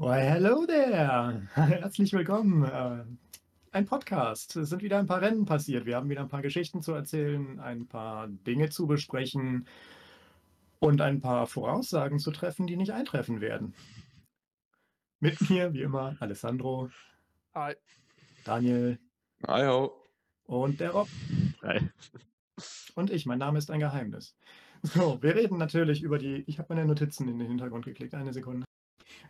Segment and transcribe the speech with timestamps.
[0.00, 1.46] Why, hello there!
[1.54, 2.64] Herzlich willkommen.
[2.64, 3.04] Äh,
[3.72, 4.56] ein Podcast.
[4.56, 5.84] Es sind wieder ein paar Rennen passiert.
[5.84, 9.68] Wir haben wieder ein paar Geschichten zu erzählen, ein paar Dinge zu besprechen
[10.78, 13.74] und ein paar Voraussagen zu treffen, die nicht eintreffen werden.
[15.18, 16.88] Mit mir, wie immer, Alessandro,
[17.54, 17.74] Hi.
[18.44, 18.98] Daniel
[19.46, 19.92] Hi ho.
[20.44, 21.08] und der Rob.
[21.60, 21.78] Hi.
[22.94, 24.34] Und ich, mein Name ist ein Geheimnis.
[24.82, 26.42] So, wir reden natürlich über die.
[26.46, 28.64] Ich habe meine Notizen in den Hintergrund geklickt, eine Sekunde.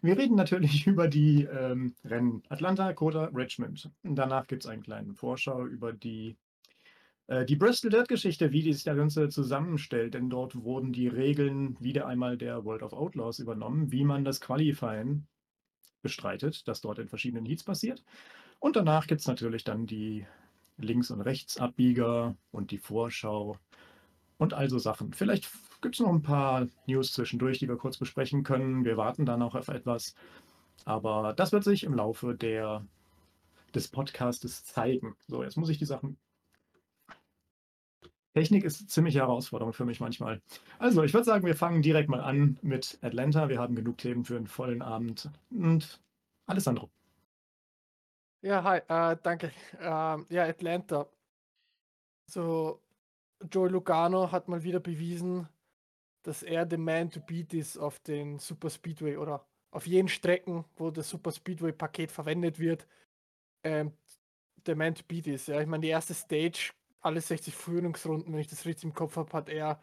[0.03, 3.91] Wir reden natürlich über die ähm, Rennen Atlanta, Kota, Richmond.
[4.03, 6.37] Danach gibt es einen kleinen Vorschau über die,
[7.27, 10.15] äh, die Bristol Dirt-Geschichte, wie die sich das Ganze zusammenstellt.
[10.15, 14.41] Denn dort wurden die Regeln wieder einmal der World of Outlaws übernommen, wie man das
[14.41, 15.27] Qualifying
[16.03, 18.03] bestreitet, das dort in verschiedenen Heats passiert.
[18.59, 20.27] Und danach gibt es natürlich dann die
[20.77, 23.57] Links- und Rechtsabbieger und die Vorschau
[24.39, 25.13] und also Sachen.
[25.13, 28.85] Vielleicht gibt es noch ein paar News zwischendurch, die wir kurz besprechen können.
[28.85, 30.15] Wir warten dann auch auf etwas.
[30.85, 32.87] Aber das wird sich im Laufe der,
[33.75, 35.17] des Podcastes zeigen.
[35.27, 36.19] So, jetzt muss ich die Sachen.
[38.35, 40.41] Technik ist ziemlich Herausforderung für mich manchmal.
[40.79, 43.49] Also, ich würde sagen, wir fangen direkt mal an mit Atlanta.
[43.49, 45.29] Wir haben genug Themen für einen vollen Abend.
[45.51, 46.01] Und
[46.47, 46.91] Alessandro.
[48.43, 49.53] Ja, hi, äh, danke.
[49.81, 51.07] Ähm, ja, Atlanta.
[52.27, 52.81] So,
[53.51, 55.49] Joey Lugano hat mal wieder bewiesen,
[56.23, 60.65] dass er der Man to beat ist auf den Super Speedway oder auf jeden Strecken,
[60.77, 62.87] wo das Super Speedway Paket verwendet wird,
[63.65, 63.93] ähm,
[64.67, 65.49] der Man to beat ist.
[65.49, 69.17] Ja, ich meine, die erste Stage, alle 60 Führungsrunden, wenn ich das richtig im Kopf
[69.17, 69.81] habe, hat er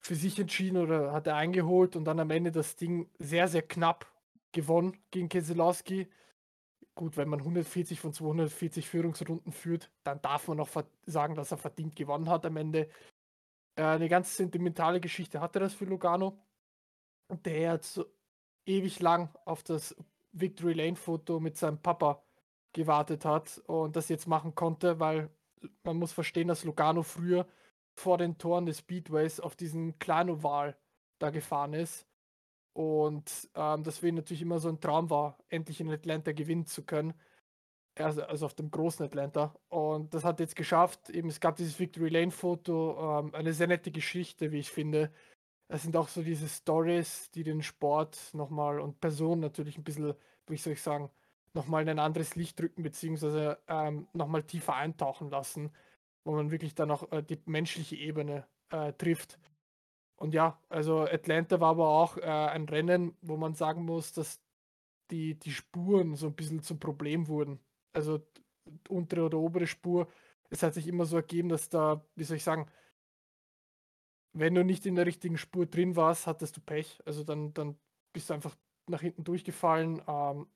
[0.00, 3.62] für sich entschieden oder hat er eingeholt und dann am Ende das Ding sehr, sehr
[3.62, 4.06] knapp
[4.52, 6.08] gewonnen gegen Keselowski.
[6.94, 10.70] Gut, wenn man 140 von 240 Führungsrunden führt, dann darf man auch
[11.04, 12.88] sagen, dass er verdient gewonnen hat am Ende.
[13.76, 16.38] Eine ganz sentimentale Geschichte hatte das für Lugano.
[17.44, 18.06] Der hat so
[18.64, 19.94] ewig lang auf das
[20.32, 22.22] Victory Lane Foto mit seinem Papa
[22.72, 25.30] gewartet hat und das jetzt machen konnte, weil
[25.82, 27.46] man muss verstehen, dass Lugano früher
[27.94, 30.76] vor den Toren des Speedways auf diesen kleinen Oval
[31.18, 32.06] da gefahren ist
[32.74, 36.84] und ähm, das für natürlich immer so ein Traum war, endlich in Atlanta gewinnen zu
[36.84, 37.14] können.
[37.98, 39.54] Also, also auf dem großen Atlanta.
[39.68, 41.08] Und das hat jetzt geschafft.
[41.10, 45.10] Eben, es gab dieses Victory Lane-Foto, ähm, eine sehr nette Geschichte, wie ich finde.
[45.68, 50.14] Es sind auch so diese Stories, die den Sport nochmal und Personen natürlich ein bisschen,
[50.46, 51.10] wie soll ich sagen,
[51.54, 55.72] nochmal in ein anderes Licht drücken, beziehungsweise ähm, nochmal tiefer eintauchen lassen,
[56.24, 59.38] wo man wirklich dann auch äh, die menschliche Ebene äh, trifft.
[60.16, 64.40] Und ja, also Atlanta war aber auch äh, ein Rennen, wo man sagen muss, dass
[65.10, 67.60] die, die Spuren so ein bisschen zum Problem wurden.
[67.96, 68.20] Also
[68.88, 70.06] untere oder obere Spur.
[70.50, 72.66] Es hat sich immer so ergeben, dass da, wie soll ich sagen,
[74.34, 77.00] wenn du nicht in der richtigen Spur drin warst, hattest du Pech.
[77.06, 77.78] Also dann, dann
[78.12, 78.54] bist du einfach
[78.86, 80.46] nach hinten durchgefallen, ähm,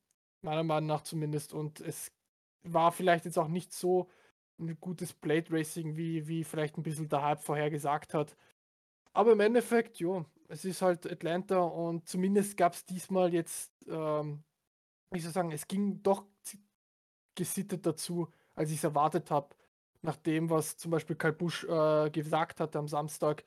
[0.43, 1.55] meiner Meinung nach zumindest.
[1.55, 2.13] Und es
[2.63, 4.11] war vielleicht jetzt auch nicht so
[4.59, 8.37] ein gutes Blade Racing, wie, wie vielleicht ein bisschen der Hype vorher gesagt hat.
[9.15, 14.45] Aber im Endeffekt, ja, es ist halt Atlanta und zumindest gab es diesmal jetzt, ähm,
[15.11, 16.27] wie soll ich sagen, es ging doch
[17.41, 19.57] gesittet dazu, als ich es erwartet habe.
[20.03, 23.45] Nach dem, was zum Beispiel Karl Busch äh, gesagt hatte am Samstag,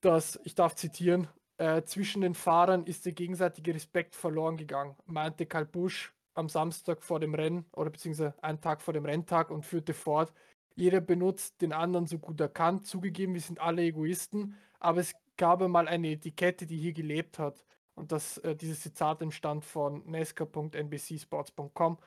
[0.00, 1.28] dass, ich darf zitieren,
[1.58, 7.02] äh, zwischen den Fahrern ist der gegenseitige Respekt verloren gegangen, meinte Karl Busch am Samstag
[7.02, 10.32] vor dem Rennen oder beziehungsweise einen Tag vor dem Renntag und führte fort,
[10.74, 12.84] jeder benutzt den anderen so gut er kann.
[12.84, 17.64] Zugegeben, wir sind alle Egoisten, aber es gab einmal eine Etikette, die hier gelebt hat.
[17.94, 21.98] Und das, äh, dieses Zitat entstand von nesca.nbcsports.com.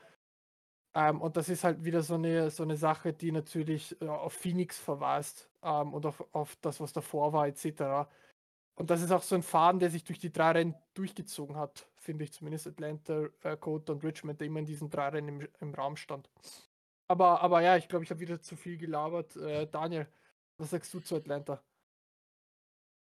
[0.94, 4.32] Ähm, und das ist halt wieder so eine, so eine Sache, die natürlich äh, auf
[4.32, 8.08] Phoenix verweist ähm, und auf, auf das, was davor war, etc.
[8.74, 11.86] Und das ist auch so ein Faden, der sich durch die drei Rennen durchgezogen hat,
[11.96, 12.66] finde ich zumindest.
[12.66, 16.28] Atlanta, äh, Code und Richmond, der immer in diesen drei Rennen im, im Raum stand.
[17.06, 19.36] Aber, aber ja, ich glaube, ich habe wieder zu viel gelabert.
[19.36, 20.08] Äh, Daniel,
[20.58, 21.62] was sagst du zu Atlanta?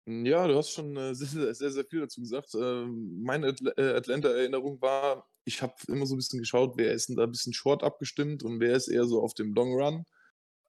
[0.06, 2.54] Ja, du hast schon äh, sehr, sehr, sehr viel dazu gesagt.
[2.56, 7.16] Ähm, meine äh, Atlanta-Erinnerung war, ich habe immer so ein bisschen geschaut, wer ist denn
[7.16, 10.06] da ein bisschen short abgestimmt und wer ist eher so auf dem Long Run.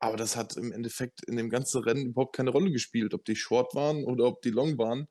[0.00, 3.36] Aber das hat im Endeffekt in dem ganzen Rennen überhaupt keine Rolle gespielt, ob die
[3.36, 5.08] short waren oder ob die long waren.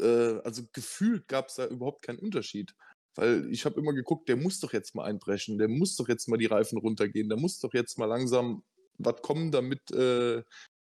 [0.00, 2.74] Äh, also gefühlt gab es da überhaupt keinen Unterschied.
[3.16, 6.28] Weil ich habe immer geguckt, der muss doch jetzt mal einbrechen, der muss doch jetzt
[6.28, 8.62] mal die Reifen runtergehen, der muss doch jetzt mal langsam
[8.98, 10.42] was kommen, damit äh,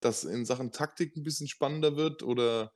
[0.00, 2.72] das in Sachen Taktik ein bisschen spannender wird oder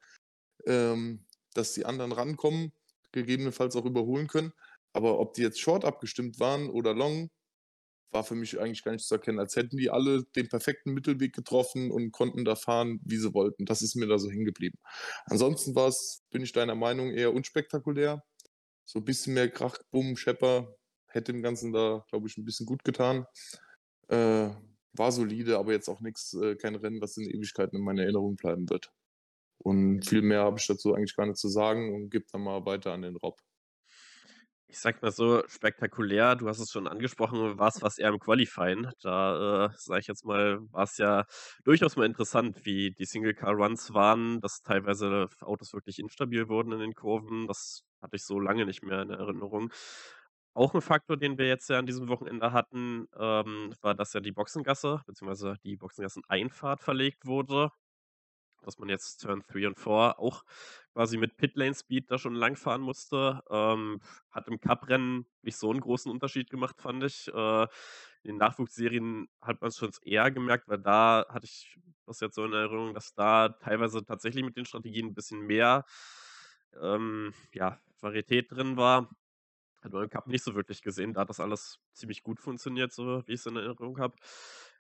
[0.67, 2.73] ähm, dass die anderen rankommen,
[3.13, 4.53] gegebenenfalls auch überholen können.
[4.93, 7.31] Aber ob die jetzt short abgestimmt waren oder long,
[8.13, 11.33] war für mich eigentlich gar nicht zu erkennen, als hätten die alle den perfekten Mittelweg
[11.35, 13.67] getroffen und konnten da fahren, wie sie wollten.
[13.67, 14.79] Das ist mir da so hängen geblieben.
[15.27, 18.23] Ansonsten war es, bin ich deiner Meinung, eher unspektakulär
[18.85, 20.77] So ein bisschen mehr Krach, Bumm, Schepper
[21.09, 23.27] hätte dem Ganzen da, glaube ich, ein bisschen gut getan.
[24.09, 24.51] Äh,
[24.93, 28.37] war solide, aber jetzt auch nichts, äh, kein Rennen, was in Ewigkeiten in meiner Erinnerung
[28.37, 28.93] bleiben wird.
[29.59, 32.65] Und viel mehr habe ich dazu eigentlich gar nicht zu sagen und gebe dann mal
[32.67, 33.41] weiter an den Rob.
[34.73, 38.21] Ich sag mal so, spektakulär, du hast es schon angesprochen, war es was eher im
[38.21, 38.89] Qualifying.
[39.03, 41.25] Da, äh, sage ich jetzt mal, war es ja
[41.65, 46.95] durchaus mal interessant, wie die Single-Car-Runs waren, dass teilweise Autos wirklich instabil wurden in den
[46.95, 47.49] Kurven.
[47.49, 49.73] Das hatte ich so lange nicht mehr in Erinnerung.
[50.55, 54.21] Auch ein Faktor, den wir jetzt ja an diesem Wochenende hatten, ähm, war, dass ja
[54.21, 57.71] die Boxengasse beziehungsweise die Boxengasseneinfahrt verlegt wurde
[58.63, 60.45] dass man jetzt Turn 3 und 4 auch
[60.93, 63.43] quasi mit Pitlane Speed da schon lang fahren musste.
[63.51, 67.29] Ähm, hat im Cup-Rennen nicht so einen großen Unterschied gemacht, fand ich.
[67.29, 67.63] Äh,
[68.23, 72.35] in den Nachwuchsserien hat man es schon eher gemerkt, weil da hatte ich das jetzt
[72.35, 75.85] so in Erinnerung, dass da teilweise tatsächlich mit den Strategien ein bisschen mehr
[76.81, 79.11] ähm, ja, Varietät drin war.
[79.83, 81.15] Hat man im Cup nicht so wirklich gesehen.
[81.15, 84.15] Da hat das alles ziemlich gut funktioniert, so wie ich es in Erinnerung habe.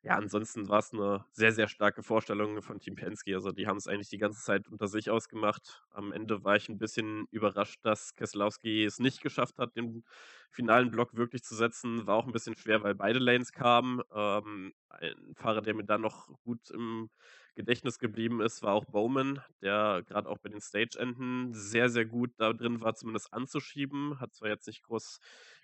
[0.02, 3.34] Ja, ansonsten war es eine sehr, sehr starke Vorstellung von Team Penske.
[3.34, 5.84] Also, die haben es eigentlich die ganze Zeit unter sich ausgemacht.
[5.90, 10.04] Am Ende war ich ein bisschen überrascht, dass Keselowski es nicht geschafft hat, den
[10.50, 12.06] finalen Block wirklich zu setzen.
[12.06, 14.00] War auch ein bisschen schwer, weil beide Lanes kamen.
[14.14, 17.10] Ähm, ein Fahrer, der mir dann noch gut im
[17.54, 22.32] Gedächtnis geblieben ist, war auch Bowman, der gerade auch bei den Stage-Enden sehr, sehr gut
[22.38, 24.20] da drin war, zumindest anzuschieben.
[24.20, 25.18] Hat zwar jetzt nicht groß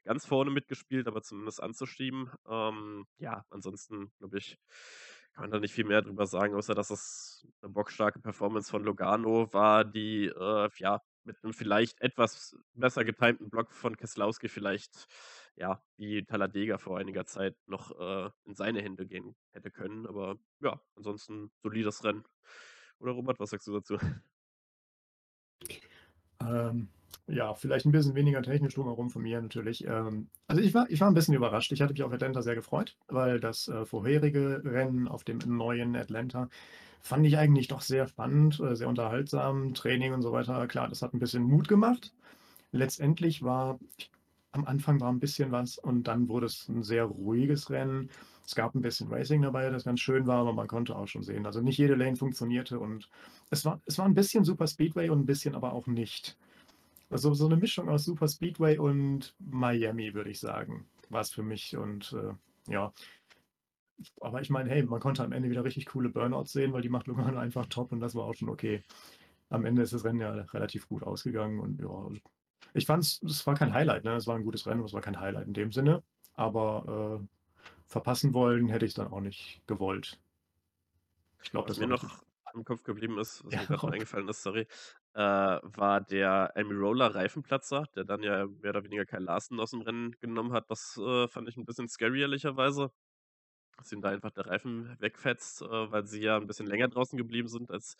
[0.05, 2.31] ganz vorne mitgespielt, aber zumindest anzuschieben.
[2.49, 4.59] Ähm, ja, ansonsten, glaube ich,
[5.33, 8.83] kann man da nicht viel mehr drüber sagen, außer dass es eine bockstarke Performance von
[8.85, 15.07] Logano war, die äh, ja mit einem vielleicht etwas besser getimten Block von Keslowski vielleicht,
[15.57, 20.07] ja, wie Talladega vor einiger Zeit noch äh, in seine Hände gehen hätte können.
[20.07, 22.25] Aber ja, ansonsten solides Rennen.
[22.99, 23.99] Oder Robert, was sagst du dazu?
[26.41, 26.89] Ähm,
[27.29, 29.85] ja, vielleicht ein bisschen weniger technisch drumherum von mir natürlich.
[29.87, 31.73] Ähm, also ich war, ich war ein bisschen überrascht.
[31.73, 35.97] Ich hatte mich auf Atlanta sehr gefreut, weil das äh, vorherige Rennen auf dem neuen
[35.97, 36.49] Atlanta
[37.01, 40.67] fand ich eigentlich doch sehr spannend, äh, sehr unterhaltsam, Training und so weiter.
[40.69, 42.13] Klar, das hat ein bisschen Mut gemacht.
[42.73, 43.79] Letztendlich war
[44.57, 48.11] am Anfang war ein bisschen was und dann wurde es ein sehr ruhiges Rennen.
[48.45, 51.23] Es gab ein bisschen Racing dabei, das ganz schön war, aber man konnte auch schon
[51.23, 51.47] sehen.
[51.47, 53.09] Also nicht jede Lane funktionierte und
[53.51, 56.37] es war, es war ein bisschen Super Speedway und ein bisschen aber auch nicht.
[57.11, 61.43] Also so eine Mischung aus Super Speedway und Miami, würde ich sagen, war es für
[61.43, 61.77] mich.
[61.77, 62.93] Und äh, ja,
[64.21, 66.89] aber ich meine, hey, man konnte am Ende wieder richtig coole Burnouts sehen, weil die
[66.89, 68.83] macht Lugano einfach top und das war auch schon okay.
[69.49, 72.09] Am Ende ist das Rennen ja relativ gut ausgegangen und ja,
[72.75, 74.15] ich fand es, es war kein Highlight, ne?
[74.15, 76.03] Es war ein gutes Rennen, es war kein Highlight in dem Sinne,
[76.35, 77.27] aber äh,
[77.87, 80.19] verpassen wollen hätte ich dann auch nicht gewollt.
[81.43, 82.25] Ich glaube, das mir noch
[82.55, 84.67] im Kopf geblieben ist, was ja, mir gerade noch eingefallen ist, sorry,
[85.15, 89.71] äh, war der Amy Roller Reifenplatzer, der dann ja mehr oder weniger Kyle Larsen aus
[89.71, 90.71] dem Rennen genommen hat.
[90.71, 92.91] Das äh, fand ich ein bisschen scary, ehrlicherweise.
[93.77, 97.17] Dass ihm da einfach der Reifen wegfetzt, äh, weil sie ja ein bisschen länger draußen
[97.19, 97.97] geblieben sind als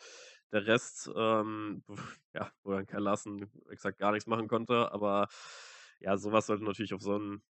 [0.53, 1.11] der Rest.
[1.15, 1.83] Ähm,
[2.35, 4.93] ja, wo dann Kyle Larsen exakt gar nichts machen konnte.
[4.93, 5.29] Aber
[6.01, 7.43] ja, sowas sollte natürlich auf so einen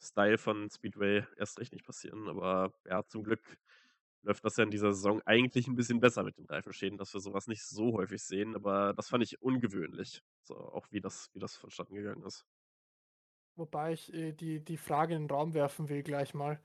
[0.00, 2.28] Style von Speedway erst recht nicht passieren.
[2.28, 3.58] Aber ja, zum Glück
[4.22, 7.20] läuft das ja in dieser Saison eigentlich ein bisschen besser mit den Reifenschäden, dass wir
[7.20, 11.40] sowas nicht so häufig sehen, aber das fand ich ungewöhnlich, so auch wie das wie
[11.40, 12.46] das vonstatten gegangen ist.
[13.56, 16.60] Wobei ich äh, die, die Frage in den Raum werfen will gleich mal.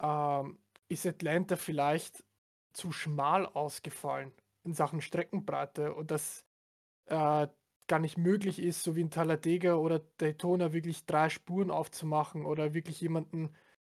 [0.00, 2.24] Ähm, ist Atlanta vielleicht
[2.72, 4.32] zu schmal ausgefallen
[4.64, 6.44] in Sachen Streckenbreite und das
[7.06, 7.48] äh,
[7.88, 12.74] gar nicht möglich ist, so wie in Talladega oder Daytona wirklich drei Spuren aufzumachen oder
[12.74, 13.50] wirklich jemanden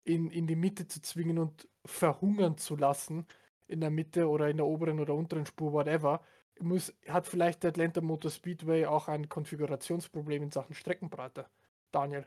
[0.04, 3.26] in, in die Mitte zu zwingen und verhungern zu lassen
[3.66, 6.22] in der Mitte oder in der oberen oder unteren Spur, whatever,
[6.60, 11.46] muss, hat vielleicht der Atlanta Motor Speedway auch ein Konfigurationsproblem in Sachen Streckenbreite.
[11.92, 12.26] Daniel.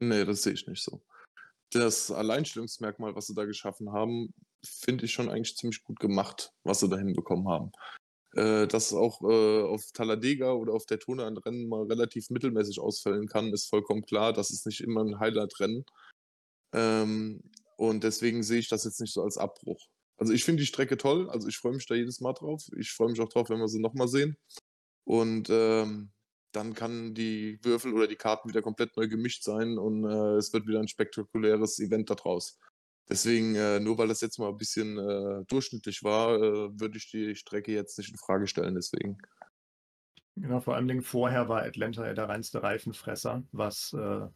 [0.00, 1.00] Nee, das sehe ich nicht so.
[1.70, 4.32] Das Alleinstellungsmerkmal, was sie da geschaffen haben,
[4.64, 7.72] finde ich schon eigentlich ziemlich gut gemacht, was sie da hinbekommen haben.
[8.34, 13.26] Äh, dass auch äh, auf Talladega oder auf Daytona ein Rennen mal relativ mittelmäßig ausfallen
[13.26, 14.32] kann, ist vollkommen klar.
[14.32, 15.84] Das ist nicht immer ein Highlight-Rennen.
[16.74, 17.42] Ähm,
[17.76, 19.86] und deswegen sehe ich das jetzt nicht so als Abbruch.
[20.18, 22.62] Also ich finde die Strecke toll, also ich freue mich da jedes Mal drauf.
[22.76, 24.36] Ich freue mich auch drauf, wenn wir sie nochmal sehen.
[25.04, 26.10] Und ähm,
[26.58, 30.52] dann kann die Würfel oder die Karten wieder komplett neu gemischt sein und äh, es
[30.52, 32.58] wird wieder ein spektakuläres Event daraus.
[33.08, 37.10] Deswegen, äh, nur weil das jetzt mal ein bisschen äh, durchschnittlich war, äh, würde ich
[37.10, 38.74] die Strecke jetzt nicht in Frage stellen.
[38.74, 39.18] Deswegen.
[40.34, 44.26] Genau, vor allen Dingen vorher war Atlanta ja der reinste Reifenfresser, was äh,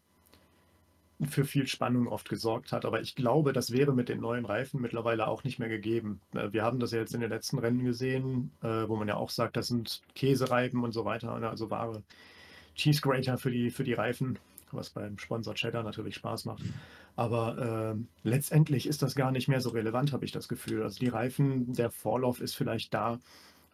[1.29, 2.85] für viel Spannung oft gesorgt hat.
[2.85, 6.21] Aber ich glaube, das wäre mit den neuen Reifen mittlerweile auch nicht mehr gegeben.
[6.35, 9.17] Äh, wir haben das ja jetzt in den letzten Rennen gesehen, äh, wo man ja
[9.17, 12.03] auch sagt, das sind Käsereifen und so weiter, ne, also Ware,
[12.75, 14.39] Cheese Grater für die, für die Reifen,
[14.71, 16.63] was beim Sponsor Cheddar natürlich Spaß macht.
[17.17, 20.83] Aber ähm, letztendlich ist das gar nicht mehr so relevant, habe ich das Gefühl.
[20.83, 23.19] Also die Reifen, der Vorlauf ist vielleicht da,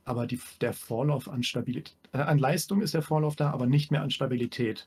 [0.04, 3.90] aber die, der Vorlauf an Stabilität, äh, an Leistung ist der Vorlauf da, aber nicht
[3.92, 4.86] mehr an Stabilität.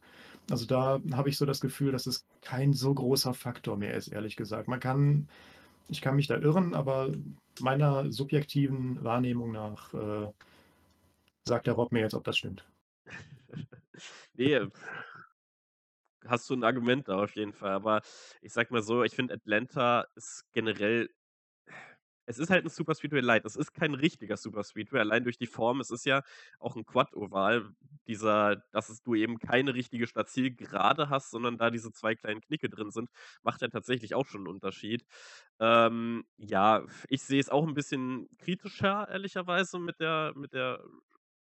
[0.52, 4.10] Also da habe ich so das Gefühl, dass es kein so großer Faktor mehr ist,
[4.10, 4.68] ehrlich gesagt.
[4.68, 5.30] Man kann,
[5.88, 7.10] ich kann mich da irren, aber
[7.62, 10.28] meiner subjektiven Wahrnehmung nach äh,
[11.46, 12.66] sagt der Rob mir jetzt, ob das stimmt.
[14.34, 14.60] nee,
[16.26, 17.72] hast du ein Argument da auf jeden Fall.
[17.72, 18.02] Aber
[18.42, 21.10] ich sag mal so, ich finde Atlanta ist generell
[22.32, 23.46] es ist halt ein Super Speedway Light.
[23.46, 25.80] Es ist kein richtiger Super Speedway, allein durch die Form.
[25.80, 26.24] Es ist ja
[26.60, 27.70] auch ein Quad-Oval,
[28.08, 32.90] dieser, dass du eben keine richtige Startzielgerade hast, sondern da diese zwei kleinen Knicke drin
[32.90, 33.10] sind,
[33.44, 35.06] macht ja tatsächlich auch schon einen Unterschied.
[35.60, 40.82] Ähm, ja, ich sehe es auch ein bisschen kritischer, ehrlicherweise, mit der, mit der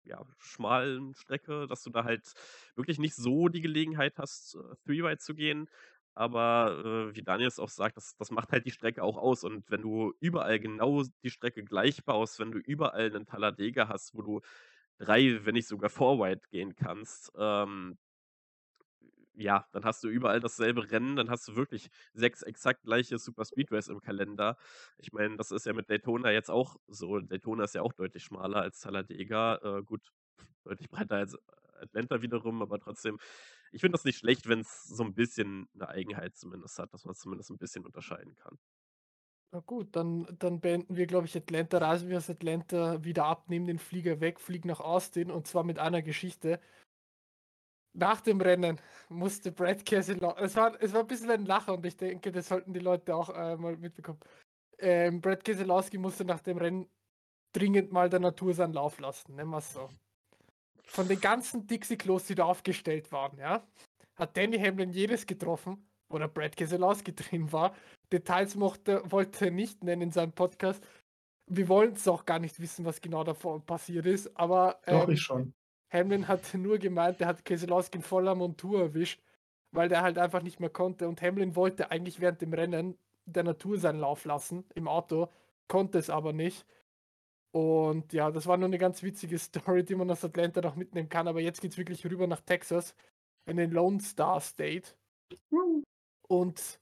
[0.05, 2.33] ja, schmalen Strecke, dass du da halt
[2.75, 5.69] wirklich nicht so die Gelegenheit hast, äh, Three-Wide zu gehen.
[6.15, 9.45] Aber äh, wie Daniel es auch sagt, das, das macht halt die Strecke auch aus.
[9.45, 14.15] Und wenn du überall genau die Strecke gleich baust, wenn du überall einen Talladega hast,
[14.15, 14.41] wo du
[14.99, 17.99] drei, wenn nicht sogar Forward gehen kannst, ähm,
[19.35, 23.45] ja, dann hast du überall dasselbe Rennen, dann hast du wirklich sechs exakt gleiche Super
[23.45, 24.57] Speedways im Kalender.
[24.99, 27.19] Ich meine, das ist ja mit Daytona jetzt auch so.
[27.21, 29.79] Daytona ist ja auch deutlich schmaler als Talladega.
[29.79, 30.13] Äh, gut,
[30.65, 31.37] deutlich breiter als
[31.81, 33.19] Atlanta wiederum, aber trotzdem,
[33.73, 37.05] ich finde das nicht schlecht, wenn es so ein bisschen eine Eigenheit zumindest hat, dass
[37.05, 38.59] man es zumindest ein bisschen unterscheiden kann.
[39.55, 43.49] Na gut, dann, dann beenden wir, glaube ich, Atlanta, reisen wir aus Atlanta wieder ab,
[43.49, 46.61] nehmen den Flieger weg, fliegen nach Austin und zwar mit einer Geschichte.
[47.95, 51.85] Nach dem Rennen musste Brad Keselowski, es war, es war ein bisschen ein Lacher und
[51.85, 54.21] ich denke, das sollten die Leute auch äh, mal mitbekommen.
[54.79, 56.89] Ähm, Brad Keselowski musste nach dem Rennen
[57.53, 59.91] dringend mal der Natur seinen Lauf lassen, nennen wir es so.
[60.85, 63.63] Von den ganzen Dixie-Klos, die da aufgestellt waren, ja,
[64.17, 67.75] hat Danny Hamlin jedes getroffen, wo der Brad Keselowski drin war.
[68.13, 70.85] Details mochte, wollte er nicht nennen in seinem Podcast.
[71.47, 75.11] Wir wollen es auch gar nicht wissen, was genau davor passiert ist, aber Doch, ähm,
[75.11, 75.55] ich schon.
[75.91, 79.21] Hamlin hat nur gemeint, er hat Keselowski in voller Montur erwischt,
[79.73, 81.09] weil der halt einfach nicht mehr konnte.
[81.09, 82.97] Und Hamlin wollte eigentlich während dem Rennen
[83.27, 85.29] der Natur seinen Lauf lassen im Auto,
[85.69, 86.65] konnte es aber nicht.
[87.55, 91.09] Und ja, das war nur eine ganz witzige Story, die man aus Atlanta noch mitnehmen
[91.09, 91.29] kann.
[91.29, 92.95] Aber jetzt geht es wirklich rüber nach Texas,
[93.47, 94.95] in den Lone Star State.
[96.29, 96.81] Und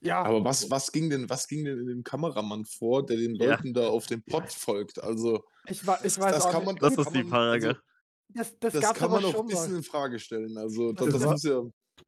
[0.00, 0.22] ja.
[0.22, 3.52] Aber was, was, ging denn, was ging denn in dem Kameramann vor, der den Ja.
[3.52, 5.02] Leuten da auf dem Pod folgt?
[5.02, 6.82] Also, Ich, wa ich weiß das auch kann man, nicht.
[6.82, 7.68] Das kann ist die man- Frage.
[7.68, 7.80] Also,
[8.28, 9.76] Das, das, das gab's kann aber man auch ein bisschen mal.
[9.78, 10.58] in Frage stellen.
[10.58, 11.62] Also, Das das, das war- muss ja.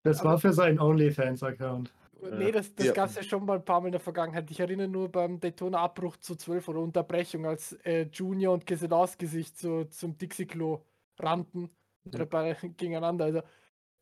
[0.04, 1.92] Das war für seinen OnlyFans-Account.
[2.31, 2.93] Nee, das, das Ja.
[2.93, 4.50] gab es ja schon mal ein paar Mal in der Vergangenheit.
[4.50, 9.55] Ich erinnere nur beim Daytona-Abbruch zu 12 oder Unterbrechung, als äh, Junior und Keselowski sich
[9.55, 10.85] zu, zum Dixie-Klo
[11.19, 11.71] rannten
[12.05, 13.25] oder bei, gegeneinander.
[13.25, 13.43] Also,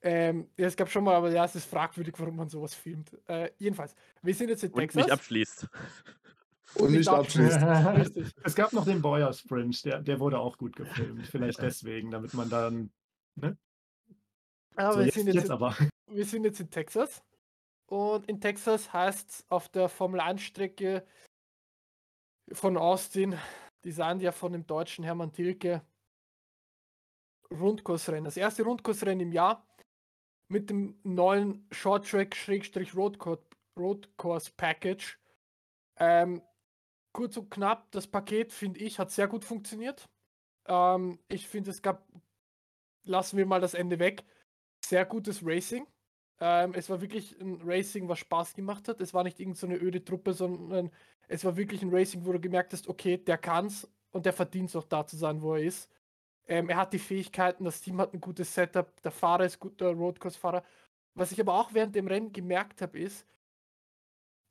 [0.02, 3.16] ähm, ja, es gab schon mal, aber ja, es ist fragwürdig, warum man sowas filmt.
[3.26, 5.04] Äh, jedenfalls, wir sind jetzt in Und Texas.
[5.04, 5.68] nicht abschließt.
[6.76, 7.58] Und nicht abschließt.
[7.96, 8.32] Richtig.
[8.44, 11.26] es gab noch den Boyer Sprint, der, der wurde auch gut gefilmt.
[11.26, 12.92] Vielleicht deswegen, damit man dann.
[14.76, 15.76] Aber so, wir, jetzt, sind jetzt jetzt in, aber.
[16.06, 17.22] wir sind jetzt in Texas.
[17.90, 21.04] Und in Texas heißt es auf der Formel 1-Strecke
[22.52, 23.36] von Austin,
[23.84, 25.84] designt ja von dem deutschen Hermann Tilke,
[27.50, 28.24] Rundkursrennen.
[28.24, 29.66] Das erste Rundkursrennen im Jahr
[30.48, 32.36] mit dem neuen Short Track
[32.94, 35.18] Road Course Package.
[35.96, 36.42] Ähm,
[37.12, 40.08] kurz und knapp, das Paket, finde ich, hat sehr gut funktioniert.
[40.66, 42.06] Ähm, ich finde, es gab,
[43.02, 44.22] lassen wir mal das Ende weg,
[44.84, 45.88] sehr gutes Racing.
[46.40, 49.00] Ähm, es war wirklich ein Racing, was Spaß gemacht hat.
[49.00, 50.90] Es war nicht irgendeine so öde Truppe, sondern
[51.28, 54.70] es war wirklich ein Racing, wo du gemerkt hast, okay, der kann's und der verdient
[54.70, 55.90] es auch da zu sein, wo er ist.
[56.48, 59.92] Ähm, er hat die Fähigkeiten, das Team hat ein gutes Setup, der Fahrer ist guter
[59.92, 60.64] Roadcourse-Fahrer.
[61.14, 63.26] Was ich aber auch während dem Rennen gemerkt habe, ist,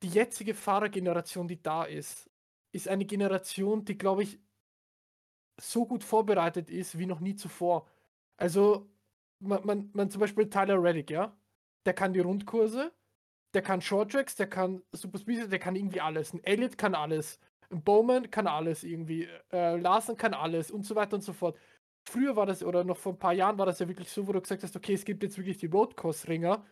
[0.03, 2.29] die jetzige Fahrergeneration, die da ist,
[2.71, 4.39] ist eine Generation, die, glaube ich,
[5.59, 7.87] so gut vorbereitet ist wie noch nie zuvor.
[8.37, 8.89] Also,
[9.39, 11.37] man, man, man zum Beispiel Tyler Reddick, ja,
[11.89, 12.93] der kann die Rundkurse,
[13.55, 16.33] der kann Shorttracks, der kann Super Speed, der kann irgendwie alles.
[16.35, 17.39] Ein Elliott kann alles.
[17.71, 19.27] Ein Bowman kann alles irgendwie.
[19.51, 21.57] Äh, Larsen kann alles und so weiter und so fort.
[22.07, 24.33] Früher war das, oder noch vor ein paar Jahren war das ja wirklich so, wo
[24.33, 26.63] du gesagt hast, okay, es gibt jetzt wirklich die Roadcourse-Ringer,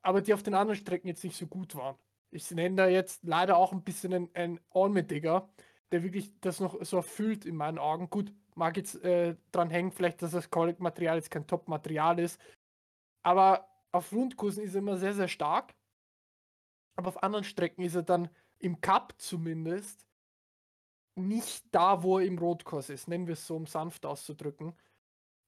[0.00, 1.96] aber die auf den anderen Strecken jetzt nicht so gut waren.
[2.30, 5.50] Ich nenne da jetzt leider auch ein bisschen einen, einen Allmediger,
[5.92, 8.08] der wirklich das noch so erfüllt in meinen Augen.
[8.08, 12.40] Gut, mag jetzt äh, dran hängen, vielleicht, dass das Collect-Material jetzt kein Top-Material ist,
[13.22, 15.74] aber auf Rundkursen ist er immer sehr, sehr stark.
[16.96, 18.28] Aber auf anderen Strecken ist er dann
[18.58, 20.04] im Cup zumindest
[21.14, 24.74] nicht da, wo er im Rotkurs ist, nennen wir es so, um sanft auszudrücken.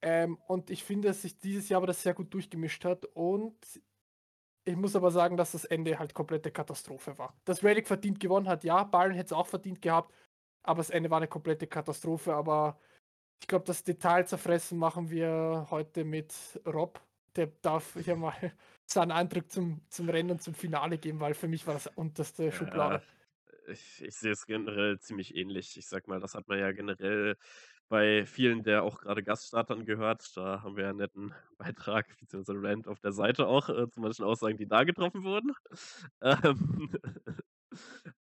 [0.03, 3.05] Ähm, und ich finde, dass sich dieses Jahr aber das sehr gut durchgemischt hat.
[3.07, 3.57] Und
[4.65, 7.35] ich muss aber sagen, dass das Ende halt komplette Katastrophe war.
[7.45, 10.15] Dass Reddick verdient gewonnen hat, ja, Ballen hätte es auch verdient gehabt,
[10.63, 12.35] aber das Ende war eine komplette Katastrophe.
[12.35, 12.79] Aber
[13.41, 16.35] ich glaube, das Detail zerfressen machen wir heute mit
[16.67, 17.01] Rob.
[17.37, 18.35] Der darf hier mal
[18.87, 22.51] seinen Eindruck zum, zum Rennen und zum Finale geben, weil für mich war das unterste
[22.51, 23.03] Schublade.
[23.67, 25.77] Ja, ich, ich sehe es generell ziemlich ähnlich.
[25.77, 27.37] Ich sag mal, das hat man ja generell
[27.89, 30.37] bei vielen der auch gerade Gaststartern gehört.
[30.37, 34.01] Da haben wir ja einen netten Beitrag, beziehungsweise Rant auf der Seite auch äh, zu
[34.01, 35.53] manchen Aussagen, die da getroffen wurden.
[36.23, 36.91] Ähm,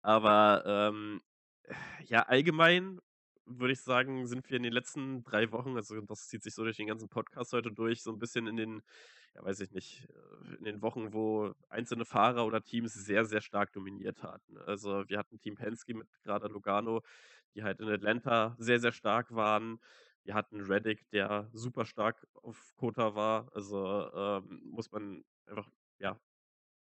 [0.04, 1.22] aber ähm,
[2.06, 3.00] ja, allgemein
[3.50, 6.64] würde ich sagen, sind wir in den letzten drei Wochen, also das zieht sich so
[6.64, 8.82] durch den ganzen Podcast heute durch, so ein bisschen in den,
[9.36, 13.42] ja weiß ich nicht, äh, in den Wochen, wo einzelne Fahrer oder Teams sehr, sehr
[13.42, 14.58] stark dominiert hatten.
[14.60, 17.02] Also wir hatten Team Penske mit gerade Lugano,
[17.56, 19.80] die halt in Atlanta sehr, sehr stark waren.
[20.24, 23.50] Wir hatten Reddick, der super stark auf Kota war.
[23.54, 26.20] Also ähm, muss man einfach, ja,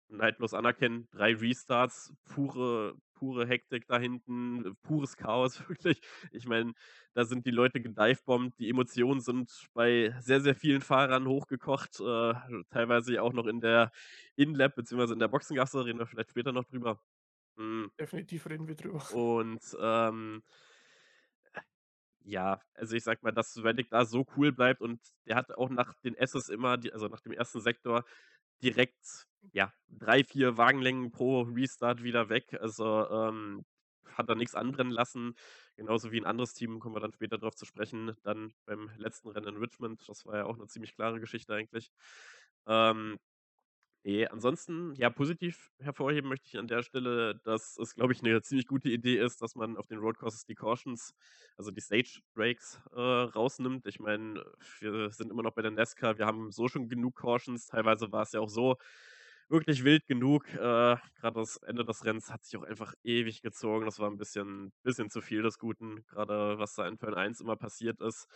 [0.10, 1.08] neidlos anerkennen.
[1.12, 6.02] Drei Restarts, pure, pure Hektik da hinten, pures Chaos, wirklich.
[6.32, 6.74] Ich meine,
[7.14, 12.34] da sind die Leute gedivebombt, die Emotionen sind bei sehr, sehr vielen Fahrern hochgekocht, äh,
[12.70, 13.92] teilweise auch noch in der
[14.36, 15.14] In-Lab bzw.
[15.14, 17.00] in der Boxengasse, reden wir vielleicht später noch drüber.
[17.58, 17.92] Mhm.
[18.00, 19.04] Definitiv reden wir drüber.
[19.14, 20.44] Und ähm,
[22.24, 25.70] ja, also ich sag mal, dass Reddick da so cool bleibt und der hat auch
[25.70, 28.04] nach den S's immer, die, also nach dem ersten Sektor,
[28.62, 32.58] direkt, ja, drei, vier Wagenlängen pro Restart wieder weg.
[32.60, 33.65] Also ähm,
[34.15, 35.36] hat er nichts anbrennen lassen.
[35.75, 38.15] Genauso wie ein anderes Team, kommen wir dann später drauf zu sprechen.
[38.24, 41.91] Dann beim letzten Rennen in Richmond, das war ja auch eine ziemlich klare Geschichte eigentlich.
[42.67, 43.17] Ähm,
[44.03, 48.41] Nee, ansonsten, ja, positiv hervorheben möchte ich an der Stelle, dass es, glaube ich, eine
[48.41, 51.13] ziemlich gute Idee ist, dass man auf den Roadcourses die Cautions,
[51.58, 53.86] also die Stage Breaks, äh, rausnimmt.
[53.86, 54.46] Ich meine,
[54.79, 57.65] wir sind immer noch bei der NASCAR, wir haben so schon genug Cautions.
[57.65, 58.77] Teilweise war es ja auch so
[59.50, 60.48] wirklich wild genug.
[60.54, 63.86] Äh, Gerade das Ende des Rennens hat sich auch einfach ewig gezogen.
[63.86, 67.41] Das war ein bisschen, bisschen zu viel des Guten, gerade was da in Turn 1
[67.41, 68.28] immer passiert ist.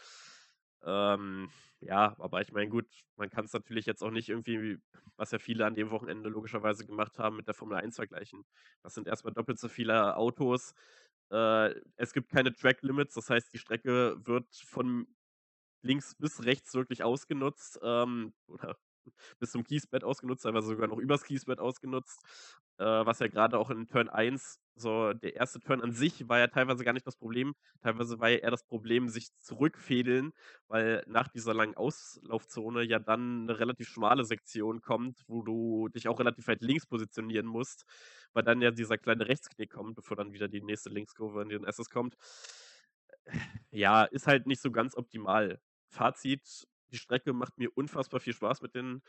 [0.83, 4.79] Ähm, ja, aber ich meine, gut, man kann es natürlich jetzt auch nicht irgendwie,
[5.15, 8.43] was ja viele an dem Wochenende logischerweise gemacht haben, mit der Formel 1 vergleichen.
[8.83, 10.73] Das sind erstmal doppelt so viele Autos.
[11.31, 15.07] Äh, es gibt keine Track Limits, das heißt, die Strecke wird von
[15.83, 17.79] links bis rechts wirklich ausgenutzt.
[17.83, 18.77] Ähm, oder
[19.39, 22.21] bis zum Kiesbett ausgenutzt, teilweise sogar noch übers Kiesbett ausgenutzt.
[22.77, 26.39] Äh, was ja gerade auch in Turn 1, so der erste Turn an sich war
[26.39, 27.53] ja teilweise gar nicht das Problem.
[27.81, 30.31] Teilweise war ja eher das Problem, sich zurückfädeln,
[30.67, 36.07] weil nach dieser langen Auslaufzone ja dann eine relativ schmale Sektion kommt, wo du dich
[36.07, 37.85] auch relativ weit links positionieren musst,
[38.33, 41.65] weil dann ja dieser kleine Rechtsknick kommt, bevor dann wieder die nächste Linkskurve in den
[41.65, 42.15] SS kommt.
[43.69, 45.59] Ja, ist halt nicht so ganz optimal.
[45.87, 49.01] Fazit, die Strecke macht mir unfassbar viel Spaß mit den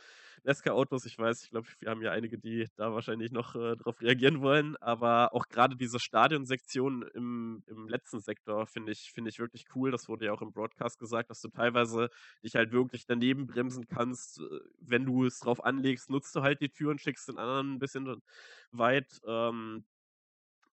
[0.44, 1.04] Nesca-Autos.
[1.06, 4.40] Ich weiß, ich glaube, wir haben ja einige, die da wahrscheinlich noch äh, darauf reagieren
[4.40, 4.76] wollen.
[4.76, 9.90] Aber auch gerade diese Stadionsektion im, im letzten Sektor finde ich, find ich wirklich cool.
[9.90, 12.08] Das wurde ja auch im Broadcast gesagt, dass du teilweise
[12.42, 14.40] dich halt wirklich daneben bremsen kannst.
[14.40, 17.74] Äh, wenn du es drauf anlegst, nutzt du halt die Tür und schickst den anderen
[17.74, 18.22] ein bisschen
[18.70, 19.20] weit.
[19.26, 19.84] Ähm,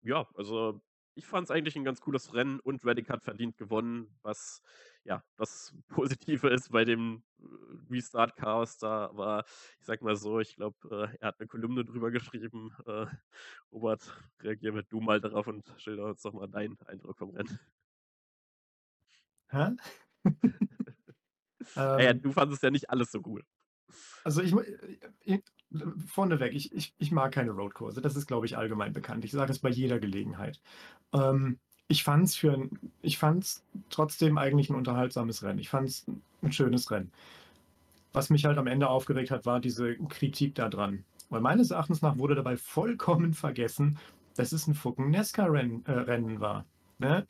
[0.02, 0.82] ja, also
[1.17, 4.62] ich fand es eigentlich ein ganz cooles Rennen und Reddick hat verdient gewonnen, was
[5.08, 7.43] ja das Positive ist bei dem äh,
[7.89, 9.06] Restart-Chaos da.
[9.06, 9.46] Aber
[9.80, 12.72] ich sag mal so, ich glaube, äh, er hat eine Kolumne drüber geschrieben.
[12.86, 13.08] Äh,
[13.72, 14.02] Robert,
[14.41, 17.60] reagier mit du mal darauf und schilder uns doch mal deinen Eindruck vom Rennen.
[19.50, 19.72] Hä?
[21.76, 23.43] naja, ähm, du fandest ja nicht alles so cool.
[24.26, 24.54] Also ich,
[25.22, 25.41] ich
[26.08, 28.02] vorneweg, ich, ich, ich mag keine Roadkurse.
[28.02, 29.24] Das ist, glaube ich, allgemein bekannt.
[29.24, 30.62] Ich sage es bei jeder Gelegenheit.
[31.13, 32.69] Ähm, ich fand es für ein,
[33.02, 35.60] ich fand's trotzdem eigentlich ein unterhaltsames Rennen.
[35.60, 36.06] Ich fand es
[36.41, 37.12] ein schönes Rennen.
[38.13, 41.04] Was mich halt am Ende aufgeregt hat, war diese Kritik daran.
[41.30, 44.00] Weil meines Erachtens nach wurde dabei vollkommen vergessen,
[44.36, 46.65] dass es ein fucking Nesca-Rennen äh, war.
[47.00, 47.26] Ne?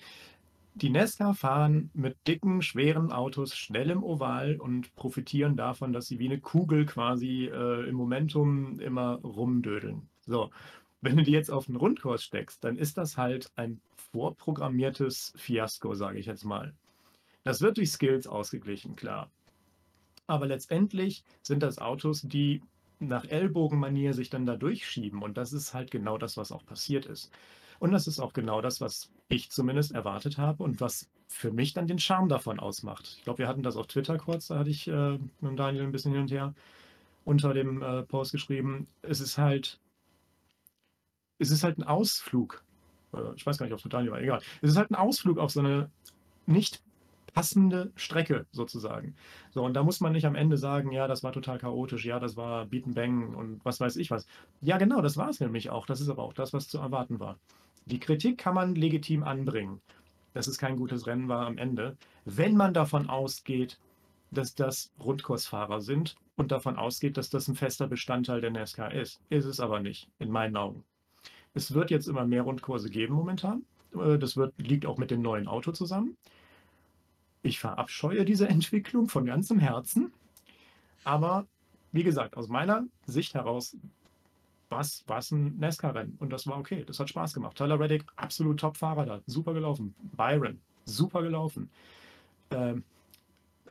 [0.76, 6.20] Die Nesca fahren mit dicken, schweren Autos schnell im Oval und profitieren davon, dass sie
[6.20, 10.08] wie eine Kugel quasi äh, im Momentum immer rumdödeln.
[10.28, 10.52] So,
[11.02, 15.94] wenn du die jetzt auf einen Rundkurs steckst, dann ist das halt ein vorprogrammiertes Fiasko,
[15.96, 16.74] sage ich jetzt mal.
[17.44, 19.32] Das wird durch Skills ausgeglichen, klar.
[20.28, 22.62] Aber letztendlich sind das Autos, die
[23.00, 25.22] nach Ellbogenmanier sich dann da durchschieben.
[25.22, 27.32] Und das ist halt genau das, was auch passiert ist.
[27.80, 31.74] Und das ist auch genau das, was ich zumindest erwartet habe und was für mich
[31.74, 33.16] dann den Charme davon ausmacht.
[33.18, 35.92] Ich glaube, wir hatten das auf Twitter kurz, da hatte ich äh, mit Daniel ein
[35.92, 36.54] bisschen hin und her
[37.24, 38.88] unter dem äh, Post geschrieben.
[39.02, 39.80] Es ist halt,
[41.40, 42.64] es ist halt ein Ausflug.
[43.14, 44.42] Äh, ich weiß gar nicht, ob es mit Daniel war, egal.
[44.62, 45.90] Es ist halt ein Ausflug auf so eine
[46.46, 46.82] nicht
[47.34, 49.16] passende Strecke sozusagen.
[49.52, 52.20] So, und da muss man nicht am Ende sagen, ja, das war total chaotisch, ja,
[52.20, 54.26] das war Beaten Bang und was weiß ich was.
[54.62, 55.86] Ja, genau, das war es nämlich auch.
[55.86, 57.38] Das ist aber auch das, was zu erwarten war.
[57.86, 59.82] Die Kritik kann man legitim anbringen,
[60.34, 63.80] dass es kein gutes Rennen war am Ende, wenn man davon ausgeht,
[64.32, 69.22] dass das Rundkursfahrer sind und davon ausgeht, dass das ein fester Bestandteil der NASCAR ist.
[69.30, 70.84] Ist es aber nicht, in meinen Augen.
[71.58, 73.64] Es wird jetzt immer mehr Rundkurse geben momentan.
[73.96, 76.16] Äh, das wird, liegt auch mit dem neuen Auto zusammen.
[77.42, 80.14] Ich verabscheue diese Entwicklung von ganzem Herzen.
[81.04, 81.48] Aber
[81.92, 83.76] wie gesagt, aus meiner Sicht heraus
[84.70, 86.84] war es ein NASCAR-Rennen und das war okay.
[86.86, 87.58] Das hat Spaß gemacht.
[87.58, 89.96] Tyler Reddick, absolut Top-Fahrer da, super gelaufen.
[90.16, 91.70] Byron, super gelaufen.
[92.52, 92.84] Ähm,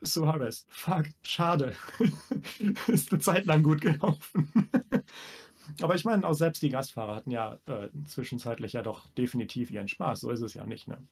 [0.03, 1.75] Suarez, fuck, schade.
[2.89, 4.51] Ist eine Zeit lang gut gelaufen.
[5.81, 9.89] Aber ich meine, auch selbst die Gastfahrer hatten ja äh, zwischenzeitlich ja doch definitiv ihren
[9.89, 10.21] Spaß.
[10.21, 10.89] So ist es ja nicht.
[10.89, 11.07] Ne?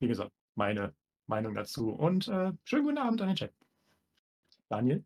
[0.00, 0.94] Wie gesagt, meine
[1.26, 1.90] Meinung dazu.
[1.90, 3.52] Und äh, schönen guten Abend an den Chat.
[4.68, 5.04] Daniel?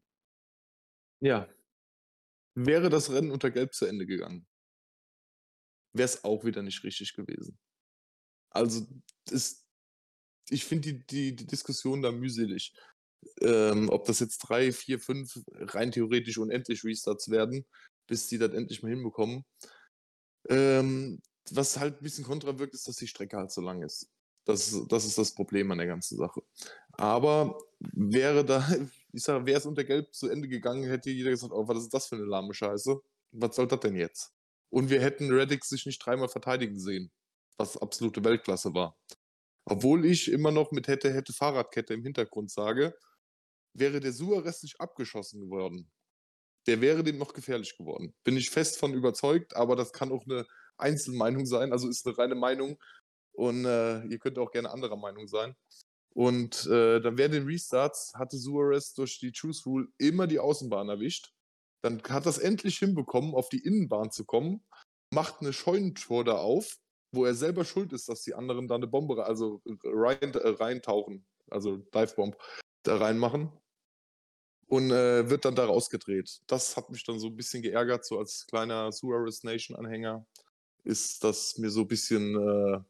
[1.21, 1.49] Ja.
[2.55, 4.47] Wäre das Rennen unter Gelb zu Ende gegangen,
[5.93, 7.59] wäre es auch wieder nicht richtig gewesen.
[8.51, 8.87] Also,
[9.31, 9.65] ist,
[10.51, 12.75] ich finde die, die, die Diskussion da mühselig.
[13.41, 17.67] Ähm, ob das jetzt drei, vier, fünf rein theoretisch unendlich Restarts werden,
[18.09, 19.45] bis die das endlich mal hinbekommen.
[20.49, 24.11] Ähm, was halt ein bisschen kontra wirkt, ist, dass die Strecke halt so lang ist.
[24.45, 26.43] Das, das ist das Problem an der ganzen Sache.
[26.93, 28.67] Aber wäre da,
[29.13, 31.95] ich sage, wäre es unter Gelb zu Ende gegangen, hätte jeder gesagt, oh, was ist
[31.95, 32.99] das für eine lahme Scheiße?
[33.33, 34.33] Was soll das denn jetzt?
[34.71, 37.11] Und wir hätten Reddick sich nicht dreimal verteidigen sehen,
[37.57, 38.99] was absolute Weltklasse war.
[39.65, 42.95] Obwohl ich immer noch mit hätte, hätte Fahrradkette im Hintergrund sage,
[43.75, 45.91] wäre der Suarez nicht abgeschossen geworden,
[46.69, 48.15] der wäre dem noch gefährlich geworden.
[48.25, 52.19] Bin ich fest von überzeugt, aber das kann auch eine Einzelmeinung sein, also ist eine
[52.19, 52.79] reine Meinung.
[53.33, 55.55] Und äh, ihr könnt auch gerne anderer Meinung sein.
[56.15, 60.89] Und äh, dann während den Restarts hatte Suarez durch die Choose Rule immer die Außenbahn
[60.89, 61.33] erwischt.
[61.83, 64.63] Dann hat das endlich hinbekommen, auf die Innenbahn zu kommen,
[65.15, 66.77] macht eine Scheunentor da auf,
[67.15, 71.25] wo er selber schuld ist, dass die anderen da eine Bombe, also rein, äh, reintauchen,
[71.51, 72.37] also Divebomb,
[72.83, 73.53] da reinmachen.
[74.69, 76.41] Und äh, wird dann da rausgedreht.
[76.47, 80.27] Das hat mich dann so ein bisschen geärgert, so als kleiner Suarez Nation-Anhänger
[80.85, 82.81] ist das mir so ein bisschen äh,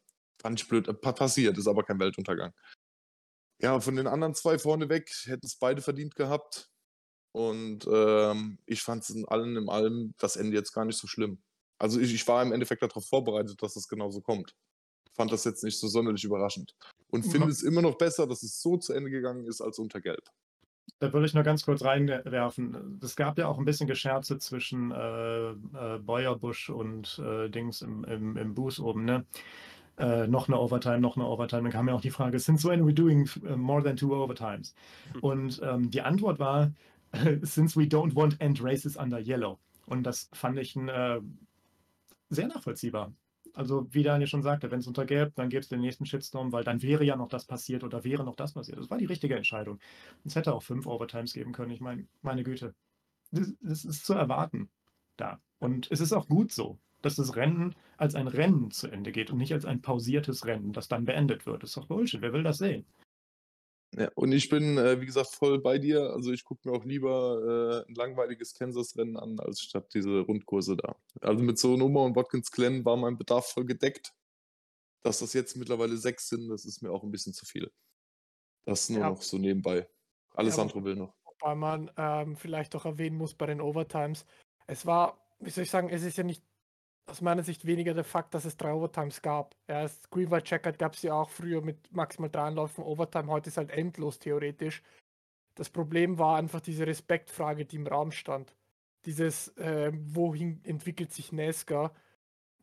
[0.41, 0.89] Fand ich blöd.
[0.89, 2.53] Äh, passiert, ist aber kein Weltuntergang.
[3.61, 6.71] Ja, von den anderen zwei vorneweg hätten es beide verdient gehabt.
[7.33, 11.07] Und ähm, ich fand es in allem im allem das Ende jetzt gar nicht so
[11.07, 11.43] schlimm.
[11.79, 14.55] Also ich, ich war im Endeffekt darauf vorbereitet, dass es genauso kommt.
[15.15, 16.75] Fand das jetzt nicht so sonderlich überraschend.
[17.09, 17.49] Und finde ja.
[17.49, 20.23] es immer noch besser, dass es so zu Ende gegangen ist als unter Gelb.
[21.01, 22.99] Da würde ich nur ganz kurz reinwerfen.
[23.03, 28.05] Es gab ja auch ein bisschen Gescherze zwischen äh, äh, Beuerbusch und äh, Dings im,
[28.05, 29.05] im, im Booth oben.
[29.05, 29.25] Ne?
[29.99, 31.63] äh, noch eine Overtime, noch eine Overtime.
[31.63, 34.15] Dann kam ja auch die Frage, since when are we doing uh, more than two
[34.15, 34.75] overtimes?
[35.13, 35.21] Hm.
[35.21, 36.73] Und ähm, die Antwort war,
[37.43, 39.59] since we don't want end races under yellow.
[39.87, 41.21] Und das fand ich äh,
[42.31, 43.13] sehr nachvollziehbar.
[43.59, 46.53] Also wie Daniel schon sagte, wenn es unter Gelb, dann gäbe es den nächsten Shitstorm,
[46.53, 48.79] weil dann wäre ja noch das passiert oder wäre noch das passiert.
[48.79, 49.81] Das war die richtige Entscheidung.
[50.25, 51.73] Es hätte auch fünf Overtimes geben können.
[51.73, 52.75] Ich meine, meine Güte,
[53.33, 54.71] das, das ist zu erwarten
[55.17, 55.41] da.
[55.59, 59.31] Und es ist auch gut so dass das Rennen als ein Rennen zu Ende geht
[59.31, 61.63] und nicht als ein pausiertes Rennen, das dann beendet wird.
[61.63, 62.21] Das ist doch Bullshit.
[62.23, 62.87] Wer will das sehen?
[63.97, 66.11] Ja, und ich bin, äh, wie gesagt, voll bei dir.
[66.11, 70.77] Also ich gucke mir auch lieber äh, ein langweiliges Kansas-Rennen an, als statt diese Rundkurse
[70.77, 70.97] da.
[71.21, 74.13] Also mit so Nummer und Watkins Glen war mein Bedarf voll gedeckt.
[75.03, 77.71] Dass das jetzt mittlerweile sechs sind, das ist mir auch ein bisschen zu viel.
[78.65, 79.11] Das nur ja.
[79.11, 79.89] noch so nebenbei.
[80.35, 81.15] Alles ja, andere will noch.
[81.25, 84.27] Wobei man ähm, vielleicht auch erwähnen muss bei den Overtimes,
[84.67, 86.45] es war, wie soll ich sagen, es ist ja nicht
[87.09, 89.57] aus meiner Sicht weniger der Fakt, dass es drei Overtimes gab.
[89.67, 93.49] Erst Green White Checkered gab es ja auch früher mit maximal drei Anläufen Overtime, heute
[93.49, 94.83] ist halt endlos theoretisch.
[95.55, 98.55] Das Problem war einfach diese Respektfrage, die im Raum stand.
[99.07, 101.93] Dieses, äh, wohin entwickelt sich NASCAR,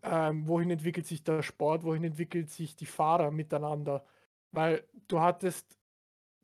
[0.03, 4.05] ähm, wohin entwickelt sich der Sport, wohin entwickelt sich die Fahrer miteinander.
[4.51, 5.77] Weil du hattest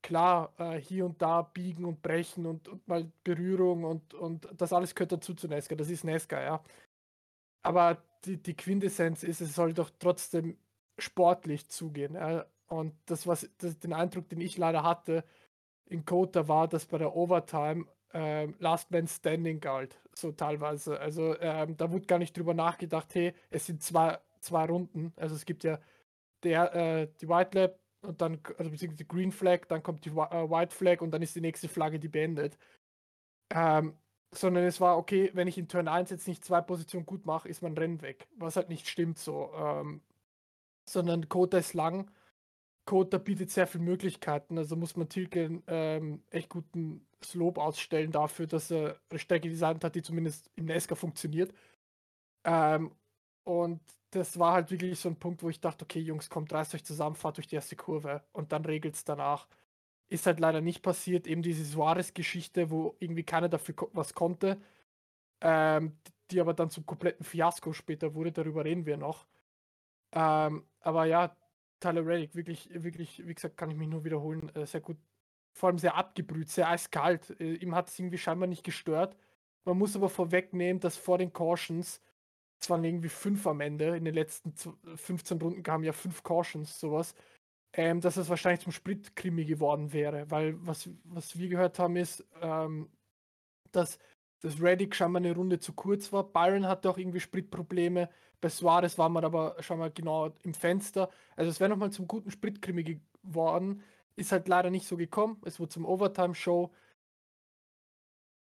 [0.01, 4.73] klar äh, hier und da biegen und brechen und, und mal Berührung und, und das
[4.73, 5.77] alles gehört dazu zu NASCAR.
[5.77, 6.63] Das ist NASCAR, ja.
[7.63, 10.57] Aber die, die Quintessenz ist, es soll doch trotzdem
[10.97, 12.17] sportlich zugehen.
[12.67, 15.23] Und das, was das, den Eindruck, den ich leider hatte
[15.85, 20.99] in Kota, war, dass bei der Overtime ähm, Last Man Standing galt, so teilweise.
[20.99, 25.13] Also ähm, da wurde gar nicht drüber nachgedacht, hey, es sind zwei, zwei Runden.
[25.15, 25.79] Also es gibt ja
[26.43, 30.09] der, äh, die White Lab und dann, also beziehungsweise die Green Flag, dann kommt die
[30.09, 32.57] äh, White Flag und dann ist die nächste Flagge, die beendet.
[33.49, 33.97] Ähm,
[34.33, 37.49] sondern es war, okay, wenn ich in Turn 1 jetzt nicht zwei Positionen gut mache,
[37.49, 38.27] ist mein Rennen weg.
[38.37, 39.51] Was halt nicht stimmt so.
[39.55, 40.01] Ähm,
[40.89, 42.11] sondern Kota ist lang.
[42.85, 44.57] Kota bietet sehr viele Möglichkeiten.
[44.57, 49.83] Also muss man Tilke ähm, echt guten Slope ausstellen dafür, dass er eine Strecke designt
[49.83, 51.53] hat, die zumindest im Nesca funktioniert.
[52.45, 52.91] Ähm,
[53.43, 56.75] und das war halt wirklich so ein Punkt, wo ich dachte, okay, Jungs, kommt, reißt
[56.75, 59.47] euch zusammen, fahrt durch die erste Kurve und dann regelt es danach.
[60.11, 61.25] Ist halt leider nicht passiert.
[61.25, 64.61] Eben diese Suarez-Geschichte, wo irgendwie keiner dafür was konnte,
[65.41, 65.97] ähm,
[66.31, 68.33] die aber dann zum kompletten Fiasko später wurde.
[68.33, 69.25] Darüber reden wir noch.
[70.13, 71.37] Ähm, aber ja,
[71.79, 74.97] Tyler Reddick, wirklich, wirklich, wie gesagt, kann ich mich nur wiederholen, äh, sehr gut.
[75.53, 77.39] Vor allem sehr abgebrüht, sehr eiskalt.
[77.39, 79.15] Äh, ihm hat es irgendwie scheinbar nicht gestört.
[79.65, 82.01] Man muss aber vorwegnehmen, dass vor den Cautions,
[82.59, 84.53] es waren irgendwie fünf am Ende, in den letzten
[84.97, 87.15] 15 Runden kamen ja fünf Cautions, sowas
[87.73, 92.25] ähm, dass es wahrscheinlich zum Spritkrimi geworden wäre, weil was, was wir gehört haben ist,
[92.41, 92.89] ähm,
[93.71, 93.97] dass
[94.41, 96.23] das Reddick scheinbar eine Runde zu kurz war.
[96.23, 98.09] Byron hatte auch irgendwie Spritprobleme.
[98.41, 101.09] Bei Suarez war man aber schon mal genau im Fenster.
[101.35, 103.83] Also es wäre nochmal zum guten Spritkrimi geworden.
[104.15, 105.39] Ist halt leider nicht so gekommen.
[105.45, 106.71] Es wurde zum Overtime-Show,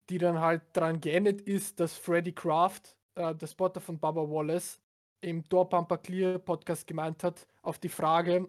[0.10, 4.80] die dann halt daran geendet ist, dass Freddy Kraft, äh, der Spotter von Baba Wallace,
[5.22, 8.48] im Door Pumper Clear Podcast gemeint hat, auf die Frage,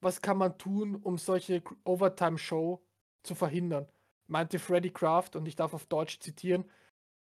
[0.00, 2.82] was kann man tun, um solche Overtime-Show
[3.22, 3.88] zu verhindern?
[4.26, 6.64] Meinte Freddy Kraft, und ich darf auf Deutsch zitieren,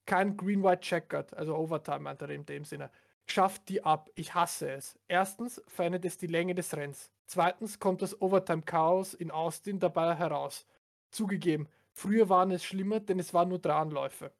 [0.05, 2.91] kein Green-White Checkered, also Overtime meinte er in dem Sinne.
[3.25, 4.99] Schafft die ab, ich hasse es.
[5.07, 7.11] Erstens verändert es die Länge des Renns.
[7.27, 10.65] Zweitens kommt das Overtime-Chaos in Austin dabei heraus.
[11.11, 14.33] Zugegeben, früher waren es schlimmer, denn es waren nur drei Anläufe.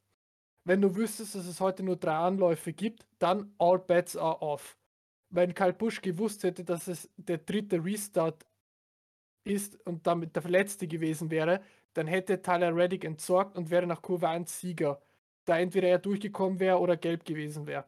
[0.64, 4.78] Wenn du wüsstest, dass es heute nur drei Anläufe gibt, dann all bets are off
[5.32, 8.46] wenn Karl Busch gewusst hätte, dass es der dritte Restart
[9.44, 11.62] ist und damit der letzte gewesen wäre,
[11.94, 15.02] dann hätte Tyler Reddick entsorgt und wäre nach Kurve 1 Sieger,
[15.46, 17.86] da entweder er durchgekommen wäre oder gelb gewesen wäre.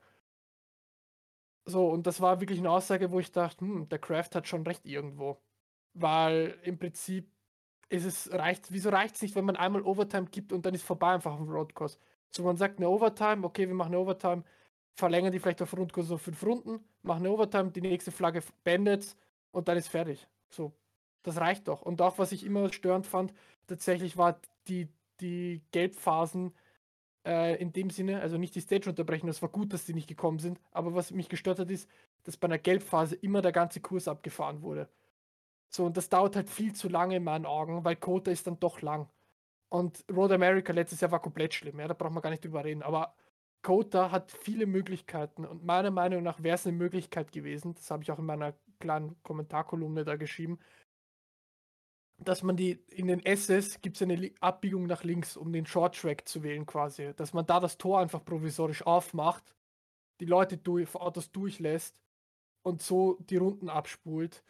[1.65, 4.63] So, und das war wirklich eine Aussage, wo ich dachte, hm, der Kraft hat schon
[4.65, 5.41] recht irgendwo.
[5.93, 7.32] Weil im Prinzip
[7.89, 10.84] ist es reicht, wieso reicht es nicht, wenn man einmal Overtime gibt und dann ist
[10.84, 11.97] vorbei einfach auf dem Roadcourse.
[12.32, 14.43] So, man sagt eine Overtime, okay, wir machen eine Overtime,
[14.95, 19.15] verlängern die vielleicht auf Rundkurs so fünf Runden, machen eine Overtime, die nächste Flagge beendet
[19.51, 20.27] und dann ist fertig.
[20.49, 20.73] So,
[21.23, 21.82] das reicht doch.
[21.82, 23.34] Und auch was ich immer störend fand,
[23.67, 24.88] tatsächlich war die,
[25.19, 26.53] die Gelbphasen
[27.25, 30.08] äh, in dem Sinne, also nicht die Stage unterbrechen, das war gut, dass die nicht
[30.08, 31.89] gekommen sind, aber was mich gestört hat, ist,
[32.23, 34.89] dass bei einer Gelbphase immer der ganze Kurs abgefahren wurde.
[35.69, 38.60] So, und das dauert halt viel zu lange in meinen Augen, weil Kota ist dann
[38.60, 39.10] doch lang.
[39.69, 42.63] Und Road America letztes Jahr war komplett schlimm, ja, da braucht man gar nicht drüber
[42.63, 42.84] reden.
[42.84, 43.15] Aber
[43.63, 48.04] Kota hat viele Möglichkeiten und meiner Meinung nach wäre es eine Möglichkeit gewesen, das habe
[48.04, 50.60] ich auch in meiner kleinen Kommentarkolumne da geschrieben,
[52.17, 55.95] dass man die in den SS gibt es eine Abbiegung nach links, um den Short
[55.95, 59.56] Track zu wählen quasi, dass man da das Tor einfach provisorisch aufmacht,
[60.19, 62.02] die Leute durch, Autos durchlässt
[62.63, 64.43] und so die Runden abspult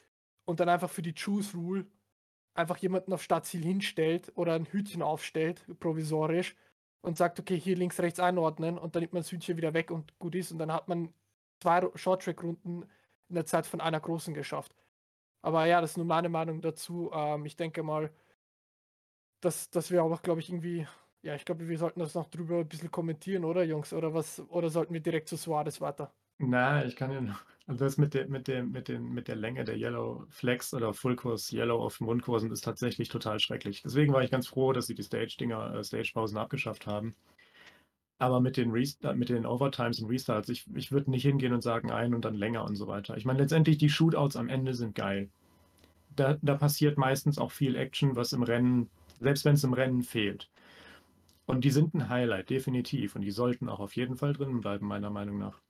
[0.46, 1.86] und dann einfach für die Choose Rule
[2.56, 6.56] einfach jemanden auf Stadtziel hinstellt oder ein Hütchen aufstellt, provisorisch
[7.04, 9.92] und sagt, okay, hier links, rechts einordnen und dann nimmt man das Hütchen wieder weg
[9.92, 11.14] und gut ist und dann hat man
[11.62, 12.84] zwei Short-Track-Runden
[13.30, 14.76] in der Zeit von einer großen geschafft.
[15.42, 17.12] Aber ja, das ist nur meine Meinung dazu.
[17.14, 18.12] Ähm, ich denke mal,
[19.42, 20.88] dass, dass wir auch, glaube ich, irgendwie,
[21.22, 23.94] ja, ich glaube, wir sollten das noch drüber ein bisschen kommentieren, oder Jungs?
[23.94, 26.14] Oder was, oder sollten wir direkt zu Suarez weiter?
[26.40, 29.36] Na, ich kann ja noch, also das mit der, mit dem, mit den, mit der
[29.36, 33.82] Länge der Yellow Flex oder Fullkurs Yellow auf den Rundkursen ist tatsächlich total schrecklich.
[33.82, 37.16] Deswegen war ich ganz froh, dass sie die Stage-Dinger, äh, Stage-Pausen abgeschafft haben.
[38.18, 41.62] Aber mit den, Restart, mit den Overtimes und Restarts, ich, ich würde nicht hingehen und
[41.62, 43.18] sagen ein und dann länger und so weiter.
[43.18, 45.30] Ich meine, letztendlich die Shootouts am Ende sind geil.
[46.16, 50.04] Da, da passiert meistens auch viel Action, was im Rennen, selbst wenn es im Rennen
[50.04, 50.50] fehlt.
[51.46, 53.16] Und die sind ein Highlight, definitiv.
[53.16, 55.62] Und die sollten auch auf jeden Fall drin bleiben, meiner Meinung nach.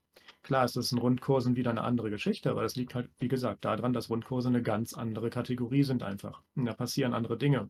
[0.44, 3.64] Klar ist das in Rundkursen wieder eine andere Geschichte, aber das liegt halt, wie gesagt,
[3.66, 6.44] daran, dass Rundkurse eine ganz andere Kategorie sind einfach.
[6.56, 7.70] Und da passieren andere Dinge.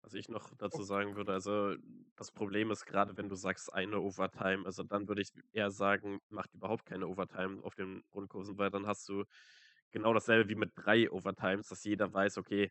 [0.00, 1.74] Was ich noch dazu sagen würde, also
[2.16, 6.20] das Problem ist gerade, wenn du sagst eine Overtime, also dann würde ich eher sagen,
[6.30, 9.24] macht überhaupt keine Overtime auf den Rundkursen, weil dann hast du
[9.90, 12.70] genau dasselbe wie mit drei Overtimes, dass jeder weiß, okay,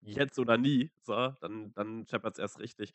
[0.00, 2.92] jetzt oder nie, so, dann, dann scheppert es erst richtig.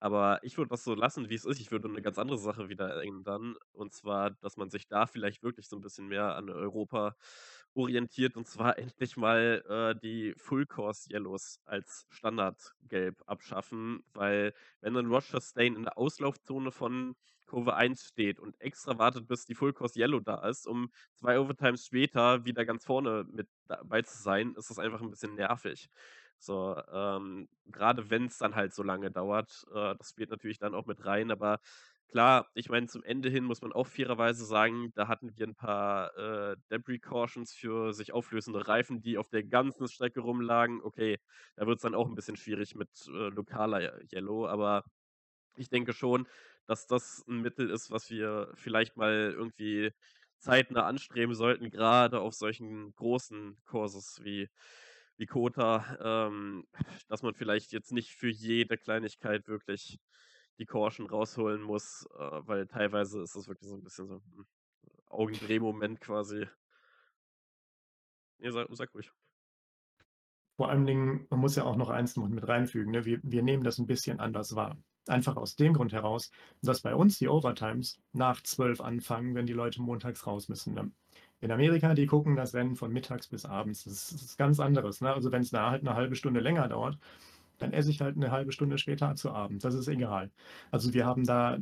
[0.00, 1.60] Aber ich würde das so lassen, wie es ist.
[1.60, 3.54] Ich würde eine ganz andere Sache wieder ändern.
[3.72, 7.14] Und zwar, dass man sich da vielleicht wirklich so ein bisschen mehr an Europa
[7.74, 14.94] orientiert und zwar endlich mal äh, die Full Course Yellows als Standardgelb abschaffen, weil wenn
[14.94, 17.14] dann Roger Stain in der Auslaufzone von
[17.46, 21.38] Kurve 1 steht und extra wartet, bis die Full Course Yellow da ist, um zwei
[21.40, 25.88] Overtimes später wieder ganz vorne mit dabei zu sein, ist das einfach ein bisschen nervig.
[26.40, 30.74] So, ähm, gerade wenn es dann halt so lange dauert, äh, das spielt natürlich dann
[30.74, 31.60] auch mit rein, aber
[32.08, 35.54] klar, ich meine, zum Ende hin muss man auch fairerweise sagen, da hatten wir ein
[35.54, 40.80] paar, äh, Debris Cautions für sich auflösende Reifen, die auf der ganzen Strecke rumlagen.
[40.82, 41.18] Okay,
[41.56, 44.84] da wird's dann auch ein bisschen schwierig mit, äh, lokaler Yellow, aber
[45.56, 46.26] ich denke schon,
[46.66, 49.92] dass das ein Mittel ist, was wir vielleicht mal irgendwie
[50.38, 54.48] zeitnah anstreben sollten, gerade auf solchen großen Courses wie
[55.20, 56.66] wie Kota, ähm,
[57.08, 60.00] dass man vielleicht jetzt nicht für jede Kleinigkeit wirklich
[60.58, 64.46] die Caution rausholen muss, äh, weil teilweise ist das wirklich so ein bisschen so 'n
[65.06, 66.46] Augendrehmoment quasi.
[68.38, 69.10] Ne, sag sag ruhig.
[70.56, 73.04] Vor allen Dingen, man muss ja auch noch eins mit reinfügen, ne?
[73.04, 74.78] Wir wir nehmen das ein bisschen anders wahr.
[75.08, 76.30] Einfach aus dem Grund heraus,
[76.62, 80.92] dass bei uns die Overtimes nach 12 anfangen, wenn die Leute montags raus müssen, ne?
[81.42, 83.84] In Amerika, die gucken das Rennen von mittags bis abends.
[83.84, 85.12] Das ist ganz anderes, ne?
[85.14, 86.98] Also, wenn's da halt 'ne halbe Stunde länger dauert,
[87.58, 89.64] dann esse ich halt 'ne halbe Stunde später zu Abend.
[89.64, 90.30] Das ist egal.
[90.70, 91.58] Also, wir haben da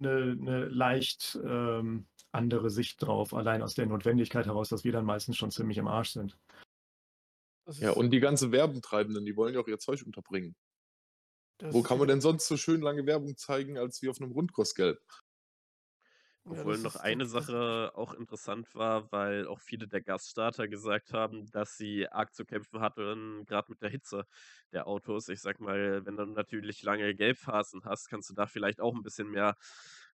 [0.00, 5.06] 'ne 'ne leicht, ähm, andere Sicht drauf, allein aus der Notwendigkeit heraus, dass wir dann
[5.06, 6.38] meistens schon ziemlich im Arsch sind.
[7.80, 10.54] Ja, und die ganzen Werbetreibenden, die wollen ja auch ihr Zeug unterbringen.
[11.60, 14.30] das Wo kann man denn sonst so schön lange Werbung zeigen, als wie auf 'nem
[14.32, 15.00] Rundkursgelb?
[16.48, 21.12] Ja, Obwohl das noch eine Sache auch interessant war, weil auch viele der Gaststarter gesagt
[21.12, 24.26] haben, dass sie arg zu kämpfen hatten, grad mit der Hitze
[24.72, 25.28] der Autos.
[25.28, 29.02] Ich sage mal, wenn du natürlich lange Gelbphasen hast, kannst du da vielleicht auch 'n
[29.02, 29.56] bisschen mehr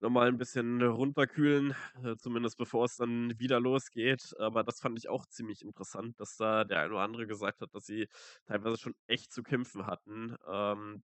[0.01, 4.35] noch mal 'n bisschen runterkühlen, äh, zumindest bevor es dann wieder losgeht.
[4.39, 7.73] Aber das fand ich auch ziemlich interessant, dass da der ein oder andere gesagt hat,
[7.73, 8.07] dass sie
[8.45, 10.35] teilweise schon echt zu kämpfen hatten.
[10.47, 11.03] Ähm,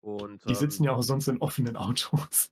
[0.00, 2.50] und, Die sitzen ähm ja auch sonst in offenen Autos.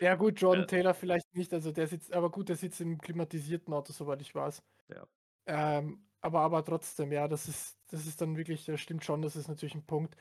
[0.00, 0.66] Ja gut, Jordan Ja.
[0.66, 4.34] Taylor vielleicht nicht, also der sitzt aber gut, der sitzt im klimatisierten Auto, soweit ich
[4.34, 4.62] weiß.
[4.88, 5.06] Ja.
[5.46, 9.36] Ähm, aber aber trotzdem, ja, das ist das ist dann wirklich das stimmt schon, das
[9.36, 10.16] ist natürlich 'n Punkt.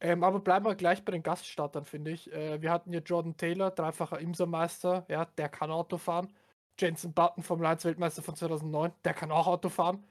[0.00, 2.32] Ähm, aber bleiben wir gleich bei den Gaststartern, finde ich.
[2.32, 6.34] Äh, wir hatten hier Jordan Taylor, dreifacher IMSA-Meister, ja, der kann Auto fahren.
[6.80, 10.06] Jenson Button, Formel-1-Weltmeister von 2009, der kann auch Auto fahren.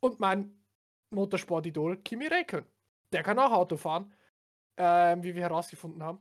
[0.00, 0.64] Und mein
[1.10, 2.66] Motorsport-Idol Kimi Räikkönen,
[3.12, 4.14] der kann auch Auto fahren,
[4.78, 6.20] ähm, wie wir herausgefunden haben.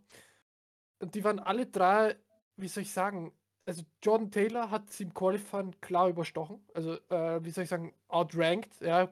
[1.02, 2.16] Die waren alle 3,
[2.56, 3.34] wie soll ich sagen
[3.68, 6.64] also Jordan Taylor hat sie im Qualifying klar überstochen.
[6.74, 9.10] Also, äh, wie soll ich sagen, outranked, ja,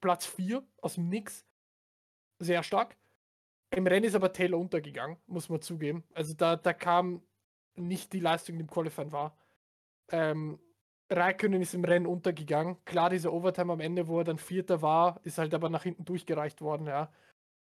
[0.00, 1.46] Platz 4 aus'm Nix.
[2.38, 2.96] Sehr stark.
[3.70, 6.04] Im Rennen ist aber Taylor untergegangen, muss man zugeben.
[6.14, 7.22] Also da da kam
[7.76, 9.36] nicht die Leistung, die im Qualifying war.
[10.10, 10.60] Ähm,
[11.10, 12.78] Räikkönen ist im Rennen untergegangen.
[12.84, 16.04] Klar, diese Overtime am Ende, wo er dann Vierter war, ist halt aber nach hinten
[16.04, 17.12] durchgereicht worden, ja.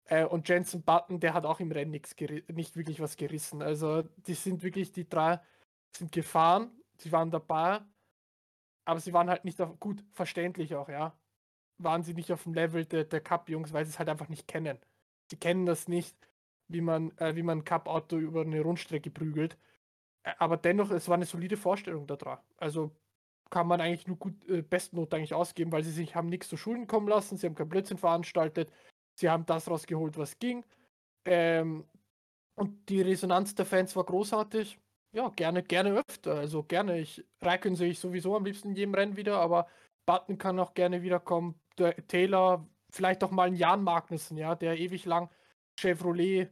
[0.08, 3.62] Äh, und Jenson Button, der hat auch im Rennen geri nicht wirklich was gerissen.
[3.62, 5.40] Also, die sind wirklich die 3
[5.96, 7.82] sind gefahren, sie waren dabei,
[8.86, 11.20] aber sie waren halt nicht auf gut, verständlich auch, ja.
[11.80, 14.80] Waren sie nicht auf'm Level der der Cup-Jungs, weil sie's halt einfach nicht kennen.
[15.32, 16.18] Sie kennen das nicht,
[16.70, 19.58] wie man äh, wie man 'n Cup-Auto über 'ne Rundstrecke prügelt.
[20.40, 22.40] Aber dennoch, es war 'ne solide Vorstellung da dran.
[22.58, 22.96] Also,
[23.52, 26.58] kann man eigentlich nur gut äh, Bestnote eigentlich ausgeben, weil sie sich haben nix zu
[26.58, 28.72] Schulden kommen lassen, sie haben keinen Blödsinn veranstaltet.
[29.18, 30.66] Sie haben das rausgeholt, was ging.
[31.26, 31.86] Ähm,
[32.58, 34.80] und die Resonanz der Fans war großartig.
[35.14, 37.00] Ja, gerne gerne öfter, also gerne.
[37.00, 39.68] Ich Räikkönen sehe ich sowieso am liebsten in jedem Rennen wieder, aber
[40.08, 41.60] Button kann auch gerne wiederkommen.
[41.80, 45.30] Der Taylor, vielleicht auch mal 'n Jan Magnussen, ja, der ewig lang
[45.80, 46.50] Chevrolet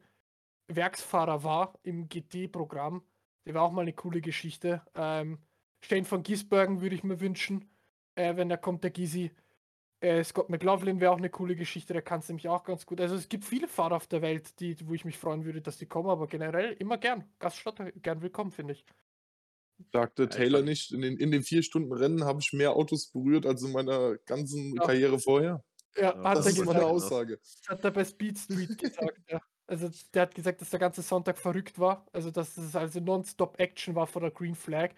[0.70, 3.04] Werksfahrer war im GT-Programm.
[3.48, 4.84] Der war auch mal 'ne coole Geschichte.
[4.96, 5.40] Ähm,
[5.86, 7.70] Shane van Gisbergen würde ich mir wünschen,
[8.16, 9.32] äh, wenn da kommt, der Gysi.
[10.04, 13.00] Äh, Scott McLaughlin wäre auch 'ne coole Geschichte, der kann's nämlich auch ganz gut.
[13.00, 15.78] Also, es gibt viele Fahrer auf der Welt, die wo ich mich freuen würde, dass
[15.78, 17.24] die kommen, aber generell immer gern.
[17.40, 18.86] Gaststarter gern willkommen, finde ich.
[19.94, 23.12] Sagte Taylor fand nicht: „In den in den 4 Stunden Rennen habe ich mehr Autos
[23.12, 24.82] berührt als in meiner ganzen Ja.
[24.82, 25.64] Karriere vorher?“
[25.98, 26.88] Ja, Ja, hat Das er ist meine gesagt.
[26.88, 27.40] Aussage.
[27.62, 29.42] Das hat er bei Speed Street gesagt, ja.
[29.68, 32.08] Also, der hat gesagt, dass der ganze Sonntag verrückt war.
[32.14, 34.96] Also, dass es also nonstop Action war vor der Green Flag.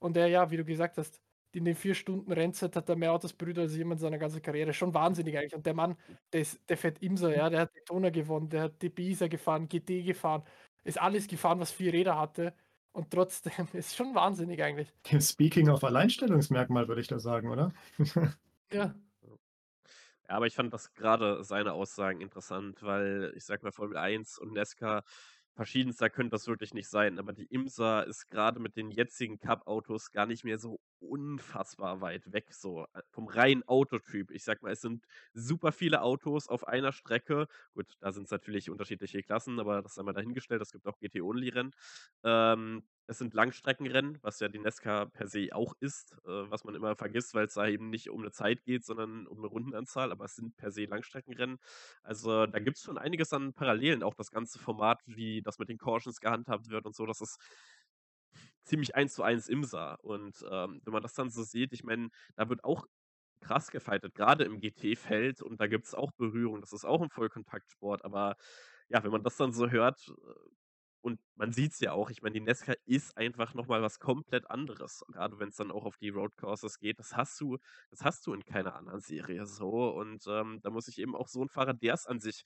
[0.00, 3.12] Und er, ja, wie du gesagt hast, in den 4 Stunden Rennzeit hat er mehr
[3.12, 4.72] Autos berührt als jemand in seiner ganzen Karriere.
[4.72, 5.54] Schon wahnsinnig eigentlich.
[5.54, 5.96] Und der Mann,
[6.32, 9.68] der ist der fährt IMSA, ja, der hat Daytona gewonnen, der hat ist er gefahren,
[9.68, 10.44] GT gefahren,
[10.84, 12.54] ist alles gefahren, was 4 Räder hatte.
[12.92, 14.92] Und trotzdem ist schon wahnsinnig eigentlich.
[15.20, 17.72] Speaking of Alleinstellungsmerkmal, würde ich da sagen, oder?
[18.70, 18.94] Ja.
[20.28, 24.38] Ja, aber ich fand das grade seine Aussagen interessant, weil ich sage mal, Formel 1
[24.38, 25.02] und NASCAR
[25.54, 27.18] verschiedenster könnte das wirklich nicht sein.
[27.18, 32.32] Aber die IMSA ist grade mit den jetzigen Cup-Autos gar nicht mehr so unfassbar weit
[32.32, 34.30] weg, so äh, vom reinen Autotyp.
[34.30, 37.46] Ich sag mal, es sind super viele Autos auf einer Strecke.
[37.74, 40.62] Gut, da sind es natürlich unterschiedliche Klassen, aber das einmal dahingestellt.
[40.62, 41.72] Es gibt auch GT-Only-Rennen.
[42.24, 46.74] Ähm, es sind Langstreckenrennen, was ja die Nesca per se auch ist, äh, was man
[46.74, 50.12] immer vergisst, weil es da eben nicht um eine Zeit geht, sondern um eine Rundenanzahl,
[50.12, 51.58] aber es sind per se Langstreckenrennen.
[52.02, 55.70] Also da gibt es schon einiges an Parallelen, auch das ganze Format, wie das mit
[55.70, 57.38] den Cautions gehandhabt wird und so, das ist
[58.68, 59.94] ziemlich eins zu eins Imsa.
[59.94, 62.86] Und ähm, wenn man das dann so sieht, ich meine, da wird auch
[63.40, 67.10] krass gefightet, gerade im GT-Feld und da gibt es auch Berührung, das ist auch ein
[67.10, 68.36] Vollkontaktsport, aber
[68.88, 70.50] ja, wenn man das dann so hört, äh,
[71.00, 74.50] und man sieht es ja auch, ich meine, die Nesca ist einfach nochmal was komplett
[74.50, 75.04] anderes.
[75.08, 76.98] Gerade wenn es dann auch auf die Roadcourses geht.
[76.98, 77.58] Das hast du,
[77.90, 79.90] das hast du in keiner anderen Serie so.
[79.90, 82.42] Und ähm, da muss ich eben auch so ein Fahrer, der es an sich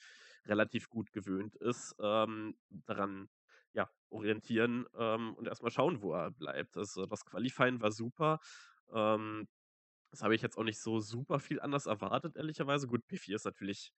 [0.46, 3.28] relativ gut gewöhnt ist, ähm, daran
[3.72, 6.76] ja, orientieren ähm, und erstmal schauen, wo er bleibt.
[6.76, 8.40] Also das Qualifying war super.
[8.92, 9.48] Ähm,
[10.10, 12.86] das habe ich jetzt auch nicht so super viel anders erwartet, ehrlicherweise.
[12.86, 13.92] Gut, P4 ist natürlich,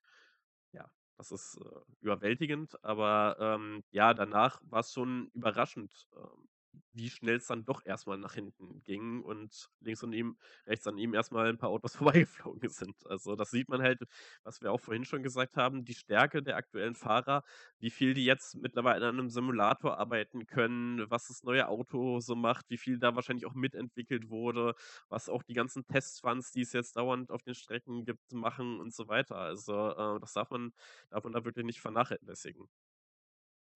[0.72, 6.48] ja, das ist äh, überwältigend, aber ähm, ja, danach war es schon überraschend, ähm,
[6.92, 10.98] wie schnell es dann doch erstmal nach hinten ging und links von ihm, rechts an
[10.98, 12.96] ihm erstmal ein paar Autos vorbeigeflogen sind.
[13.06, 14.02] Also das sieht man halt,
[14.42, 17.44] was wir auch vorhin schon gesagt haben, die Stärke der aktuellen Fahrer,
[17.78, 22.34] wie viel die jetzt mittlerweile an einem Simulator arbeiten können, was das neue Auto so
[22.34, 24.74] macht, wie viel da wahrscheinlich auch mitentwickelt wurde,
[25.08, 28.94] was auch die ganzen Testfans, die es jetzt dauernd auf den Strecken gibt, machen und
[28.94, 29.36] so weiter.
[29.36, 30.72] Also äh, das darf man,
[31.10, 32.68] darf man da wirklich nicht vernachlässigen.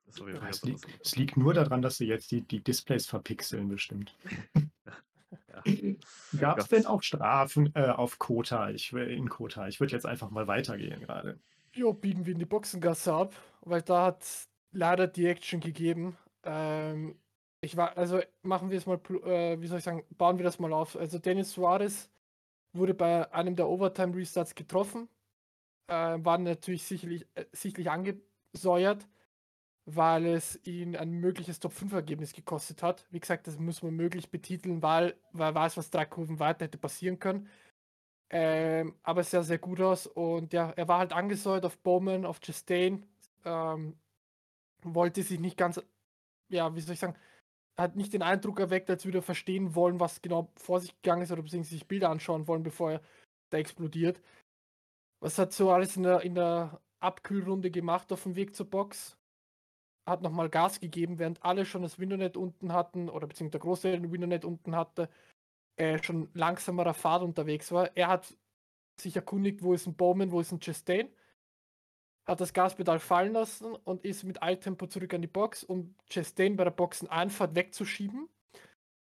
[0.09, 4.17] Das es, liegt, es liegt nur daran, dass sie jetzt die, die Displays verpixeln, bestimmt.
[5.49, 5.63] ja.
[6.41, 8.71] Gab es denn auch Strafen äh, auf Kota?
[8.71, 9.69] Ich, in Kota.
[9.69, 11.39] Ich würde jetzt einfach mal weitergehen gerade.
[11.75, 14.25] Jo, biegen wir in die Boxengasse ab, weil da hat
[14.73, 16.17] leider die Action gegeben.
[16.43, 17.17] Ähm,
[17.61, 20.59] ich war, also machen wir es mal, äh, wie soll ich sagen, bauen wir das
[20.59, 20.97] mal auf.
[20.97, 22.09] Also Dennis Suarez
[22.73, 25.09] wurde bei einem der Overtime-Restarts getroffen,
[25.89, 29.07] äh, war natürlich sicherlich, äh, sicherlich angesäuert
[29.91, 33.07] weil es ihn ein mögliches Top-5-Ergebnis gekostet hat.
[33.11, 36.67] Wie gesagt, das muss man möglich betiteln, weil, weil er weiß, was drei Kurven weiter
[36.67, 37.49] hätte passieren können.
[38.31, 42.27] Ähm, aber es sah sehr gut aus und ja, er war halt angesäuert auf Bowman,
[42.27, 43.07] auf Chastain.
[43.47, 43.97] Ähm,
[44.83, 45.81] wollte sich nicht ganz,
[46.51, 47.17] ja, wie soll ich sagen,
[47.79, 51.23] hat nicht den Eindruck erweckt, als würde er verstehen wollen, was genau vor sich gegangen
[51.23, 53.03] ist oder beziehungsweise sich Bilder anschauen wollen, bevor er
[53.51, 54.21] da explodiert.
[55.21, 59.18] Was hat so alles in der, in der Abkühlrunde gemacht auf dem Weg zur Box?
[60.09, 64.01] Hat nochmal Gas gegeben, während alle schon das Windonet unten hatten, oder beziehungsweise der Großteil
[64.01, 65.09] den Windonet unten hatte,
[65.77, 67.97] äh, schon langsamerer Fahrt unterwegs war.
[67.97, 68.37] Er hat
[69.01, 71.09] sich erkundigt, wo ist ein Bowman, wo ist ein Chastain,
[72.27, 76.57] hat das Gaspedal fallen lassen und ist mit Eiltempo zurück an die Box, um Chastain
[76.57, 78.29] bei der Boxeneinfahrt wegzuschieben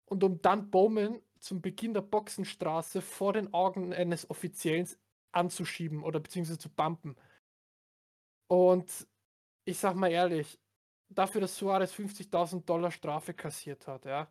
[0.06, 4.88] und um dann Bowman zum Beginn der Boxenstraße vor den Augen eines Offiziellen
[5.32, 7.16] anzuschieben oder beziehungsweise zu bumpen.
[8.48, 9.08] Und
[9.66, 10.60] ich sag mal ehrlich,
[11.10, 14.28] dafür, dass Suarez 50.000 Dollar Strafe kassiert hat, ja.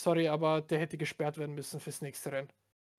[0.00, 2.48] Sorry, aber der hätte gesperrt werden müssen fürs nächste Rennen.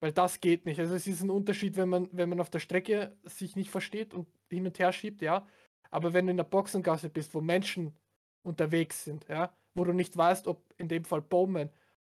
[0.00, 0.78] Weil das geht nicht.
[0.80, 4.14] Also es ist ein Unterschied, wenn man, wenn man auf der Strecke sich nicht versteht
[4.14, 5.46] und hin und her schiebt, ja.
[5.90, 7.96] Aber wenn du in der Boxengasse bist, wo Menschen
[8.42, 11.70] unterwegs sind, ja, wo du nicht weißt, ob in dem Fall Bowman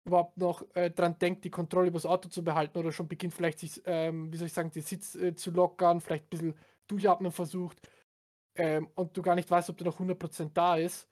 [0.05, 3.33] überhaupt noch äh, dran denkt, die Kontrolle über das Auto zu behalten oder schon beginnt
[3.33, 6.55] vielleicht sich, ähm, wie soll ich sagen, den Sitz äh, zu lockern, vielleicht ein bisschen
[6.87, 7.79] durchatmen versucht,
[8.55, 11.07] ähm, und du gar nicht weißt, ob du noch 100% da ist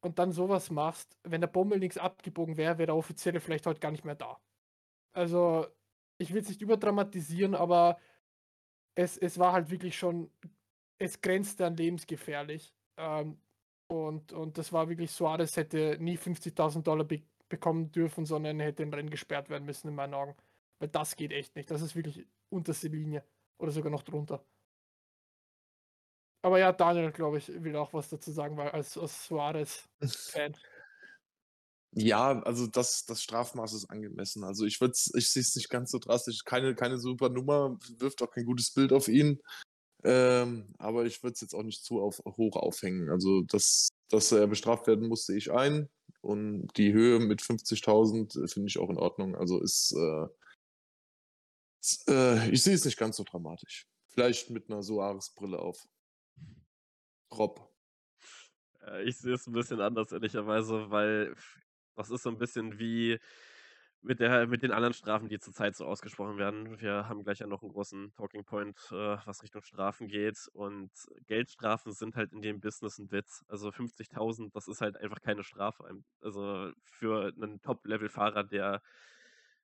[0.00, 3.80] und dann sowas machst, wenn der Bommel nichts abgebogen wäre, wäre der Offizielle vielleicht heute
[3.80, 4.40] gar nicht mehr da.
[5.12, 5.66] Also,
[6.18, 7.98] ich will es nicht überdramatisieren, aber
[8.94, 10.30] es, es war halt wirklich schon,
[10.98, 12.74] es grenzte an lebensgefährlich.
[12.96, 13.38] Ähm,
[13.88, 18.58] und, und das war wirklich so, das hätte nie 50.000 Dollar be bekommen dürfen, sondern
[18.58, 20.34] hätte im Rennen gesperrt werden müssen, in meinen Augen.
[20.80, 21.70] Weil das geht echt nicht.
[21.70, 23.24] Das ist wirklich unterste Linie.
[23.58, 24.44] Oder sogar noch drunter.
[26.42, 30.56] Aber ja, Daniel, glaube ich, will auch was dazu sagen, weil als, als Suarez-Fan.
[31.98, 34.44] Ja, also das, das Strafmaß ist angemessen.
[34.44, 36.44] Also ich würde ich sehe es nicht ganz so drastisch.
[36.44, 39.40] Keine, keine super Nummer, wirft auch kein gutes Bild auf ihn.
[40.04, 43.08] Ähm, aber ich würde es jetzt auch nicht zu auf, hoch aufhängen.
[43.08, 45.88] Also, dass, dass er bestraft werden muss, sehe ich ein.
[46.20, 49.34] Und die Höhe mit 50.000 finde ich auch in Ordnung.
[49.34, 50.26] Also ist, äh,
[51.80, 53.86] ist äh, ich sehe es nicht ganz so dramatisch.
[54.08, 55.86] Vielleicht mit einer Soares-Brille auf.
[57.38, 57.68] Rob.
[58.86, 61.34] Äh, ich sehe es ein bisschen anders, ehrlicherweise, weil
[61.96, 63.18] das ist so ein bisschen wie
[64.02, 66.80] mit der mit den anderen Strafen, die zurzeit so ausgesprochen werden.
[66.80, 70.48] Wir haben gleich ja noch einen großen Talking Point, äh, was Richtung Strafen geht.
[70.52, 70.90] Und
[71.26, 73.44] Geldstrafen sind halt in dem Business ein Witz.
[73.48, 76.02] Also 50.000, das ist halt einfach keine Strafe.
[76.20, 78.80] Also für einen Top-Level-Fahrer, der,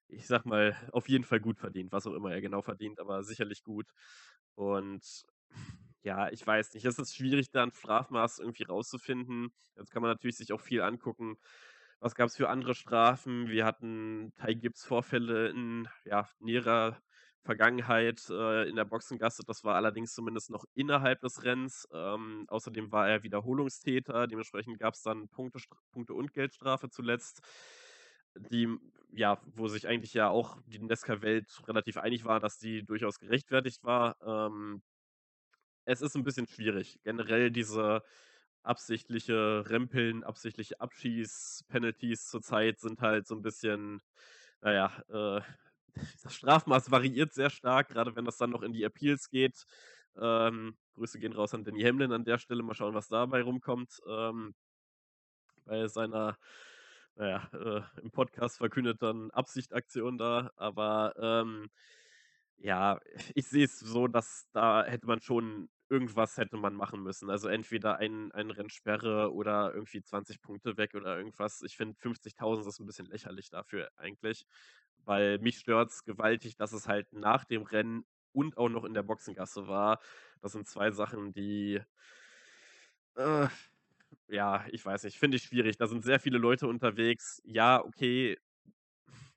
[0.08, 3.22] ich sag mal, auf jeden Fall gut verdient, was auch immer er genau verdient, aber
[3.22, 3.86] sicherlich gut.
[4.54, 5.24] Und
[6.02, 6.84] ja, ich weiß nicht.
[6.84, 9.52] Es ist schwierig, da ein Strafmaß irgendwie rauszufinden.
[9.76, 11.36] Jetzt kann man natürlich sich auch viel angucken.
[12.00, 13.48] Was gab es für andere Strafen?
[13.48, 17.00] Wir hatten Ty Gibbs Vorfälle in ja, näherer
[17.44, 19.42] Vergangenheit äh, in der Boxengasse.
[19.46, 21.88] Das war allerdings zumindest noch innerhalb des Rennens.
[21.92, 24.26] Ähm, außerdem war er Wiederholungstäter.
[24.26, 25.60] Dementsprechend gab es dann Punkte,
[25.92, 27.40] Punkte und Geldstrafe zuletzt.
[28.50, 28.68] Die,
[29.12, 33.84] ja, wo sich eigentlich ja auch die Nesca-Welt relativ einig war, dass die durchaus gerechtfertigt
[33.84, 34.16] war.
[34.24, 34.82] Ähm,
[35.84, 36.98] es ist ein bisschen schwierig.
[37.04, 38.02] Generell diese
[38.62, 44.00] absichtliche Rempeln, absichtliche Abschieß-Penalties zurzeit sind halt so ein bisschen,
[44.60, 45.40] naja, äh,
[46.22, 49.66] das Strafmaß variiert sehr stark, gerade wenn das dann noch in die Appeals geht.
[50.16, 52.62] Ähm, Grüße gehen raus an Danny Hamlin an der Stelle.
[52.62, 54.00] Mal schauen, was dabei rumkommt.
[54.06, 54.54] Ähm,
[55.64, 56.38] bei seiner,
[57.14, 60.50] naja, äh, im Podcast verkündeten Absichtaktion da.
[60.56, 61.70] Aber ähm,
[62.58, 63.00] ja,
[63.34, 67.28] ich sehe es so, dass da hätte man schon irgendwas hätte man machen müssen.
[67.30, 71.62] Also entweder ein, ein Rennsperre oder irgendwie 20 Punkte weg oder irgendwas.
[71.62, 74.46] Ich finde 50.000 ist ein bisschen lächerlich dafür eigentlich,
[75.04, 78.94] weil mich stört es gewaltig, dass es halt nach dem Rennen und auch noch in
[78.94, 80.00] der Boxengasse war.
[80.40, 81.80] Das sind zwei Sachen, die
[83.16, 83.48] äh,
[84.28, 85.76] ja, ich weiß nicht, finde ich schwierig.
[85.76, 87.42] Da sind sehr viele Leute unterwegs.
[87.44, 88.38] Ja, okay,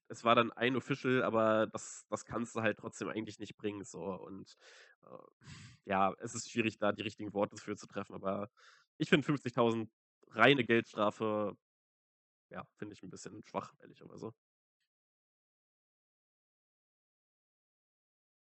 [0.07, 3.83] es war dann ein Official, aber das, das kannst du halt trotzdem eigentlich nicht bringen.
[3.83, 4.03] So.
[4.03, 4.57] Und
[5.85, 8.15] ja, es ist schwierig, da die richtigen Worte für zu treffen.
[8.15, 8.49] Aber
[8.97, 9.89] ich finde 50.000
[10.29, 11.55] reine Geldstrafe,
[12.49, 14.33] ja, finde ich ein bisschen schwach, ehrlicherweise.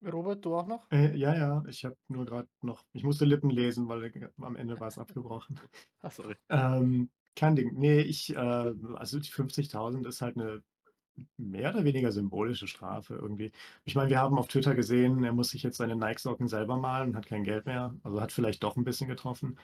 [0.05, 0.91] Robert, du auch noch?
[0.93, 4.55] Äh, ja, ja, ich habe nur gerade noch, ich musste Lippen lesen, weil äh, am
[4.55, 5.61] Ende war es abgebrochen.
[6.01, 6.37] Ach, sorry.
[6.49, 7.75] Ähm, kein Ding.
[7.75, 10.63] Nee, ich, äh, also die 50.000 ist halt eine
[11.37, 13.53] mehr oder weniger symbolische Strafe irgendwie.
[13.85, 17.11] Ich meine, wir haben auf Twitter gesehen, er muss sich jetzt seine Nike-Socken selber malen
[17.11, 17.95] und hat kein Geld mehr.
[18.03, 19.59] Also hat vielleicht doch ein bisschen getroffen.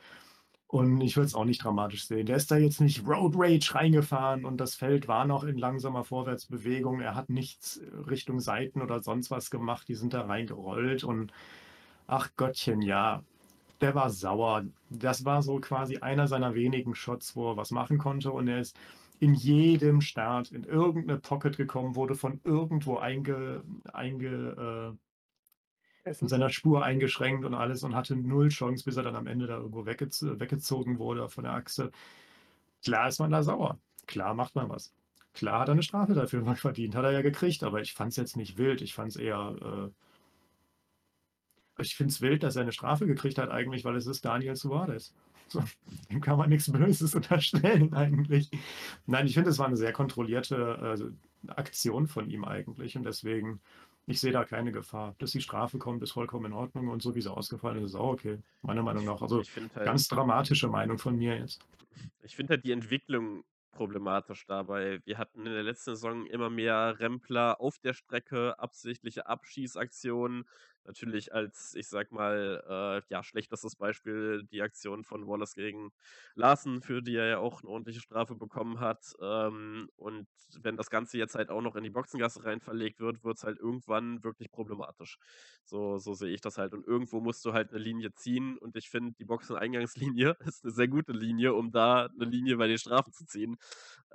[0.67, 2.27] Und ich würde es auch nicht dramatisch sehen.
[2.27, 6.05] Der ist da jetzt nicht Road Rage reingefahren und das Feld war noch in langsamer
[6.05, 7.01] Vorwärtsbewegung.
[7.01, 9.87] Er hat nichts Richtung Seiten oder sonst was gemacht.
[9.89, 11.33] Die sind da reingerollt und
[12.07, 13.23] ach Gottchen, ja,
[13.81, 14.65] der war sauer.
[14.91, 18.61] Das war so quasi einer seiner wenigen Shots, wo er was machen konnte und er
[18.61, 18.77] ist
[19.21, 23.63] in jedem Start in irgendeine Pocket gekommen, wurde von irgendwo einge,
[23.93, 24.97] einge
[26.05, 29.27] äh, in seiner Spur eingeschränkt und alles und hatte null Chance, bis er dann am
[29.27, 31.91] Ende da irgendwo weggez weggezogen wurde von der Achse.
[32.85, 33.79] Klar ist man da sauer.
[34.07, 34.93] Klar macht man was.
[35.33, 36.95] Klar hat er eine Strafe dafür verdient.
[36.95, 38.83] Hat er ja gekriegt, aber ich fand es jetzt nicht wild.
[38.83, 39.91] Ich fand es eher.
[41.79, 44.25] Äh, ich finde es wild, dass er eine Strafe gekriegt hat, eigentlich, weil es ist
[44.25, 45.13] Daniel Suarez.
[45.49, 45.63] So,
[46.11, 48.51] dem kann man nichts Böses unterstellen eigentlich.
[49.07, 51.13] Nein, ich finde, es war eine sehr kontrollierte
[51.47, 53.61] äh, Aktion von ihm eigentlich und deswegen,
[54.07, 55.15] ich sehe da keine Gefahr.
[55.19, 57.95] Dass die Strafe kommt, ist vollkommen in Ordnung und so wie sie ausgefallen ist, ist
[57.95, 59.23] auch okay, meiner Meinung nach.
[59.23, 61.61] Also halt, ganz dramatische Meinung von mir jetzt.
[62.23, 65.01] Ich finde halt die Entwicklung problematisch dabei.
[65.05, 70.47] Wir hatten in der letzten Saison immer mehr Rempler auf der Strecke, absichtliche Abschießaktionen,
[70.87, 75.93] Natürlich als, ich sag mal, äh, ja, schlechtestes Beispiel die Aktion von Wallace gegen
[76.35, 79.15] Larsen, für die er ja auch eine ordentliche Strafe bekommen hat.
[79.21, 80.27] Ähm, und
[80.61, 83.45] wenn das Ganze jetzt halt auch noch in die Boxengasse rein verlegt wird, wird es
[83.45, 85.19] halt irgendwann wirklich problematisch.
[85.65, 86.75] So, so sehe ich das halt.
[86.75, 88.59] Und irgendwo musst du halt eine Linie ziehen.
[88.59, 92.69] Und ich finde, die Boxeneingangslinie ist eine sehr gute Linie, um da eine Linie bei
[92.69, 93.57] den Strafen zu ziehen.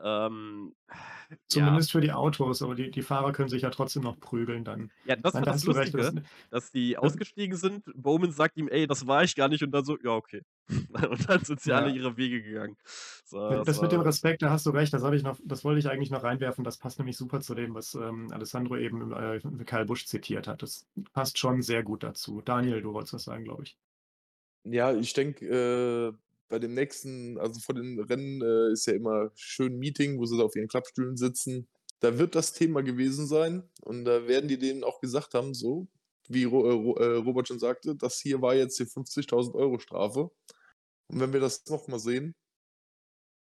[0.02, 0.76] Ähm,
[1.48, 2.00] Zumindest ja.
[2.00, 4.92] für die Autos, aber die, die Fahrer können sich ja trotzdem noch prügeln dann.
[5.06, 5.98] Ja, das war das Lustige.
[5.98, 6.24] Recht, das,
[6.60, 7.86] dass die ausgestiegen sind.
[7.96, 9.64] Bowman sagt ihm, ey, das war ich gar nicht.
[9.64, 10.42] Und dann so, ja, okay.
[11.10, 11.78] und dann sind sie ja.
[11.78, 12.76] alle ihre Wege gegangen.
[13.26, 14.94] So, das, das mit dem Respekt, da hast du recht.
[14.94, 16.64] Das, ich noch, das wollte ich eigentlich noch reinwerfen.
[16.64, 20.62] Das passt nämlich super zu dem, was ähm, Alessandro eben äh, Karl Busch zitiert hat.
[20.62, 22.42] Das passt schon sehr gut dazu.
[22.42, 23.78] Daniel, du wolltest was sagen, glaube ich.
[24.64, 26.14] Ja, ich denke, äh,
[26.50, 30.38] bei dem nächsten, also vor den Rennen äh, ist ja immer schön Meeting, wo sie
[30.38, 31.68] da auf ihren Klappstühlen sitzen.
[32.02, 35.88] Da wird das Thema gewesen sein und da werden die denen auch gesagt haben, so,
[36.30, 40.32] wie äh, äh, Robert schon sagte, das hier war jetzt die 50.000 Euro Strafe.
[41.12, 42.36] Und wenn wir das nochmal sehen,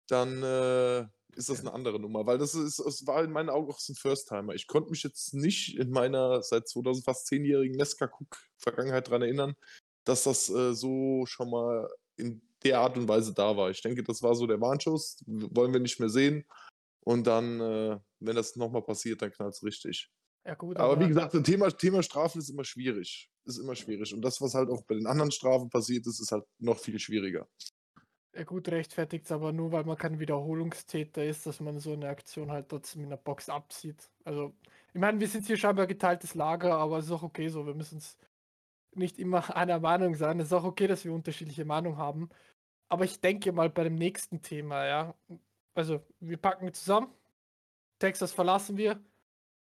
[0.10, 3.72] dann äh, ist das eine andere Nummer, weil das ist, es war in meinen Augen
[3.72, 4.54] auch so ein First-Timer.
[4.54, 9.56] Ich konnte mich jetzt nicht in meiner seit 2000 fast zehnjährigen Nesca-Cook-Vergangenheit daran erinnern,
[10.04, 13.70] dass das äh, so schon mal in der Art und Weise da war.
[13.70, 16.46] Ich denke, das war so der Warnschuss, wollen wir nicht mehr sehen.
[17.02, 20.10] Und dann, äh, wenn das nochmal passiert, dann knallt es richtig.
[20.46, 23.30] Ja, gut, Aber wie gesagt, das Thema, Thema Strafen ist immer schwierig.
[23.46, 24.14] Ist immer schwierig.
[24.14, 27.00] Und das, was halt auch bei den anderen Strafen passiert ist, ist halt noch viel
[27.00, 27.48] schwieriger.
[28.36, 32.10] Ja, gut, rechtfertigt es aber nur, weil man kein Wiederholungstäter ist, dass man so eine
[32.10, 34.10] Aktion halt trotzdem in der Box abzieht.
[34.26, 34.56] Also,
[34.94, 37.66] ich meine, wir sind hier scheinbar geteiltes Lager, aber es ist auch okay so.
[37.68, 38.18] Wir müssen es
[38.96, 40.40] nicht immer einer Meinung sein.
[40.40, 42.30] Es ist auch okay, dass wir unterschiedliche Meinungen haben.
[42.90, 45.16] Aber ich denke mal bei dem nächsten Thema, ja.
[45.76, 47.14] Also, wir packen zusammen.
[48.00, 49.00] Texas verlassen wir.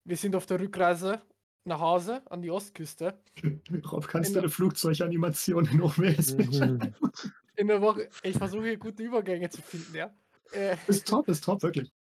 [0.04, 1.22] Wir sind auf der Rückreise
[1.64, 3.18] nach Hause an die Ostküste.
[3.92, 6.94] Rob, kannst In du eine Flugzeuganimation in OBS beschreiben?
[7.56, 10.12] In der Woche, ich versuche hier gute Übergänge zu finden, ja.
[10.52, 11.92] Äh, Ist top, ist top, wirklich.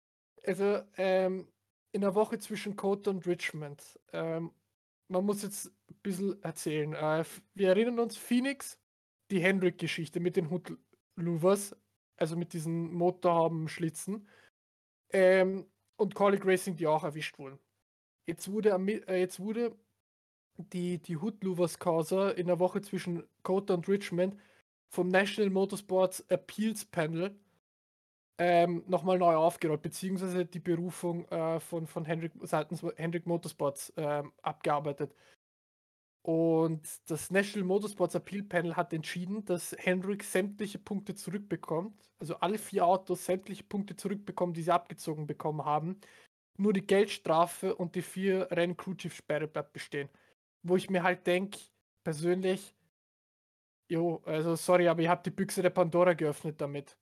[0.47, 1.47] Also ähm,
[1.93, 4.01] in der Woche zwischen Kota und Richmond.
[4.13, 4.51] Ähm,
[5.09, 6.95] man muss jetzt ein bisschen erzählen.
[6.95, 7.25] Äh,
[7.55, 8.79] wir erinnern uns, Phoenix,
[9.31, 10.73] die Hendrick-Geschichte mit den Hood
[11.17, 11.77] Louvers,
[12.17, 14.27] also mit diesen Motorhaben-Schlitzen.
[15.11, 17.59] Ähm, und Colic Racing, die auch erwischt wurden.
[18.27, 18.71] Jetzt wurde,
[19.09, 19.77] äh, jetzt wurde
[20.57, 21.41] die, die Hood
[21.79, 24.37] Causa in der Woche zwischen Kota und Richmond
[24.91, 27.35] vom National Motorsports Appeals Panel
[28.39, 34.33] ähm, nochmal neu aufgerollt, beziehungsweise die Berufung äh, von, von Hendrick, seitens Hendrick Motorsports ähm,
[34.43, 35.15] abgearbeitet.
[36.23, 42.59] Und das National Motorsports Appeal Panel hat entschieden, dass Hendrick sämtliche Punkte zurückbekommt, also alle
[42.59, 46.01] vier Autos sämtliche Punkte zurückbekommen, die sie abgezogen bekommen haben.
[46.59, 50.09] Nur die Geldstrafe und die vier Rennen Crew Chief Sperre bleibt bestehen.
[50.63, 51.59] Wo ich mir halt denke,
[52.05, 52.75] persönlich,
[53.89, 56.97] jo, also sorry, aber ihr habt die Büchse der Pandora geöffnet damit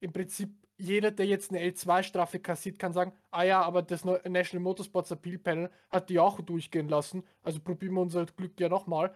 [0.00, 4.62] im Prinzip jeder, der jetzt eine L2-Strafe kassiert, kann sagen, ah ja, aber das National
[4.62, 9.14] Motorsports Appeal Panel hat die auch durchgehen lassen, also probieren wir unser Glück ja nochmal.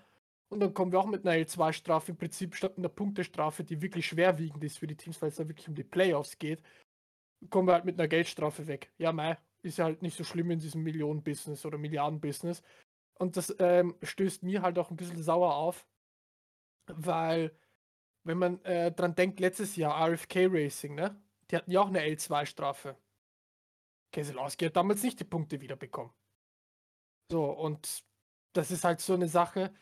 [0.49, 4.07] Und dann kommen wir auch mit einer L2-Strafe im Prinzip statt einer Punktestrafe, die wirklich
[4.07, 6.63] schwerwiegend ist für die Teams, weil es da wirklich um die Playoffs geht,
[7.51, 8.91] kommen wir halt mit einer Geldstrafe weg.
[8.99, 12.63] Ja, mei, ist ja halt nicht so schlimm in diesem Millionen-Business oder Milliarden-Business.
[13.19, 15.87] Und das ähm, stößt mir halt auch ein bisschen sauer auf,
[16.87, 17.55] weil
[18.25, 21.21] wenn man äh, dran denkt, letztes Jahr RFK Racing, ne?
[21.51, 22.97] Die hatten ja auch eine L2-Strafe.
[24.13, 26.13] Keselowski hat damals nicht die Punkte wiederbekommen.
[27.31, 28.05] So, und
[28.53, 29.73] das ist halt so eine Sache.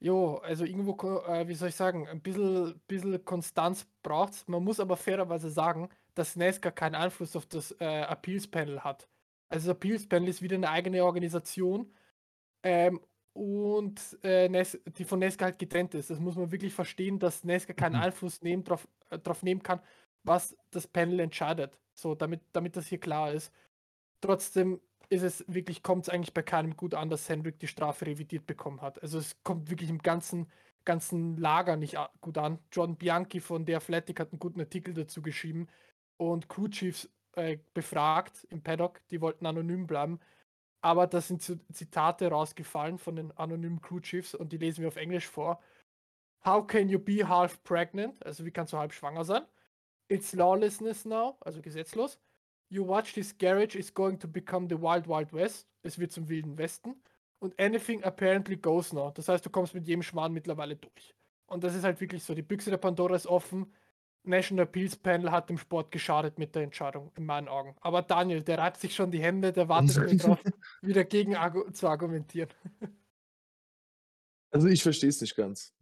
[0.00, 4.80] Jo, also irgendwo, äh, wie soll ich sagen, ein bisschen, bisschen Konstanz braucht Man muss
[4.80, 9.08] aber fairerweise sagen, dass NASCAR keinen Einfluss auf das äh, Appeals-Panel hat.
[9.48, 11.92] Also das Appeals-Panel ist wieder eine eigene Organisation.
[12.62, 13.00] Ähm,
[13.34, 16.10] und äh, Nes die von Nesca halt getrennt ist.
[16.10, 18.02] Das muss man wirklich verstehen, dass Nesca keinen Mhm.
[18.02, 19.80] Einfluss nehmen, drauf, äh, drauf nehmen kann,
[20.22, 21.80] was das Panel entscheidet.
[21.94, 23.52] So, damit, damit das hier klar ist.
[24.20, 28.06] Trotzdem ist es wirklich, kommt es eigentlich bei keinem gut an, dass Hendrick die Strafe
[28.06, 29.02] revidiert bekommen hat.
[29.02, 30.50] Also es kommt wirklich im ganzen,
[30.84, 32.58] ganzen Lager nicht gut an.
[32.72, 35.68] John Bianchi von der Athletic hat einen guten Artikel dazu geschrieben
[36.16, 40.20] und Crew Chiefs äh, befragt im Paddock, die wollten anonym bleiben.
[40.80, 44.88] Aber da sind Zi- Zitate rausgefallen von den anonymen Crew Chiefs und die lesen wir
[44.88, 45.60] auf Englisch vor.
[46.44, 48.24] How can you be half pregnant?
[48.24, 49.42] Also wie kannst du halb schwanger sein?
[50.08, 52.18] It's lawlessness now, also gesetzlos.
[52.68, 55.66] You watch this garage is going to become the wild wild west.
[55.82, 57.02] Es wird zum wilden Westen.
[57.38, 59.10] Und anything apparently goes now.
[59.10, 61.14] Das heißt, du kommst mit jedem Schmarrn mittlerweile durch.
[61.46, 62.34] Und das ist halt wirklich so.
[62.34, 63.72] Die Büchse der Pandora ist offen.
[64.24, 67.76] National Appeals Panel hat dem Sport geschadet mit der Entscheidung, in meinen Augen.
[67.80, 70.38] Aber Daniel, der reibt sich schon die Hände, der wartet nur drauf,
[70.82, 71.36] wieder gegen
[71.72, 72.48] zu argumentieren.
[74.50, 75.74] Also ich verstehe es nicht ganz.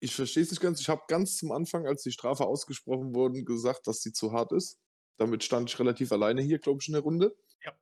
[0.00, 0.80] Ich verstehe es nicht ganz.
[0.80, 4.52] Ich habe ganz zum Anfang, als die Strafe ausgesprochen wurde, gesagt, dass sie zu hart
[4.52, 4.78] ist.
[5.16, 7.34] Damit stand ich relativ alleine hier, glaube ich, in der Runde.
[7.64, 7.72] Ja.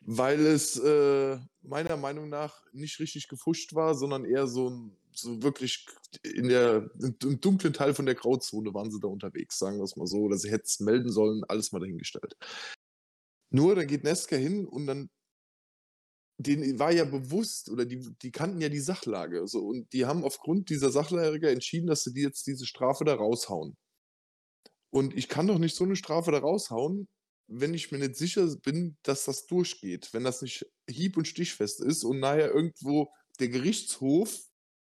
[0.00, 5.42] Weil es äh, meiner Meinung nach nicht richtig gefuscht war, sondern eher so, ein, so
[5.42, 5.86] wirklich
[6.22, 9.96] in der, im, dunklen Teil von der Grauzone waren sie da unterwegs, sagen wir es
[9.96, 10.18] mal so.
[10.18, 12.36] Oder sie hätten es melden sollen, alles mal dahingestellt.
[13.50, 15.08] Nur, dann geht Nesca hin und dann
[16.38, 19.46] denen war ja bewusst oder die, die kannten ja die Sachlage.
[19.46, 23.14] So, und die haben aufgrund dieser Sachlage entschieden, dass sie die jetzt diese Strafe da
[23.14, 23.76] raushauen.
[24.90, 27.08] Und ich kann doch nicht so eine Strafe da raushauen,
[27.48, 30.10] wenn ich mir nicht sicher bin, dass das durchgeht.
[30.12, 33.08] Wenn das nicht hieb- und stichfest ist und nachher irgendwo
[33.38, 34.38] der Gerichtshof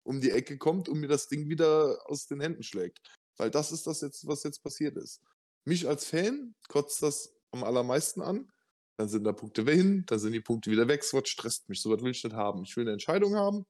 [0.07, 2.99] um die Ecke kommt und mir das Ding wieder aus den Händen schlägt.
[3.37, 5.21] Weil das ist das jetzt, was jetzt passiert ist.
[5.65, 8.49] Mich als Fan kotzt das am allermeisten an.
[8.97, 11.03] Dann sind da Punkte hin, dann sind die Punkte wieder weg.
[11.11, 11.81] Was stresst mich.
[11.81, 12.63] So was will ich nicht haben.
[12.63, 13.65] Ich will eine Entscheidung haben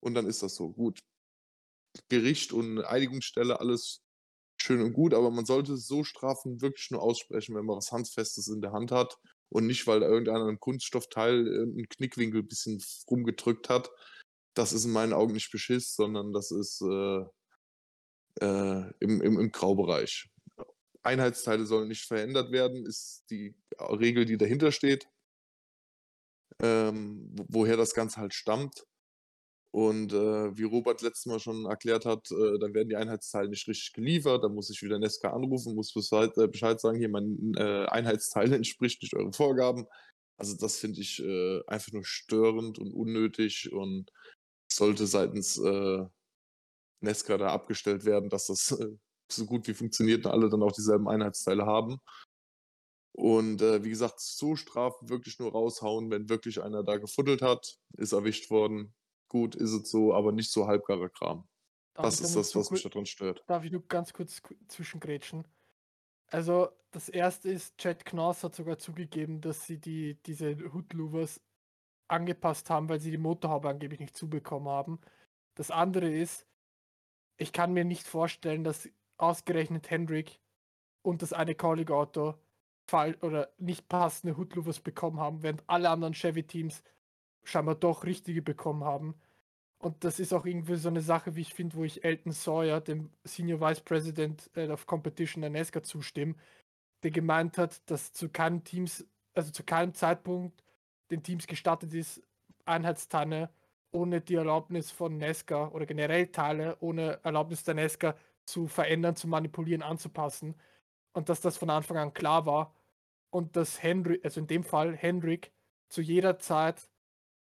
[0.00, 0.70] und dann ist das so.
[0.70, 0.98] Gut.
[2.08, 4.02] Gericht und Einigungsstelle, alles
[4.60, 8.48] schön und gut, aber man sollte so Strafen wirklich nur aussprechen, wenn man was Handfestes
[8.48, 9.16] in der Hand hat
[9.48, 13.90] und nicht, weil da irgendeiner einen Kunststoffteil einen Knickwinkel ein bisschen rumgedrückt hat.
[14.54, 17.24] Das ist in meinen Augen nicht Beschiss, sondern das ist äh,
[18.40, 20.28] äh, im, im, im Graubereich.
[21.02, 25.08] Einheitsteile sollen nicht verändert werden, ist die Regel, die dahinter steht.
[26.60, 28.84] Ähm, woher das Ganze halt stammt.
[29.70, 33.68] Und äh, wie Robert letztes Mal schon erklärt hat, äh, dann werden die Einheitsteile nicht
[33.68, 34.42] richtig geliefert.
[34.42, 38.52] Dann muss ich wieder Nesca anrufen, muss Bescheid, äh, Bescheid sagen, hier mein äh, Einheitsteil
[38.54, 39.86] entspricht nicht euren Vorgaben.
[40.38, 44.10] Also das finde ich äh, einfach nur störend und unnötig und
[44.70, 46.06] sollte seitens äh,
[47.00, 48.96] Nesca da abgestellt werden, dass das äh,
[49.30, 51.98] so gut wie funktioniert und alle dann auch dieselben Einheitsteile haben.
[53.12, 57.76] Und äh, wie gesagt, so Strafen wirklich nur raushauen, wenn wirklich einer da gefuddelt hat,
[57.96, 58.94] ist erwischt worden.
[59.28, 61.48] Gut, ist es so, aber nicht so halbgarer Kram.
[61.94, 63.42] Darf Das ist das, was mich daran stört.
[63.46, 65.46] Darf ich nur ganz kurz ku- zwischengrätschen?
[66.28, 71.40] Also, das erste ist, Chad Knaus hat sogar zugegeben, dass sie die, diese Hood-Louvers
[72.08, 75.00] angepasst haben, weil sie die Motorhaube angeblich nicht zubekommen haben.
[75.54, 76.46] Das andere ist,
[77.36, 80.40] ich kann mir nicht vorstellen, dass ausgerechnet Hendrick
[81.02, 81.54] und das eine
[82.86, 86.82] fall oder nicht passende Hood-Louvers bekommen haben, während alle anderen Chevy-Teams
[87.44, 89.14] scheinbar doch richtige bekommen haben.
[89.78, 92.80] Und das ist auch irgendwie so eine Sache, wie ich finde, wo ich Elton Sawyer,
[92.80, 96.34] dem Senior Vice President äh, of Competition der NASCAR zustimme,
[97.04, 100.64] der gemeint hat, dass zu keinem Teams, also zu keinem Zeitpunkt
[101.10, 102.22] den Teams gestattet ist,
[102.64, 103.50] Einheitsteile
[103.90, 109.28] ohne die Erlaubnis von NASCAR oder generell Teile ohne Erlaubnis der NASCAR zu verändern, zu
[109.28, 110.54] manipulieren, anzupassen.
[111.12, 112.74] Und dass das von Anfang an klar war.
[113.30, 115.52] Und dass Henry, also in dem Fall Hendrick,
[115.88, 116.88] zu jeder Zeit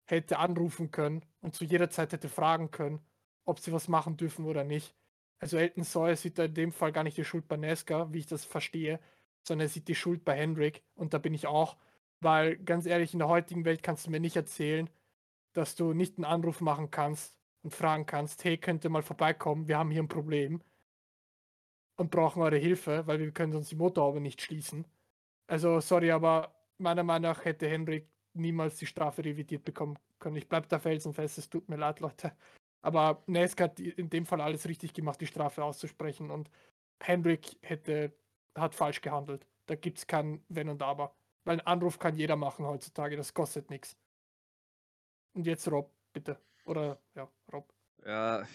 [0.05, 2.99] hätte anrufen können und zu jeder Zeit hätte fragen können,
[3.45, 4.95] ob sie was machen dürfen oder nicht.
[5.39, 8.20] Also Elton Sawyer sieht da in dem Fall gar nicht die Schuld bei Nesca, wie
[8.20, 8.99] ich das verstehe,
[9.43, 11.78] sondern er sieht die Schuld bei Hendrick und da bin ich auch,
[12.22, 14.89] weil ganz ehrlich, in der heutigen Welt kannst du mir nicht erzählen,
[15.53, 19.67] dass du nicht einen Anruf machen kannst und fragen kannst, hey, könnt ihr mal vorbeikommen,
[19.67, 20.61] wir haben hier ein Problem
[21.97, 24.86] und brauchen eure Hilfe, weil wir können sonst die Motorhaube nicht schließen.
[25.47, 30.38] Also sorry, aber meiner Meinung nach hätte Hendrik niemals die Strafe revidiert bekommen können.
[30.38, 32.32] Ich bleibe da felsenfest, es tut mir leid, Leute.
[32.82, 36.49] Aber Nesk hat in dem Fall alles richtig gemacht, die Strafe auszusprechen und
[37.01, 38.13] Hendrik hätte,
[38.55, 39.45] hat falsch gehandelt.
[39.65, 41.13] Da gibt es kein Wenn und Aber.
[41.50, 43.97] Weil einen Anruf kann jeder machen heutzutage, das kostet nichts.
[45.34, 46.39] Und jetzt Rob, bitte.
[46.64, 47.74] Oder ja, Rob.
[48.06, 48.47] Ja,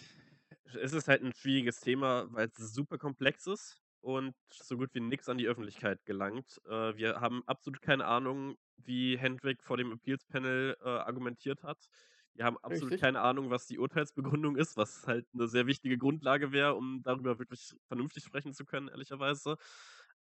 [0.81, 5.01] es ist halt ein schwieriges Thema, weil es super komplex ist und so gut wie
[5.01, 6.61] nichts an die Öffentlichkeit gelangt.
[6.67, 11.89] Äh, wir haben absolut keine Ahnung, wie Hendrik vor dem Appeals Panel äh, argumentiert hat.
[12.35, 13.01] Wir haben absolut Richtig.
[13.01, 17.41] keine Ahnung, was die Urteilsbegründung ist, was halt eine sehr wichtige Grundlage wäre, um darüber
[17.41, 19.57] wirklich vernünftig sprechen zu können, ehrlicherweise.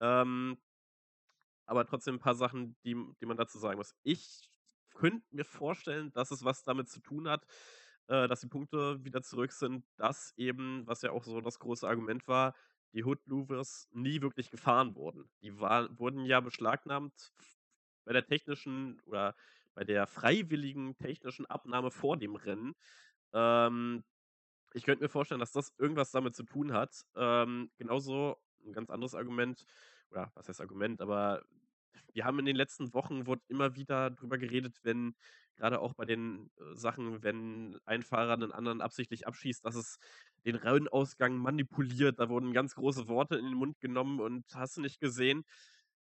[0.01, 0.57] Ähm,
[1.68, 3.93] aber trotzdem ein paar Sachen, die, die man dazu sagen muss.
[4.03, 4.49] Ich
[4.95, 7.45] könnte mir vorstellen, dass es was damit zu tun hat,
[8.07, 11.88] äh, dass die Punkte wieder zurück sind, dass eben, was ja auch so das große
[11.88, 12.55] Argument war,
[12.93, 15.30] die Hood Louvers nie wirklich gefahren wurden.
[15.41, 17.34] Die war, wurden ja beschlagnahmt
[18.05, 19.36] bei der technischen oder
[19.76, 22.74] bei der freiwilligen technischen Abnahme vor dem Rennen.
[23.34, 24.03] Ähm,
[24.74, 27.05] ich könnte mir vorstellen, dass das irgendwas damit zu tun hat.
[27.15, 29.65] Ähm, genauso ein ganz anderes Argument,
[30.12, 31.43] oder was heißt Argument, aber
[32.14, 35.16] wir haben in den letzten Wochen wurde immer wieder drüber geredet, wenn
[35.55, 39.99] gerade auch bei den äh, Sachen, wenn ein Fahrer einen anderen absichtlich abschießt, dass es
[40.45, 42.20] den Rennausgang manipuliert.
[42.20, 45.43] Da wurden ganz große Worte in den Mund genommen und hast du nicht gesehen.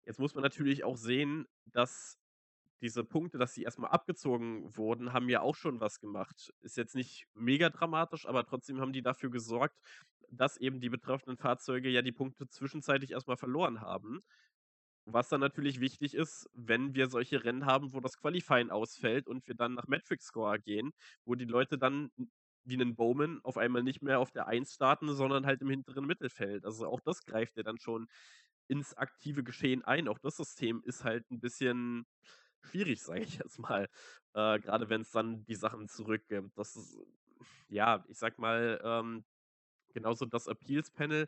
[0.06, 2.18] Jetzt muss man natürlich auch sehen, dass
[2.82, 6.52] diese Punkte, dass sie erstmal abgezogen wurden, haben ja auch schon was gemacht.
[6.62, 9.78] Ist jetzt nicht mega dramatisch, aber trotzdem haben die dafür gesorgt,
[10.32, 14.22] dass eben die betroffenen Fahrzeuge ja die Punkte zwischenzeitlich erstmal verloren haben.
[15.06, 19.48] Was dann natürlich wichtig ist, wenn wir solche Rennen haben, wo das Qualifying ausfällt und
[19.48, 20.92] wir dann nach Metric Score gehen,
[21.26, 22.12] wo die Leute dann
[22.64, 26.06] wie einen Bowman auf einmal nicht mehr auf der 1 starten, sondern halt im hinteren
[26.06, 26.66] Mittelfeld.
[26.66, 28.08] Also auch das greift ja dann schon
[28.68, 30.08] ins aktive Geschehen ein.
[30.08, 32.06] Auch das System ist halt ein bisschen
[32.62, 33.90] schwierig, sage ich jetzt mal.
[34.34, 36.58] Äh, Gerade wenn es dann die Sachen zurückgibt.
[36.58, 36.98] Das ist,
[37.70, 39.26] ja, ich sag mal, ähm,
[39.94, 41.28] genauso das Appeals-Panel,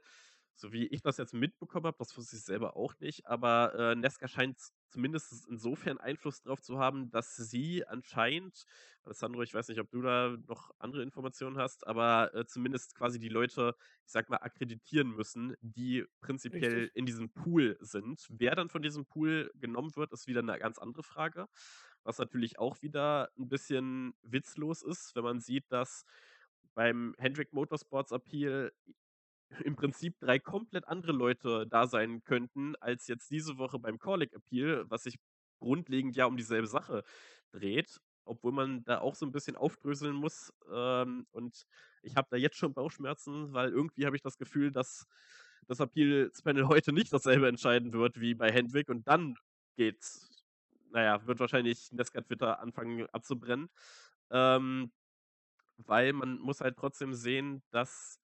[0.56, 3.96] so wie ich das jetzt mitbekommen habe, das wusste ich selber auch nicht, aber äh,
[3.96, 4.58] Nesca scheint
[4.90, 8.66] zumindest insofern Einfluss darauf zu haben, dass sie anscheinend,
[9.04, 13.20] Alessandro, ich weiß nicht, ob du da noch andere Informationen hast, aber äh, zumindest quasi
[13.20, 16.96] die Leute, ich sag mal, akkreditieren müssen, die prinzipiell Richtig.
[16.96, 18.28] in diesem Pool sind.
[18.30, 21.48] Wer dann von diesem Pool genommen wird, ist wieder eine ganz andere Frage.
[22.04, 26.06] Was natürlich auch wieder ein bisschen witzlos ist, wenn man sieht, dass
[26.74, 28.72] beim Hendrick Motorsports Appeal
[29.64, 34.34] im Prinzip drei komplett andere Leute da sein könnten, als jetzt diese Woche beim Corlick
[34.34, 35.18] Appeal, was sich
[35.60, 37.04] grundlegend ja um dieselbe Sache
[37.52, 40.54] dreht, obwohl man da auch so ein bisschen aufdröseln muss.
[40.72, 41.66] Ähm, und
[42.02, 45.06] ich habe da jetzt schon Bauchschmerzen, weil irgendwie habe ich das Gefühl, dass
[45.68, 49.36] das Appeals-Panel heute nicht dasselbe entscheiden wird wie bei Hendrick und dann
[49.78, 50.30] geht's,
[50.92, 53.70] naja, wird wahrscheinlich Nesca Twitter anfangen abzubrennen.
[54.30, 54.92] Ähm,
[55.88, 58.20] weil man muss halt trotzdem sehen, dass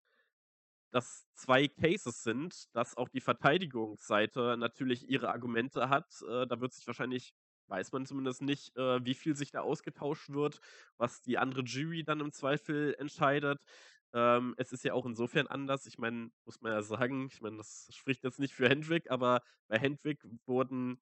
[0.92, 6.08] das zwei Cases sind, dass auch die Verteidigungsseite natürlich ihre Argumente hat.
[6.28, 7.34] Äh, da wird sich wahrscheinlich
[7.70, 10.60] weiß man zumindest nicht, äh, wie viel sich da ausgetauscht wird,
[10.98, 13.62] was die andere Jury dann im Zweifel entscheidet.
[14.14, 15.86] Ähm, es ist ja auch insofern anders.
[15.86, 19.42] Ich meine, muss man ja sagen, ich meine, das spricht jetzt nicht für Hendrick, aber
[19.68, 21.00] bei Hendrick wurden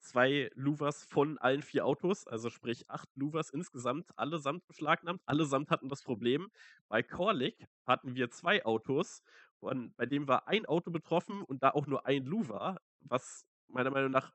[0.00, 5.22] zwei Louvers von allen vier Autos, also sprich acht Louvers insgesamt, allesamt beschlagnahmt.
[5.26, 6.50] Allesamt hatten das Problem.
[6.88, 9.22] Bei Corlick hatten wir zwei Autos,
[9.60, 13.90] von, bei dem war ein Auto betroffen und da auch nur ein Louver, was meiner
[13.90, 14.32] Meinung nach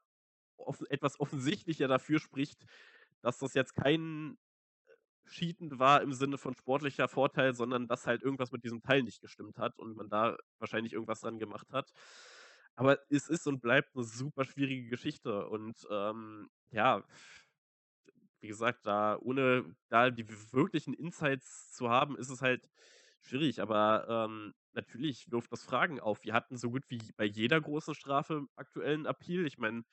[0.57, 2.66] off etwas offensichtlicher dafür spricht,
[3.22, 4.38] dass das jetzt kein
[4.88, 9.03] äh, Cheaten war im Sinne von sportlicher Vorteil, sondern dass halt irgendwas mit diesem Teil
[9.03, 11.91] nicht gestimmt hat und man da wahrscheinlich irgendwas dran gemacht hat.
[12.76, 17.03] Aber es ist und bleibt eine super schwierige Geschichte und, ähm, ja,
[18.41, 22.69] wie gesagt, da ohne da die wirklichen Insights zu haben, ist es halt
[23.21, 23.61] schwierig.
[23.61, 26.23] Aber, ähm, natürlich wirft das Fragen auf.
[26.23, 29.45] Wir hatten so gut wie bei jeder großen Strafe aktuellen Appeal.
[29.47, 29.84] Ich meine,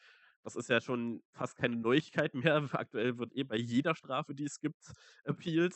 [0.42, 2.56] das ist ja schon fast keine Neuigkeit mehr.
[2.72, 4.92] Aktuell wird eh bei jeder Strafe, die es gibt,
[5.24, 5.74] appealed.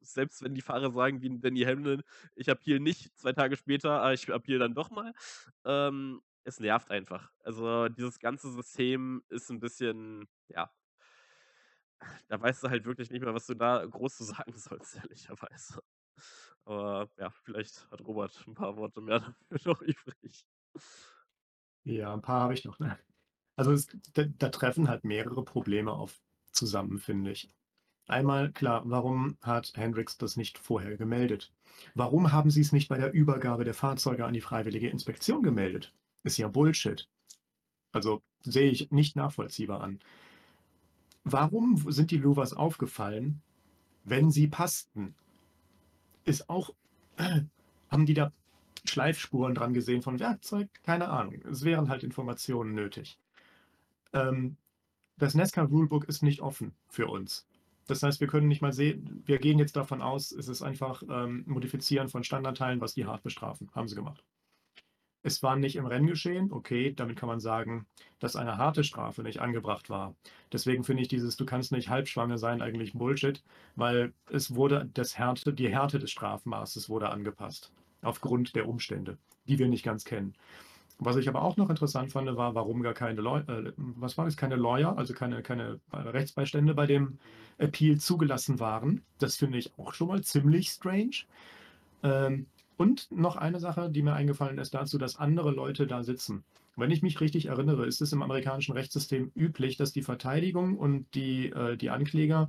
[0.00, 2.02] Selbst wenn die Fahrer sagen, wie Danny Hamlin,
[2.34, 5.12] ich appeal nicht, zwei Tage später, ah, ich appeal dann doch mal.
[5.64, 7.30] Ähm, es nervt einfach.
[7.44, 10.70] Also dieses ganze System ist ein bisschen, ja,
[12.28, 15.82] da weißt du halt wirklich nicht mehr, was du da groß zu sagen sollst, ehrlicherweise.
[16.64, 19.20] Aber ja, vielleicht hat Robert ein paar Worte mehr
[19.50, 20.46] dafür noch übrig.
[21.84, 22.78] Ja, ein paar habe ich noch.
[22.78, 22.98] Ne?
[23.56, 26.20] Also es, da, da treffen halt mehrere Probleme auf
[26.52, 27.50] zusammen, finde ich.
[28.06, 31.52] Einmal, klar, warum hat Hendrix das nicht vorher gemeldet?
[31.94, 35.94] Warum haben sie es nicht bei der Übergabe der Fahrzeuge an die freiwillige Inspektion gemeldet?
[36.24, 37.08] Ist ja Bullshit.
[37.92, 40.00] Also sehe ich nicht nachvollziehbar an.
[41.24, 43.42] Warum sind die Louvers aufgefallen,
[44.04, 45.14] wenn sie passten?
[46.24, 46.70] Ist auch,
[47.16, 47.42] äh,
[47.90, 48.32] haben die da
[48.84, 50.68] Schleifspuren dran gesehen von Werkzeug?
[50.82, 51.40] Keine Ahnung.
[51.48, 53.18] Es wären halt Informationen nötig.
[54.12, 54.56] Ähm,
[55.16, 57.46] das Nesca Rulebook ist nicht offen für uns.
[57.86, 61.02] Das heißt, wir können nicht mal sehen, wir gehen jetzt davon aus, es ist einfach
[61.08, 63.70] ähm, Modifizieren von Standardteilen, was die hart bestrafen.
[63.74, 64.24] Haben sie gemacht.
[65.22, 67.86] Es war nicht im Rennen geschehen, okay, damit kann man sagen,
[68.18, 70.14] dass eine harte Strafe nicht angebracht war.
[70.52, 73.42] Deswegen finde ich dieses, du kannst nicht halbschwanger sein, eigentlich Bullshit,
[73.76, 77.72] weil es wurde das Härte, die Härte des Strafmaßes wurde angepasst.
[78.02, 79.16] Aufgrund der Umstände,
[79.46, 80.34] die wir nicht ganz kennen.
[80.98, 84.24] Was ich aber auch noch interessant fand, war, warum gar keine Lawyer, äh, was war
[84.24, 87.18] das, keine Lawyer, also keine, keine Rechtsbeistände bei dem
[87.58, 89.02] Appeal zugelassen waren.
[89.18, 91.24] Das finde ich auch schon mal ziemlich strange.
[92.02, 92.46] Ähm,
[92.76, 96.44] und noch eine Sache, die mir eingefallen ist dazu, dass andere Leute da sitzen.
[96.76, 101.06] Wenn ich mich richtig erinnere, ist es im amerikanischen Rechtssystem üblich, dass die Verteidigung und
[101.14, 102.48] die, äh, die Ankläger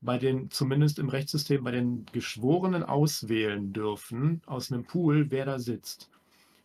[0.00, 5.58] bei den, zumindest im Rechtssystem, bei den Geschworenen auswählen dürfen aus einem Pool, wer da
[5.58, 6.10] sitzt.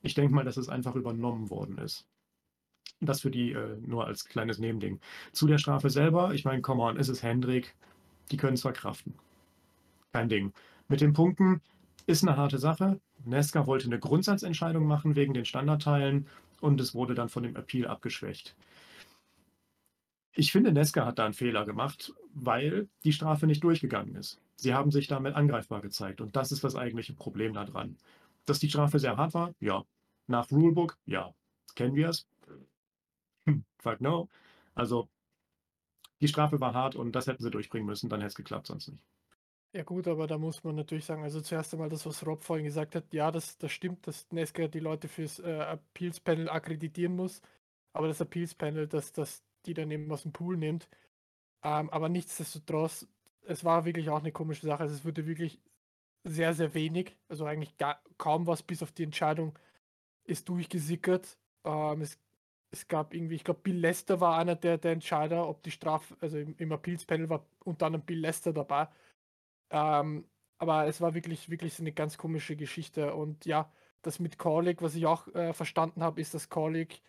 [0.01, 2.06] Ich denke mal, dass es einfach übernommen worden ist.
[3.01, 4.99] Das für die äh, nur als kleines Nebending.
[5.32, 7.76] Zu der Strafe selber, ich meine, come on, es ist Hendrik.
[8.32, 9.14] Die können es verkraften.
[10.14, 10.53] Kein Ding.
[10.88, 11.62] Mit den Punkten
[12.08, 12.99] ist eine harte Sache.
[13.24, 16.28] Nesca wollte eine Grundsatzentscheidung machen wegen den Standardteilen
[16.62, 18.56] und es wurde dann von dem Appeal abgeschwächt.
[20.34, 24.39] Ich finde, Nesca hat da einen Fehler gemacht, weil die Strafe nicht durchgegangen ist.
[24.58, 27.97] Sie haben sich damit angreifbar gezeigt und das ist das eigentliche Problem daran.
[28.45, 29.84] Dass die Strafe sehr hart war, ja.
[30.28, 31.34] Nach Rulebook, ja.
[31.76, 32.28] Kennen wir es?
[33.45, 34.30] Hm, fuck no.
[34.76, 35.10] Also,
[36.22, 38.89] die Strafe war hart und das hätten sie durchbringen müssen, dann hätte es geklappt, sonst
[38.89, 39.03] nicht.
[39.76, 42.63] Ja gut, aber da muss man natürlich sagen, also zuerst einmal das, was Rob vorhin
[42.65, 47.41] gesagt hat, ja, das, das stimmt, dass Nesca die Leute fürs äh, Appeals-Panel akkreditieren muss,
[47.91, 50.88] aber das Appeals-Panel, dass das die dann eben aus dem Pool nimmt.
[51.63, 53.07] Ähm, aber nichtsdestotrotz,
[53.43, 54.84] es war wirklich auch eine komische Sache.
[54.84, 55.59] Also es wurde wirklich
[56.23, 59.59] sehr, sehr wenig, also eigentlich gar, kaum was bis auf die Entscheidung
[60.26, 61.38] ist durchgesickert.
[61.65, 62.19] Ähm, es,
[62.71, 66.15] es gab irgendwie, ich glaube, Bill Lester war einer der, der Entscheider, ob die Strafe,
[66.21, 68.88] also im, im Appeals-Panel war unter anderem Bill Lester dabei.
[69.70, 70.26] Ähm,
[70.57, 73.13] aber es war wirklich, wirklich eine ganz komische Geschichte.
[73.13, 77.01] Und ja, das mit Corlick, was ich auch äh, verstanden habe, ist, dass Corlick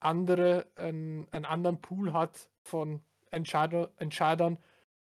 [0.00, 3.00] andere, äh, einen anderen Pool hat von
[3.30, 4.58] Entscheider, Entscheidern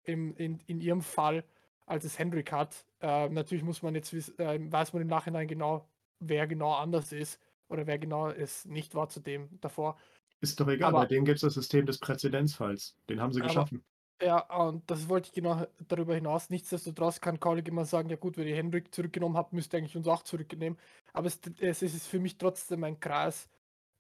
[0.05, 1.45] im, in, in ihrem Fall,
[1.87, 2.85] als es Hendrik hat.
[3.01, 5.89] Äh, natürlich muss man jetzt wissen, äh, weiß man im Nachhinein genau,
[6.21, 9.97] wer genau anders ist oder wer genau es nicht war zu dem davor.
[10.41, 12.97] Ist doch egal, aber, bei denen gibt es das System des Präzedenzfalls.
[13.09, 13.85] Den haben sie geschaffen.
[14.23, 16.51] Ja, und das wollte ich genau darüber hinaus.
[16.51, 19.97] Nichtsdestotrotz kann Kaulig immer sagen, ja gut, wenn ihr Henrik zurückgenommen habt, müsst ihr eigentlich
[19.97, 20.79] uns auch zurücknehmen.
[21.15, 23.49] Aber es, es ist für mich trotzdem ein Kreis,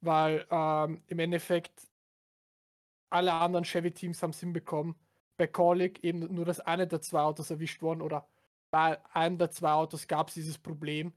[0.03, 1.73] weil ähm, im Endeffekt
[3.11, 4.95] alle anderen Chevy-Teams haben es hinbekommen.
[5.37, 8.29] Bei Kaulig eben nur das eine der zwei Autos erwischt worden oder
[8.71, 11.13] bei einem der zwei Autos gab es dieses Problem.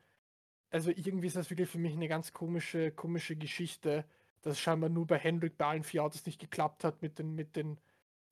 [0.71, 4.05] Also irgendwie ist das wirklich für mich eine ganz komische, komische Geschichte,
[4.41, 7.55] dass scheinbar nur bei Hendrik bei allen vier Autos nicht geklappt hat mit den, mit
[7.55, 7.79] den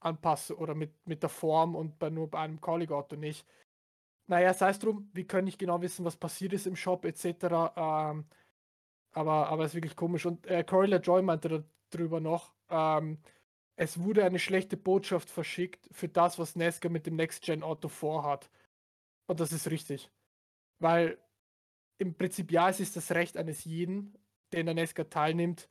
[0.02, 3.48] Anpassungen oder mit, mit der Form und bei nur bei einem Calling-Auto nicht.
[4.28, 7.26] Naja, sei es drum, wir können nicht genau wissen, was passiert ist im Shop etc.
[7.76, 8.26] Ähm,
[9.14, 10.26] aber, aber es ist wirklich komisch.
[10.26, 13.20] Und äh, Corey Joy meinte darüber noch, ähm,
[13.76, 18.50] es wurde eine schlechte Botschaft verschickt für das, was Nesca mit dem Next-Gen-Auto vorhat.
[19.28, 20.12] Und das ist richtig.
[20.80, 21.18] Weil
[21.98, 24.18] im Prinzip ja, es ist das Recht eines jeden,
[24.52, 25.70] der in der Nesca teilnimmt,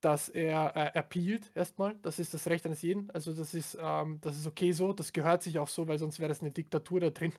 [0.00, 1.96] dass er äh, appealt erstmal.
[2.02, 3.10] Das ist das Recht eines jeden.
[3.10, 6.18] Also das ist, ähm, das ist okay so, das gehört sich auch so, weil sonst
[6.20, 7.34] wäre das eine Diktatur da drin.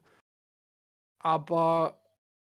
[1.19, 1.99] Aber,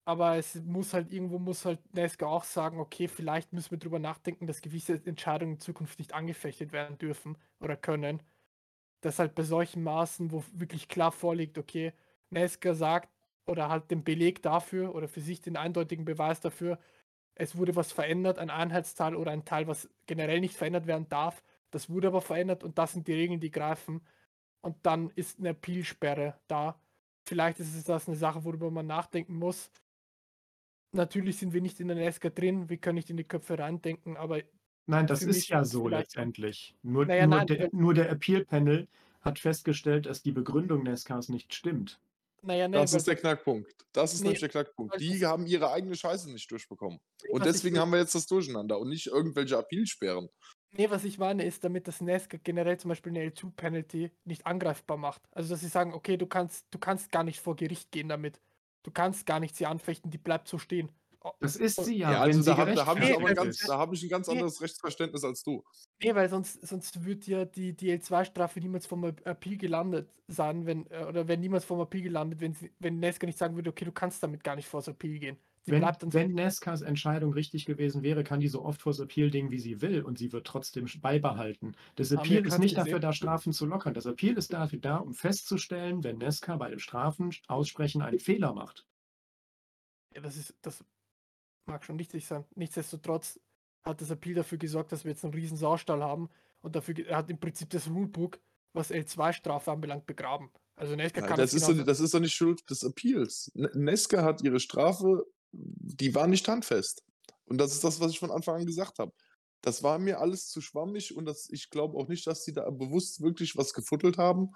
[0.05, 3.98] aber es muss halt, irgendwo muss halt Nesca auch sagen, okay, vielleicht müssen wir darüber
[3.98, 8.22] nachdenken, dass gewisse Entscheidungen in Zukunft nicht angefechtet werden dürfen oder können.
[9.03, 11.92] Dass halt bei solchen Maßen, wo wirklich klar vorliegt, okay,
[12.30, 13.11] Nesca sagt
[13.46, 16.78] oder halt den Beleg dafür oder für sich den eindeutigen Beweis dafür,
[17.35, 21.43] es wurde was verändert, ein Einheitsteil oder ein Teil, was generell nicht verändert werden darf.
[21.70, 24.03] Das wurde aber verändert und das sind die Regeln, die greifen.
[24.61, 26.78] Und dann ist eine Appeal-Sperre da.
[27.24, 29.70] Vielleicht ist es das eine Sache, worüber man nachdenken muss.
[30.93, 34.16] Natürlich sind wir nicht in der NESCA drin, wir können nicht in die Köpfe reindenken,
[34.16, 34.43] aber.
[34.87, 36.74] Nein, das ist ja so letztendlich.
[36.83, 38.89] Nur, naja, nur, nein, der, nur der Appeal-Panel
[39.22, 41.99] hat festgestellt, dass die Begründung NESCAs nicht stimmt.
[42.43, 43.72] Naja, nee, das ist der Knackpunkt.
[43.93, 45.01] Das ist nee, nämlich der Knackpunkt.
[45.01, 46.99] Die haben ihre eigene Scheiße nicht durchbekommen.
[47.30, 50.28] Und deswegen haben wir jetzt das Durcheinander und nicht irgendwelche Appealsperren.
[50.72, 54.97] Nee, was ich meine, ist, damit das NESC generell zum Beispiel eine L2-Penalty nicht angreifbar
[54.97, 55.22] macht.
[55.30, 58.40] Also, dass sie sagen, okay, du kannst, du kannst gar nicht vor Gericht gehen damit.
[58.82, 60.90] Du kannst gar nicht sie anfechten, die bleibt so stehen.
[61.41, 62.12] Das ist sie ja.
[62.12, 64.64] ja also da habe hab ich ganz, da hab ich ein ganz anderes nee.
[64.64, 65.62] Rechtsverständnis als du.
[66.03, 70.91] Nee, weil sonst, sonst wird ja die, die L2-Strafe niemals vom Appeal gelandet sein, wenn,
[70.91, 73.85] äh, oder wenn niemals vom Appeal gelandet, wenn, sie, wenn Nesca nicht sagen würde, okay,
[73.85, 75.37] du kannst damit gar nicht vors Appeal gehen.
[75.64, 79.53] Sie wenn, wenn Nescas Entscheidung richtig gewesen wäre, kann die so oft vors Appeal dingen,
[79.53, 81.77] wie sie will und sie wird trotzdem beibehalten.
[81.95, 83.95] Das Appeal ist nicht dafür da, Strafen zu lockern.
[83.95, 88.55] Das Appeal ist dafür da, um festzustellen, wenn Nesca bei dem Strafen aussprechen einen Fehler
[88.55, 88.87] macht.
[90.14, 90.85] Ja, das ist, das
[91.66, 92.44] mag schon richtig sein.
[92.54, 93.40] Nichtsdestotrotz
[93.82, 96.28] hat das Appeal dafür gesorgt, dass wir jetzt einen riesen Saustall haben
[96.60, 98.38] und dafür hat im Prinzip das Rulebook,
[98.72, 100.50] was L2-Strafe anbelangt, begraben.
[100.76, 103.50] Also Nesca kann das, ist doch, das ist doch nicht Schuld des Appeals.
[103.54, 107.04] Nesca hat ihre Strafe, die war nicht handfest.
[107.44, 109.12] Und das ist das, was ich von Anfang an gesagt habe.
[109.60, 112.68] Das war mir alles zu schwammig und das, ich glaube auch nicht, dass sie da
[112.70, 114.52] bewusst wirklich was gefuttelt haben.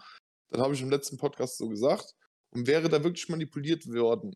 [0.48, 2.14] Das habe ich im letzten Podcast so gesagt.
[2.50, 4.34] Und wäre da wirklich manipuliert worden,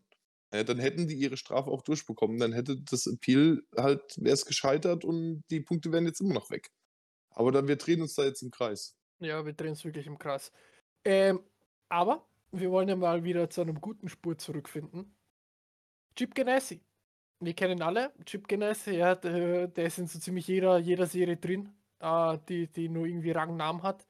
[0.51, 2.39] äh, dann hätten die ihre Strafe auch durchbekommen.
[2.39, 6.49] Dann hätte das Appeal halt, wäre es gescheitert und die Punkte wären jetzt immer noch
[6.51, 6.69] weg.
[7.31, 8.97] Aber dann, wir drehen uns da jetzt im Kreis.
[9.19, 10.51] Ja, wir drehen uns wirklich im Kreis.
[11.05, 11.41] Ähm,
[11.89, 15.15] aber wir wollen ja mal wieder zu einem guten Spur zurückfinden.
[16.15, 16.81] Chip Ganassi.
[17.39, 21.37] Wir kennen alle Chip Ganassi, ja, der, der, ist in so ziemlich jeder, jeder Serie
[21.37, 24.05] drin, äh, die, die nur irgendwie Rangnamen hat.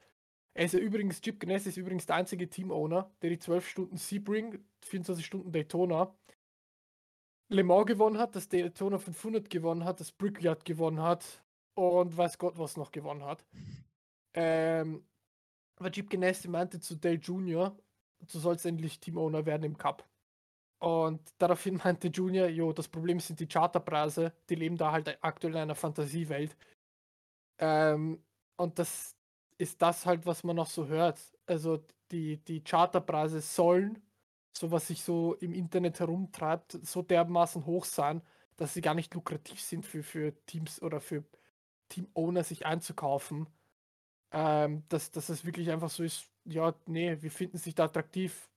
[0.53, 3.97] Er ist ja übrigens, Chip Ganassi ist übrigens der einzige Team-Owner, der die 12 Stunden
[3.97, 6.13] Sebring, 24 Stunden Daytona
[7.51, 12.37] Le Mans gewonnen hat, das Daytona 500 gewonnen hat, das Brickyard gewonnen hat und weiß
[12.37, 13.43] Gott was noch gewonnen hat.
[14.33, 15.03] Ähm,
[15.91, 17.75] Jeep Ganassi meinte zu Dale Jr.,
[18.19, 20.07] du sollst endlich Team-Owner werden im Cup.
[20.79, 25.53] Und daraufhin meinte Junior, jo, das Problem sind die Charterpreise, die leben da halt aktuell
[25.53, 26.55] in einer Fantasiewelt.
[27.59, 28.23] Ähm,
[28.55, 29.15] und das
[29.57, 31.19] ist das halt, was man noch so hört.
[31.45, 34.01] Also die, die Charterpreise sollen
[34.53, 38.21] so was sich so im Internet herumtreibt, so dermaßen hoch sein,
[38.57, 41.23] dass sie gar nicht lukrativ sind für, für Teams oder für
[41.89, 43.47] Team-Owner sich einzukaufen.
[44.31, 48.49] Ähm, dass, dass es wirklich einfach so ist, ja, nee, wir finden sich da attraktiv,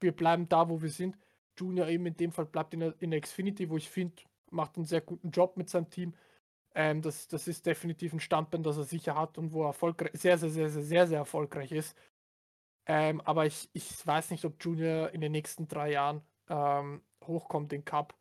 [0.00, 1.16] wir bleiben da, wo wir sind.
[1.58, 4.76] Junior eben in dem Fall bleibt in der, in der Xfinity, wo ich finde, macht
[4.76, 6.14] einen sehr guten Job mit seinem Team.
[6.74, 10.12] Ähm, das, das ist definitiv ein Standbein, das er sicher hat und wo er erfolgreich,
[10.14, 11.96] sehr, sehr, sehr, sehr, sehr, sehr erfolgreich ist.
[12.88, 17.72] Ähm, aber ich, ich weiß nicht, ob Junior in den nächsten drei Jahren ähm, hochkommt
[17.72, 18.16] in Cup.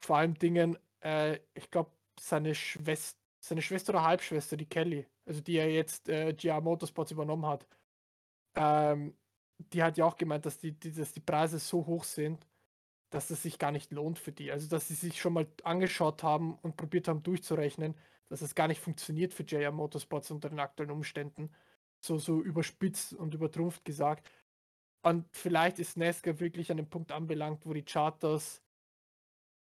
[0.00, 5.40] Vor allem Dingen, äh, ich glaube, seine Schwester, seine Schwester oder Halbschwester, die Kelly, also
[5.42, 7.66] die er jetzt äh, GR Motorsports übernommen hat,
[8.56, 9.14] ähm,
[9.58, 12.46] die hat ja auch gemeint, dass die, die, dass die Preise so hoch sind,
[13.10, 14.50] dass es sich gar nicht lohnt für die.
[14.52, 17.94] Also, dass sie sich schon mal angeschaut haben und probiert haben durchzurechnen,
[18.28, 21.50] dass es gar nicht funktioniert für JR Motorsports unter den aktuellen Umständen.
[22.00, 24.30] So, so überspitzt und übertrumpft gesagt.
[25.02, 28.62] Und vielleicht ist NASCAR wirklich an dem Punkt anbelangt, wo die Charters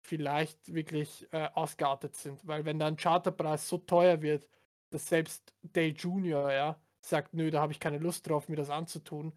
[0.06, 2.46] vielleicht wirklich äh, ausgeartet sind.
[2.48, 4.48] Weil wenn da ein Charterpreis so teuer wird,
[4.92, 6.54] dass selbst Dale Jr.
[6.54, 9.34] ja, sagt, nö, da habe ich keine Lust drauf, mir das anzutun.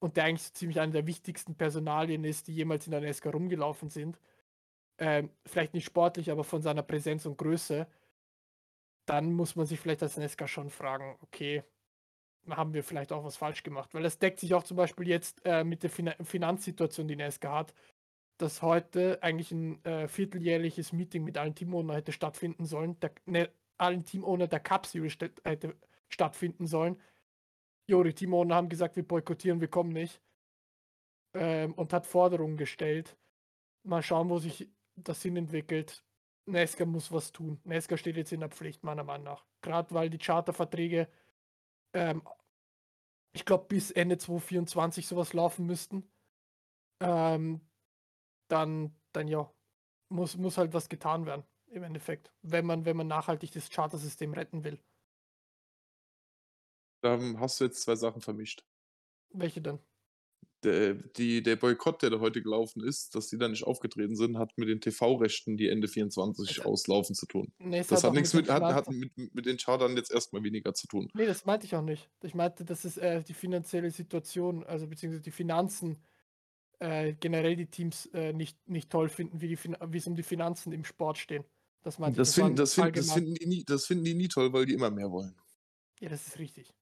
[0.00, 3.32] Und der eigentlich so ziemlich eine der wichtigsten Personalien ist, die jemals in der NASCAR
[3.32, 4.18] rumgelaufen sind.
[4.98, 7.86] Ähm, vielleicht nicht sportlich, aber von seiner Präsenz und Größe.
[9.06, 11.62] Dann muss man sich vielleicht als NASCAR schon fragen, okay,
[12.56, 13.94] haben wir vielleicht auch was falsch gemacht?
[13.94, 17.54] Weil das deckt sich auch zum Beispiel jetzt äh, mit der fin Finanzsituation, die NASCAR
[17.54, 17.74] hat,
[18.38, 23.50] dass heute eigentlich ein äh, vierteljährliches Meeting mit allen Teamowner hätte stattfinden sollen, der, ne,
[23.78, 25.76] allen Teamowner der Cup Series st hätte
[26.08, 27.00] stattfinden sollen.
[27.88, 30.20] Jo, die Teamowner haben gesagt, wir boykottieren, wir kommen nicht.
[31.34, 33.16] Ähm, und hat Forderungen gestellt.
[33.84, 36.02] Mal schauen, wo sich das hin entwickelt.
[36.46, 37.60] Nesca muss was tun.
[37.64, 39.44] Nesca steht jetzt in der Pflicht, meiner Meinung nach.
[39.60, 41.08] Gerade weil die Charterverträge,
[41.92, 42.22] ähm,
[43.32, 46.10] ich glaube, bis Ende 2024 sowas laufen müssten.
[47.00, 47.60] Ähm,
[48.48, 49.52] dann, dann ja,
[50.08, 54.32] muss, muss halt was getan werden, im Endeffekt, wenn man, wenn man nachhaltig das Chartersystem
[54.32, 54.82] retten will.
[57.02, 58.64] Da hast du jetzt zwei Sachen vermischt.
[59.30, 59.78] Welche denn?
[60.64, 64.38] Der, die, der Boykott, der da heute gelaufen ist, dass die da nicht aufgetreten sind,
[64.38, 67.52] hat mit den TV-Rechten, die Ende 24 Es- auslaufen, zu tun.
[67.58, 70.74] Nee, Das hat auch nichts mit, hat, hat mit, mit den Chartern jetzt erstmal weniger
[70.74, 71.08] zu tun.
[71.14, 72.10] Nee, das meinte ich auch nicht.
[72.24, 75.98] Ich meinte, dass es äh, die finanzielle Situation, also beziehungsweise die Finanzen,
[76.80, 79.52] äh, generell die Teams äh, nicht, nicht toll finden, wie
[79.98, 81.44] es um die Finanzen im Sport stehen.
[81.82, 82.38] Das meinte Das, ich.
[82.38, 84.74] war finden, das, finden, das, finden die nie, das finden die nie toll, weil die
[84.74, 85.36] immer mehr wollen.
[86.00, 86.74] Ja, das ist richtig.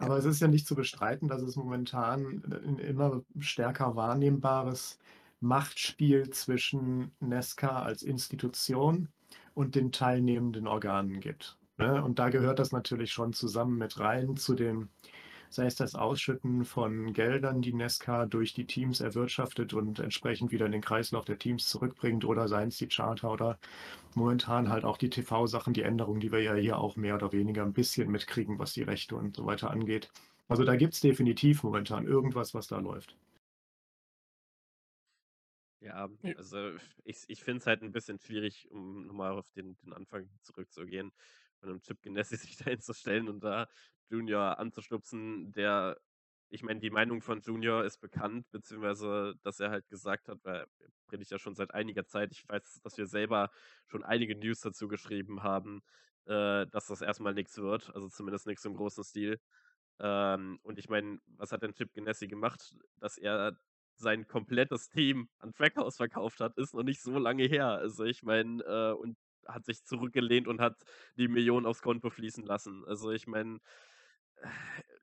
[0.00, 4.98] Aber es ist ja nicht zu bestreiten, dass es momentan ein immer stärker wahrnehmbares
[5.40, 9.08] Machtspiel zwischen Nesca als Institution
[9.54, 11.58] und den teilnehmenden Organen gibt.
[11.76, 12.02] Ne?
[12.02, 14.88] Und da gehört das natürlich schon zusammen mit rein zu dem,
[15.50, 20.66] sei es das Ausschütten von Geldern, die Nesca durch die Teams erwirtschaftet und entsprechend wieder
[20.66, 23.58] in den Kreislauf der Teams zurückbringt, oder seien es die Charter oder
[24.14, 27.62] momentan halt auch die TV-Sachen, die Änderungen, die wir ja hier auch mehr oder weniger
[27.62, 30.10] ein bisschen mitkriegen, was die Rechte und so weiter angeht.
[30.48, 33.16] Also da gibt es definitiv momentan irgendwas, was da läuft.
[35.80, 36.72] Ja, also
[37.04, 41.10] ich, ich finde es halt ein bisschen schwierig, um nochmal auf den, den Anfang zurückzugehen,
[41.60, 43.68] von einem Chip Ganassi sich da hinzustellen und da
[44.08, 45.98] Junior anzustupsen, der,
[46.48, 50.66] ich meine, die Meinung von Junior ist bekannt, beziehungsweise, dass er halt gesagt hat, weil
[51.06, 53.50] predigt ja schon seit einiger Zeit, ich weiß, dass wir selber
[53.86, 55.82] schon einige News dazu geschrieben haben,
[56.26, 59.40] äh, dass das erstmal nichts wird, also zumindest nichts im großen Stil.
[60.00, 63.56] Ähm, und ich meine, was hat denn Chip Ganassi gemacht, dass er
[63.96, 67.68] sein komplettes Team an Trackhouse verkauft hat, ist noch nicht so lange her.
[67.68, 70.76] Also ich meine, äh, und hat sich zurückgelehnt und hat
[71.16, 72.84] die Millionen aufs Konto fließen lassen.
[72.86, 73.60] Also ich meine,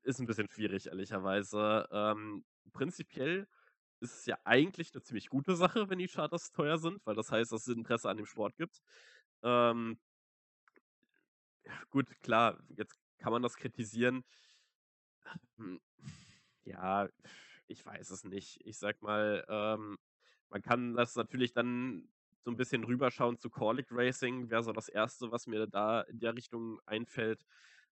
[0.02, 1.88] ist ein bisschen schwierig, ehrlicherweise.
[1.90, 3.46] Ähm, prinzipiell
[4.00, 7.30] ist es ja eigentlich eine ziemlich gute Sache, wenn die Charters teuer sind, weil das
[7.30, 8.80] heißt, dass es Interesse an dem Sport gibt.
[9.42, 9.98] Ähm,
[11.90, 14.24] gut, klar, jetzt kann man das kritisieren.
[15.56, 15.80] Hm,
[16.64, 17.08] Ja,
[17.68, 18.60] ich weiß es nicht.
[18.66, 19.98] Ich sag mal, ähm,
[20.50, 22.08] man kann das natürlich dann
[22.40, 26.20] so ein bisschen rüberschauen zu Corlick Racing, wäre so das Erste, was mir da in
[26.20, 27.44] der Richtung einfällt,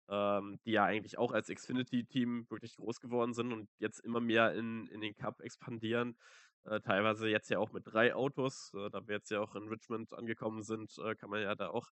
[0.08, 4.54] ähm, die ja eigentlich auch als Xfinity-Team wirklich groß geworden sind und jetzt immer mehr
[4.54, 6.16] in, in den Cup expandieren.
[6.64, 8.72] Äh, teilweise jetzt ja auch mit drei Autos.
[8.74, 11.68] Äh, da wir jetzt ja auch in Richmond angekommen sind, äh, kann man ja da
[11.68, 11.90] auch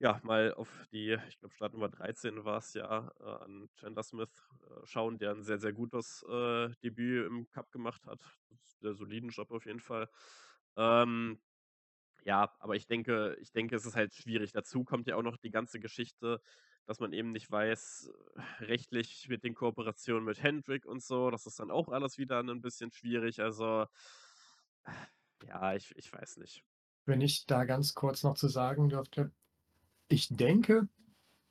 [0.00, 4.48] ja, mal auf die, ich glaube, Startnummer 13 war es ja, äh, an Chandler Smith
[4.62, 8.20] äh, schauen, der ein sehr, sehr gutes äh, Debüt im Cup gemacht hat.
[8.80, 10.08] Sehr soliden Job auf jeden Fall.
[10.76, 11.40] Ähm,
[12.24, 14.52] ja, aber ich denke, ich denke, es ist halt schwierig.
[14.52, 16.40] Dazu kommt ja auch noch die ganze Geschichte,
[16.86, 21.46] dass man eben nicht weiß, äh, rechtlich mit den Kooperationen mit Hendrick und so, das
[21.46, 23.40] ist dann auch alles wieder ein bisschen schwierig.
[23.40, 23.86] Also,
[25.46, 26.64] ja, ich, ich weiß nicht.
[27.06, 29.30] Wenn ich da ganz kurz noch zu sagen dürfte,
[30.08, 30.88] ich denke,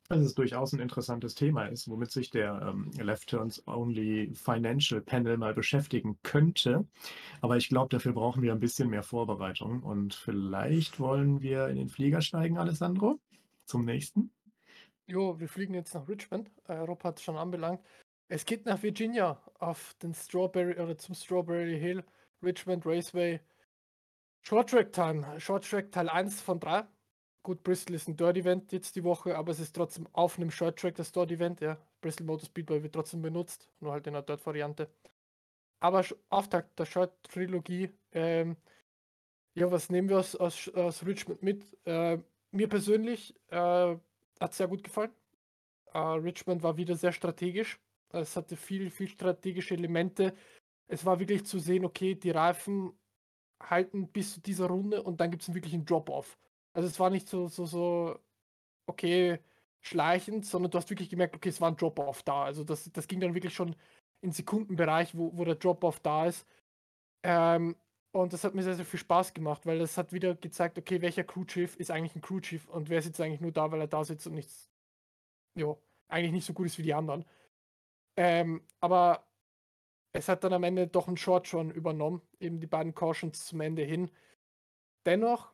[0.10, 5.02] dass es durchaus ein interessantes Thema ist, womit sich der ähm, Left Turns Only Financial
[5.02, 6.86] Panel mal beschäftigen könnte.
[7.42, 9.82] Aber ich glaube, dafür brauchen wir ein bisschen mehr Vorbereitung.
[9.82, 13.20] Und vielleicht wollen wir in den Flieger steigen, Alessandro,
[13.66, 14.32] zum nächsten.
[15.08, 16.50] Jo, wir fliegen jetzt nach Richmond.
[16.68, 17.82] Äh, Rob hat es schon anbelangt.
[18.28, 22.04] Es geht nach Virginia auf den Strawberry oder zum Strawberry Hill,
[22.42, 23.40] Richmond Raceway.
[24.42, 25.40] Short Track Time.
[25.40, 26.84] Short Track Teil 1 von 3.
[27.44, 30.50] Gut, Bristol ist ein Dirt Event jetzt die Woche, aber es ist trotzdem auf einem
[30.50, 31.60] Short Track das Dirt Event.
[31.60, 34.90] Ja, Bristol Motor Speedway wird trotzdem benutzt, nur halt in einer Dirt Variante.
[35.82, 37.92] Aber Auftakt der Short Trilogie.
[38.14, 38.56] Ähm,
[39.56, 41.78] ja, was nehmen wir aus, aus, aus Richmond mit?
[41.86, 42.20] Äh,
[42.52, 45.12] mir persönlich äh, hat es sehr gut gefallen.
[45.94, 47.78] Äh, Richmond war wieder sehr strategisch.
[48.10, 50.34] Es hatte viel, viel strategische Elemente.
[50.88, 52.94] Es war wirklich zu sehen, okay, die Reifen
[53.62, 56.38] halten bis zu dieser Runde und dann gibt es wirklich einen Drop-Off.
[56.74, 58.20] Also es war nicht so, so, so,
[58.88, 59.40] okay,
[59.82, 62.44] schleichend, sondern du hast wirklich gemerkt, okay, es war ein Drop-Off da.
[62.46, 63.76] Also das, das ging dann wirklich schon
[64.22, 66.48] in Sekundenbereich, wo, wo der Drop-Off da ist.
[67.24, 67.76] Ähm,
[68.12, 71.02] und das hat mir sehr, sehr viel Spaß gemacht, weil das hat wieder gezeigt, okay,
[71.02, 74.04] welcher Crew-Chief ist eigentlich ein Crew-Chief und wer sitzt eigentlich nur da, weil er da
[74.04, 74.70] sitzt und nichts,
[75.56, 77.26] jo, eigentlich nicht so gut ist wie die anderen.
[78.16, 79.26] Ähm, aber
[80.14, 83.62] es hat dann am Ende doch ein Short schon übernommen, eben die beiden Cautions zum
[83.62, 84.12] Ende hin.
[85.06, 85.54] Dennoch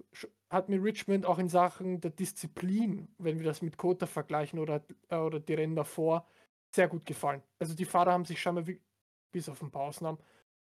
[0.50, 4.82] hat mir Richmond auch in Sachen der Disziplin, wenn wir das mit Kota vergleichen oder,
[5.10, 6.26] äh, oder die Rennen davor,
[6.72, 7.42] sehr gut gefallen.
[7.60, 8.64] Also die Fahrer haben sich scheinbar,
[9.32, 10.18] bis auf ein paar Ausnahmen,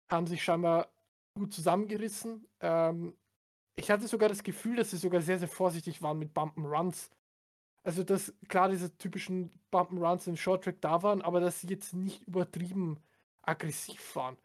[0.08, 0.88] haben sich scheinbar
[1.34, 2.46] gut zusammengerissen.
[2.60, 3.14] Ähm,
[3.76, 7.10] ich hatte sogar das Gefühl, dass sie sogar sehr, sehr vorsichtig waren mit Bumpen-Runs.
[7.84, 12.26] Also, dass klar diese typischen Bumpen-Runs im Short-Track da waren, aber dass sie jetzt nicht
[12.26, 12.98] übertrieben
[13.42, 14.36] aggressiv waren.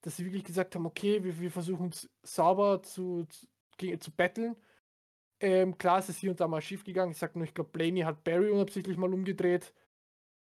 [0.00, 4.56] Dass sie wirklich gesagt haben, okay, wir, wir versuchen es sauber zu, zu, zu betteln.
[5.40, 7.12] Ähm, klar ist es hier und da mal schief gegangen.
[7.12, 9.72] Ich sag nur, ich glaube, Blaney hat Barry unabsichtlich mal umgedreht.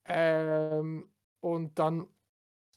[0.06, 1.10] Ähm,
[1.42, 2.08] und dann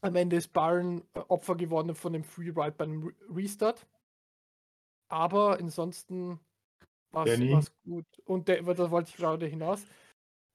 [0.01, 3.87] am Ende ist Byron äh, Opfer geworden von dem Free Ride beim Restart.
[5.09, 6.41] Aber ansonsten
[7.13, 8.07] war es gut.
[8.25, 9.87] Und der, da wollte ich gerade hinaus.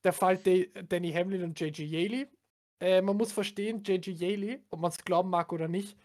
[0.03, 2.27] Der Fall De Danny Hamlin und JJ Yaley.
[2.79, 5.97] Äh, man muss verstehen, JJ Yaley, ob man es glauben mag oder nicht,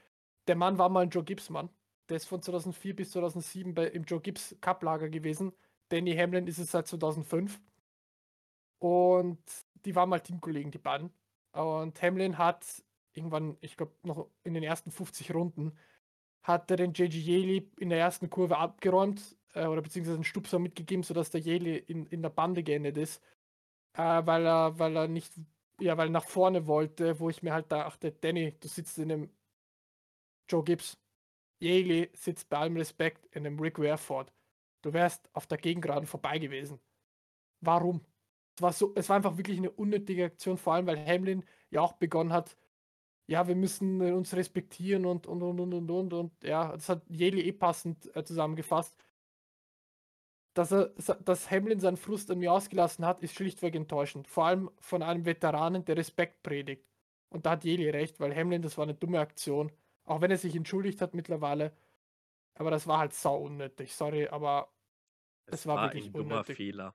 [0.46, 1.68] der Mann war mal ein Joe Gibbs Mann.
[2.08, 5.52] Der ist von 2004 bis 2007 bei, im Joe Gibbs Cup Lager gewesen.
[5.88, 7.60] Danny Hamlin ist es seit 2005.
[8.78, 9.38] Und
[9.84, 11.10] die waren mal Teamkollegen, die beiden.
[11.52, 12.64] Und Hamlin hat
[13.12, 15.76] irgendwann, ich glaube, noch in den ersten 50 Runden,
[16.42, 20.58] hat er den JG Yeli in der ersten Kurve abgeräumt äh, oder beziehungsweise einen Stupser
[20.58, 23.22] mitgegeben, sodass der Yeli in, in der Bande geendet ist,
[23.94, 25.32] äh, weil, er, weil er nicht,
[25.80, 29.12] ja, weil er nach vorne wollte, wo ich mir halt dachte, Danny, du sitzt in
[29.12, 29.30] einem
[30.48, 30.98] Joe Gibbs.
[31.60, 34.32] Yeli sitzt bei allem Respekt in einem Rick Wareford.
[34.82, 36.80] Du wärst auf der Gegengraden vorbei gewesen.
[37.60, 38.02] Warum?
[38.56, 41.80] Es war, so, es war einfach wirklich eine unnötige Aktion, vor allem weil Hamlin ja
[41.80, 42.56] auch begonnen hat,
[43.28, 46.88] ja, wir müssen äh, uns respektieren und und und und und und, und ja, das
[46.88, 48.96] hat Jeli eh passend äh, zusammengefasst.
[50.54, 50.86] Dass, er,
[51.24, 54.26] dass Hamlin seinen Frust an mir ausgelassen hat, ist schlichtweg enttäuschend.
[54.26, 56.84] Vor allem von einem Veteranen, der Respekt predigt.
[57.28, 59.70] Und da hat Jeli recht, weil Hamlin, das war eine dumme Aktion.
[60.08, 61.72] Auch wenn er sich entschuldigt hat mittlerweile.
[62.54, 63.94] Aber das war halt sau unnötig.
[63.94, 64.72] Sorry, aber
[65.46, 66.56] es, es war, war, wirklich ein dummer unnötig.
[66.56, 66.94] Fehler.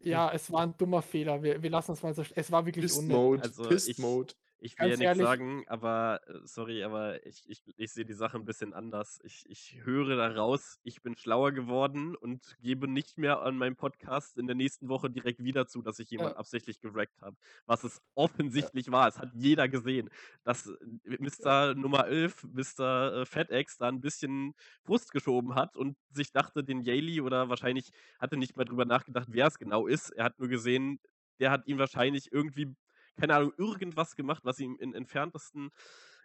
[0.00, 1.42] Ja, es war ein dummer Fehler.
[1.42, 2.24] Wir, wir lassen es mal so.
[2.34, 3.16] Es war wirklich Pist unnötig.
[3.16, 3.42] Mode.
[3.42, 4.34] Also Pist ich, Mode.
[4.62, 8.12] Ich will Ganz ja nichts sagen, aber äh, sorry, aber ich, ich, ich sehe die
[8.12, 9.20] Sache ein bisschen anders.
[9.24, 14.38] Ich, ich höre daraus, ich bin schlauer geworden und gebe nicht mehr an meinem Podcast
[14.38, 16.38] in der nächsten Woche direkt wieder zu, dass ich jemanden ja.
[16.38, 17.36] absichtlich gerackt habe.
[17.66, 18.92] Was es offensichtlich ja.
[18.92, 19.08] war.
[19.08, 20.10] Es hat jeder gesehen,
[20.44, 21.74] dass äh, Mr.
[21.74, 23.22] Nummer 11, Mr.
[23.22, 27.90] Äh, FedEx, da ein bisschen Frust geschoben hat und sich dachte, den Yaley oder wahrscheinlich
[28.20, 30.10] hatte nicht mal drüber nachgedacht, wer es genau ist.
[30.10, 31.00] Er hat nur gesehen,
[31.40, 32.76] der hat ihn wahrscheinlich irgendwie
[33.18, 35.70] keine Ahnung, irgendwas gemacht, was ihm im entferntesten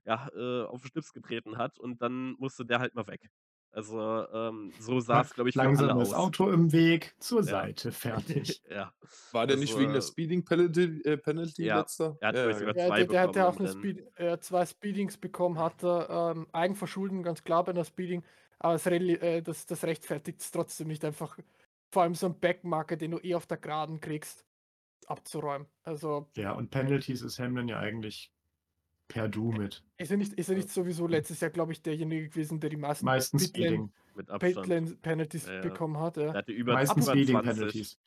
[0.05, 3.30] ja, äh, auf den Schlips getreten hat und dann musste der halt mal weg.
[3.72, 3.99] Also
[4.34, 6.15] ähm, so sah es, glaube ich, für Langsam alle das aus.
[6.15, 7.45] Auto im Weg, zur ja.
[7.45, 8.64] Seite, fertig.
[8.69, 8.91] ja.
[9.34, 11.80] War der also, nicht wegen der Speeding Penalty, äh, Penalty ja.
[11.80, 12.18] letzter?
[12.22, 15.18] Er hat ja, sogar zwei der, der hat ja auch eine Speed, äh, zwei Speedings
[15.18, 18.23] bekommen, hat er ähm, Eigenverschulden, ganz klar bei einer Speeding,
[18.57, 21.38] aber das, äh, das, das rechtfertigt es trotzdem nicht einfach.
[21.91, 24.47] Vor allem so ein Backmarker, den du eh auf der Geraden kriegst
[25.08, 25.68] abzuräumen.
[25.84, 26.30] Also.
[26.36, 28.32] Ja, und Penalties ist Hamlin ja eigentlich
[29.08, 29.84] per Du mit.
[29.98, 32.78] Ist er nicht, ist er nicht sowieso letztes Jahr, glaube ich, derjenige gewesen, der die
[32.78, 35.02] meisten meistens Pitland, mit Abstand.
[35.02, 35.62] Penalties ja, ja.
[35.62, 36.18] bekommen hat?
[36.18, 36.34] Ja.
[36.34, 37.98] hatte über meistens Speeding Penalties.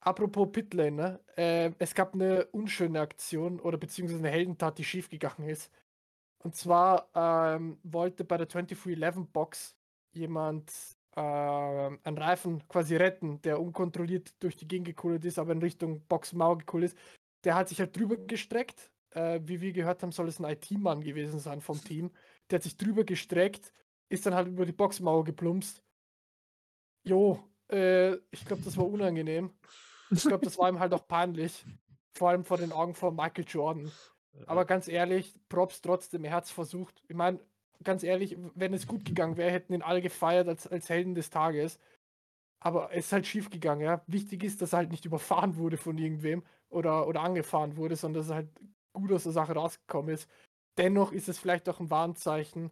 [0.00, 1.20] Apropos Pitlane, ne?
[1.36, 5.72] Äh, es gab eine unschöne Aktion oder beziehungsweise eine Heldentat, die schiefgegangen ist.
[6.38, 9.76] Und zwar ähm, wollte bei der 2311 Box
[10.12, 10.70] jemand
[11.16, 16.06] äh, einen Reifen quasi retten, der unkontrolliert durch die Gegend gekullert ist, aber in Richtung
[16.06, 16.98] Boxmauer gekullert ist.
[17.44, 18.90] Der hat sich halt drüber gestreckt.
[19.10, 22.10] Äh, wie wir gehört haben, soll es ein IT-Mann gewesen sein vom Team.
[22.50, 23.72] Der hat sich drüber gestreckt,
[24.08, 25.82] ist dann halt über die Boxmauer geplumpst.
[27.02, 29.52] Jo, äh, ich glaube, das war unangenehm.
[30.10, 31.64] Ich glaube, das war ihm halt auch peinlich.
[32.14, 33.90] Vor allem vor den Augen von Michael Jordan.
[34.46, 37.02] Aber ganz ehrlich, Props trotzdem, er hat es versucht.
[37.08, 37.40] Ich meine,
[37.84, 41.30] ganz ehrlich, wenn es gut gegangen wäre, hätten ihn alle gefeiert als, als Helden des
[41.30, 41.78] Tages.
[42.60, 44.02] Aber es ist halt schief gegangen, ja.
[44.06, 48.22] Wichtig ist, dass er halt nicht überfahren wurde von irgendwem oder, oder angefahren wurde, sondern
[48.22, 48.48] dass er halt
[48.92, 50.28] gut aus der Sache rausgekommen ist.
[50.78, 52.70] Dennoch ist es vielleicht auch ein Warnzeichen.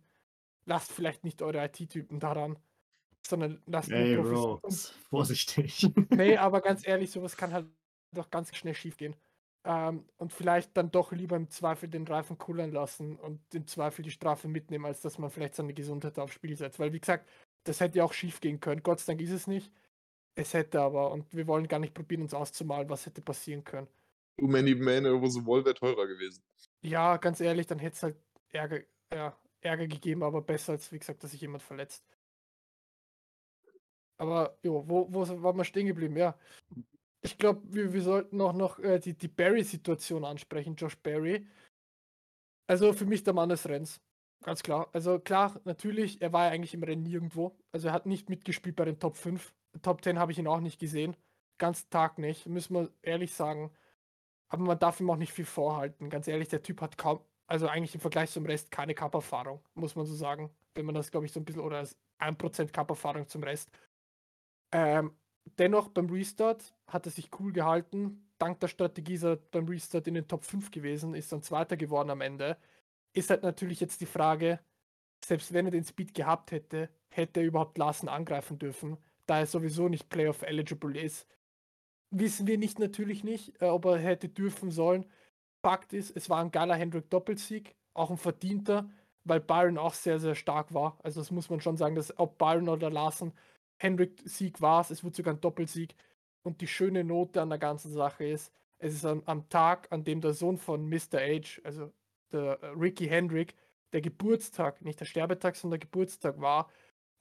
[0.66, 2.58] Lasst vielleicht nicht eure IT-Typen daran,
[3.26, 4.62] sondern lasst hey, Bro,
[5.10, 5.90] vorsichtig.
[6.10, 7.66] Nee, aber ganz ehrlich, sowas kann halt
[8.12, 9.14] doch ganz schnell schief gehen.
[9.66, 14.02] Ähm, und vielleicht dann doch lieber im Zweifel den Reifen kullern lassen und im Zweifel
[14.02, 16.78] die Strafe mitnehmen, als dass man vielleicht seine Gesundheit aufs Spiel setzt.
[16.78, 17.28] Weil, wie gesagt,
[17.64, 18.82] das hätte ja auch schief gehen können.
[18.82, 19.72] Gott sei Dank ist es nicht.
[20.34, 23.88] Es hätte aber, und wir wollen gar nicht probieren, uns auszumalen, was hätte passieren können.
[24.38, 26.42] Too many men over the wall wäre teurer gewesen.
[26.82, 28.16] Ja, ganz ehrlich, dann hätte es halt
[28.50, 28.80] Ärger,
[29.12, 32.04] ja, Ärger gegeben, aber besser als, wie gesagt, dass sich jemand verletzt.
[34.18, 36.16] Aber, jo, wo, wo waren wir stehen geblieben?
[36.16, 36.38] Ja.
[37.24, 41.46] Ich glaube, wir, wir sollten auch noch äh, die, die Barry-Situation ansprechen, Josh Barry.
[42.66, 44.00] Also für mich der Mann des Rennens.
[44.42, 44.90] Ganz klar.
[44.92, 47.56] Also klar, natürlich, er war ja eigentlich im Rennen nirgendwo.
[47.72, 49.54] Also er hat nicht mitgespielt bei den Top 5.
[49.80, 51.16] Top 10 habe ich ihn auch nicht gesehen.
[51.56, 53.70] Ganz Tag nicht, müssen wir ehrlich sagen.
[54.48, 56.10] Aber man darf ihm auch nicht viel vorhalten.
[56.10, 59.96] Ganz ehrlich, der Typ hat kaum, also eigentlich im Vergleich zum Rest keine Cup-Erfahrung, muss
[59.96, 60.50] man so sagen.
[60.74, 61.86] Wenn man das, glaube ich, so ein bisschen, oder
[62.18, 63.70] 1% Cup-Erfahrung zum Rest.
[64.72, 65.16] Ähm,
[65.58, 68.28] dennoch beim Restart hat er sich cool gehalten.
[68.38, 71.76] Dank der Strategie ist er beim Restart in den Top 5 gewesen, ist dann Zweiter
[71.76, 72.56] geworden am Ende.
[73.12, 74.60] Ist halt natürlich jetzt die Frage,
[75.24, 79.46] selbst wenn er den Speed gehabt hätte, hätte er überhaupt Larsen angreifen dürfen, da er
[79.46, 81.26] sowieso nicht Playoff eligible ist.
[82.10, 85.06] Wissen wir nicht natürlich nicht, äh, ob er hätte dürfen sollen.
[85.62, 88.90] Fakt ist, es war ein geiler Hendrick Doppelsieg, auch ein verdienter,
[89.24, 90.98] weil Byron auch sehr, sehr stark war.
[91.02, 93.32] Also das muss man schon sagen, dass ob Byron oder Larsen
[93.78, 95.94] Hendrick Sieg war es, es wurde sogar ein Doppelsieg.
[96.42, 100.04] Und die schöne Note an der ganzen Sache ist, es ist am, am Tag, an
[100.04, 101.18] dem der Sohn von Mr.
[101.20, 101.90] H, also
[102.32, 103.54] der äh, Ricky Hendrick,
[103.92, 106.68] der Geburtstag, nicht der Sterbetag, sondern der Geburtstag war.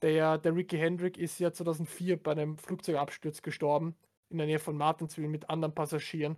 [0.02, 3.96] Der, der Ricky Hendrick ist ja 2004 bei einem Flugzeugabsturz gestorben,
[4.28, 6.36] in der Nähe von Martinsville mit anderen Passagieren.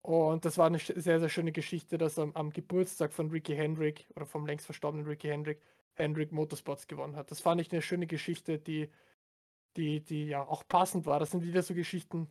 [0.00, 4.06] Und das war eine sehr, sehr schöne Geschichte, dass er am Geburtstag von Ricky Hendrick
[4.16, 5.60] oder vom längst verstorbenen Ricky Hendrick
[5.94, 7.30] Hendrick Motorsports gewonnen hat.
[7.30, 8.88] Das fand ich eine schöne Geschichte, die,
[9.76, 11.20] die, die ja auch passend war.
[11.20, 12.28] Das sind wieder so Geschichten,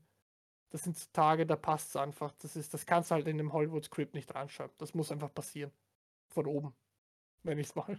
[0.70, 2.34] das sind Tage, da passt es einfach.
[2.40, 4.76] Das, ist, das kannst du halt in dem Hollywood-Script nicht reinschreiben.
[4.78, 5.72] Das muss einfach passieren.
[6.28, 6.76] Von oben.
[7.44, 7.98] Wenn ich es mal.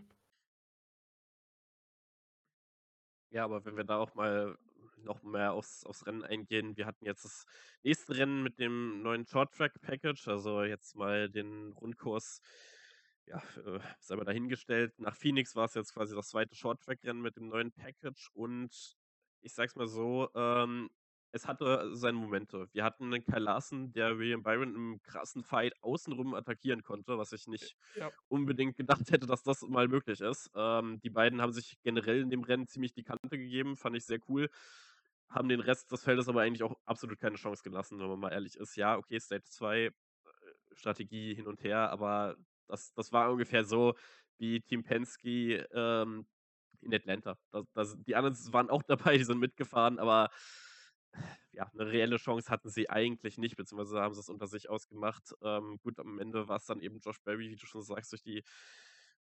[3.30, 4.58] Ja, aber wenn wir da auch mal
[4.98, 7.46] noch mehr aufs, aufs Rennen eingehen, wir hatten jetzt das
[7.82, 12.40] nächste Rennen mit dem neuen Short Track Package, also jetzt mal den Rundkurs,
[13.26, 14.98] ja, äh, selber dahingestellt.
[14.98, 18.30] Nach Phoenix war es jetzt quasi das zweite Short Track Rennen mit dem neuen Package
[18.34, 18.97] und
[19.42, 20.90] ich sag's mal so, ähm,
[21.32, 22.68] es hatte seine Momente.
[22.72, 27.32] Wir hatten einen Kyle Larson, der William Byron im krassen Fight außenrum attackieren konnte, was
[27.32, 28.12] ich nicht Ja.
[28.28, 30.50] unbedingt gedacht hätte, dass das mal möglich ist.
[30.54, 34.06] Ähm, die beiden haben sich generell in dem Rennen ziemlich die Kante gegeben, fand ich
[34.06, 34.48] sehr cool.
[35.28, 38.32] Haben den Rest des Feldes aber eigentlich auch absolut keine Chance gelassen, wenn man mal
[38.32, 38.76] ehrlich ist.
[38.76, 39.92] Ja, okay, Stage 2, äh,
[40.72, 42.36] Strategie hin und her, aber
[42.66, 43.94] das, das war ungefähr so,
[44.38, 46.26] wie Team Penske ähm,
[46.88, 47.36] in Atlanta.
[47.50, 50.30] Das, das, die anderen waren auch dabei, die sind mitgefahren, aber
[51.52, 55.34] ja, eine reelle Chance hatten sie eigentlich nicht, beziehungsweise haben sie es unter sich ausgemacht.
[55.42, 58.22] Ähm, gut, am Ende war es dann eben Josh Berry, wie du schon sagst, durch
[58.22, 58.42] die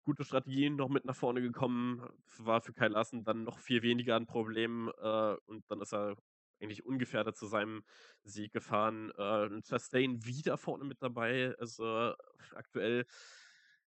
[0.05, 2.07] gute Strategien noch mit nach vorne gekommen.
[2.39, 6.17] War für Kyle Larson dann noch viel weniger ein Problem äh, und dann ist er
[6.61, 7.85] eigentlich ungefährdet zu seinem
[8.23, 9.11] Sieg gefahren.
[9.17, 11.55] Äh, Chastain wieder vorne mit dabei.
[11.59, 12.15] Also
[12.55, 13.07] aktuell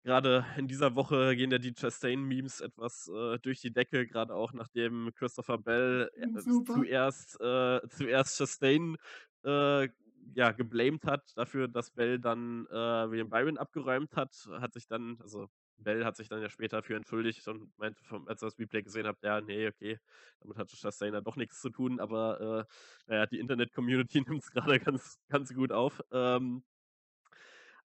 [0.03, 4.55] Gerade in dieser Woche gehen ja die Chastain-Memes etwas äh, durch die Decke, gerade auch
[4.55, 8.97] nachdem Christopher Bell äh, zuerst, äh, zuerst Chastain
[9.45, 9.89] äh,
[10.35, 15.19] ja, geblamed hat dafür, dass Bell dann äh, William Byron abgeräumt hat, hat sich dann,
[15.21, 18.59] also Bell hat sich dann ja später dafür entschuldigt und meinte, vom, als er das
[18.59, 19.99] Replay gesehen hat, ja, nee, okay,
[20.41, 24.51] damit hatte Chastain ja doch nichts zu tun, aber äh, naja, die Internet-Community nimmt es
[24.51, 26.01] gerade ganz, ganz gut auf.
[26.13, 26.63] Ähm,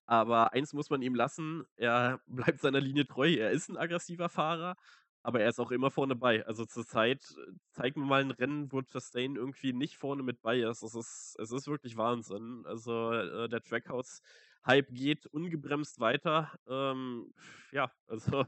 [0.05, 3.33] aber eins muss man ihm lassen, er bleibt seiner Linie treu.
[3.33, 4.75] Er ist ein aggressiver Fahrer,
[5.23, 6.45] aber er ist auch immer vorne bei.
[6.45, 10.59] Also zurzeit äh, zeigt mir mal ein Rennen, wo Chastain irgendwie nicht vorne mit bei
[10.59, 10.83] ist.
[10.83, 12.63] Es ist, es ist wirklich Wahnsinn.
[12.65, 16.51] Also äh, der Trackhouse-Hype geht ungebremst weiter.
[16.67, 17.33] Ähm,
[17.71, 18.45] ja, also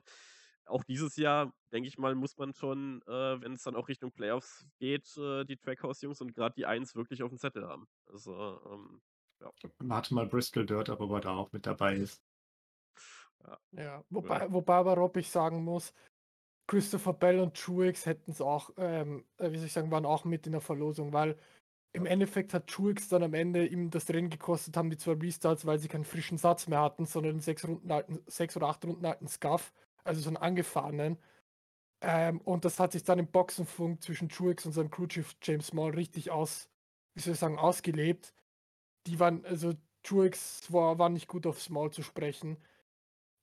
[0.66, 4.12] auch dieses Jahr, denke ich mal, muss man schon, äh, wenn es dann auch Richtung
[4.12, 7.88] Playoffs geht, äh, die Trackhouse-Jungs und gerade die Eins wirklich auf dem Zettel haben.
[8.06, 9.02] Also ähm,
[9.80, 12.22] Warte mal Bristol Dirt, ob er da auch mit dabei ist.
[13.72, 15.94] Ja, wobei, wobei aber Rob ich sagen muss,
[16.68, 20.26] Christopher Bell und Truex hätten es auch, ähm, äh, wie soll ich sagen, waren auch
[20.26, 21.38] mit in der Verlosung, weil
[21.94, 25.66] im Endeffekt hat Truex dann am Ende ihm das Rennen gekostet, haben die zwei Restarts,
[25.66, 28.84] weil sie keinen frischen Satz mehr hatten, sondern einen sechs, Runden alten, sechs oder acht
[28.84, 29.74] Runden alten Scuff,
[30.04, 31.18] also so einen angefahrenen.
[32.02, 35.92] Ähm, und das hat sich dann im Boxenfunk zwischen Truex und seinem Crewchief James Small
[35.92, 36.70] richtig aus,
[37.16, 38.34] wie soll ich sagen, ausgelebt.
[39.08, 39.74] Die waren, also
[40.04, 42.58] Truex war, war nicht gut auf Small zu sprechen.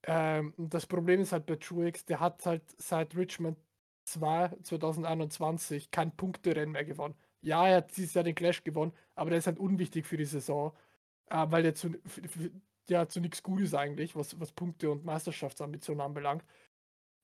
[0.03, 3.57] Ähm, das Problem ist halt bei Truex, der hat halt seit Richmond
[4.05, 7.15] 2 2021 kein Punkterennen mehr gewonnen.
[7.41, 10.25] Ja, er hat dieses Jahr den Clash gewonnen, aber der ist halt unwichtig für die
[10.25, 10.73] Saison.
[11.29, 12.51] äh, weil der zu, f- f-
[12.89, 16.45] ja, zu nichts gut ist eigentlich, was, was Punkte und Meisterschaftsambitionen anbelangt.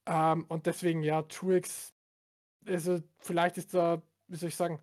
[0.05, 1.93] Ähm, und deswegen, ja, Truex,
[2.68, 4.80] also vielleicht ist da, wie soll ich sagen,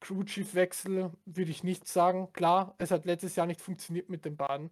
[0.00, 2.32] Crew Chief Wechsel, würde ich nicht sagen.
[2.32, 4.70] Klar, es hat letztes Jahr nicht funktioniert mit den beiden.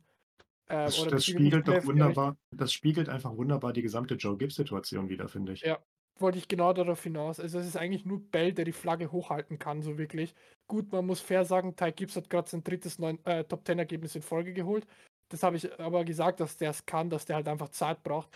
[0.69, 5.09] Äh, Das, oder das spiegelt doch wunderbar, das spiegelt einfach wunderbar die gesamte Joe Gibbs-Situation
[5.09, 5.63] wieder, finde ich.
[5.63, 5.79] Ja,
[6.19, 7.41] wollte ich genau darauf hinaus.
[7.41, 10.35] Also es ist eigentlich nur Bell, der die Flagge hochhalten kann, so wirklich.
[10.67, 13.79] Gut, man muss fair sagen, Ty Gibbs hat gerade sein drittes neun, äh, Top Ten
[13.79, 14.87] Ergebnis in Folge geholt.
[15.29, 18.29] Das habe ich aber gesagt, dass der es kann, dass der halt einfach Zeit braucht.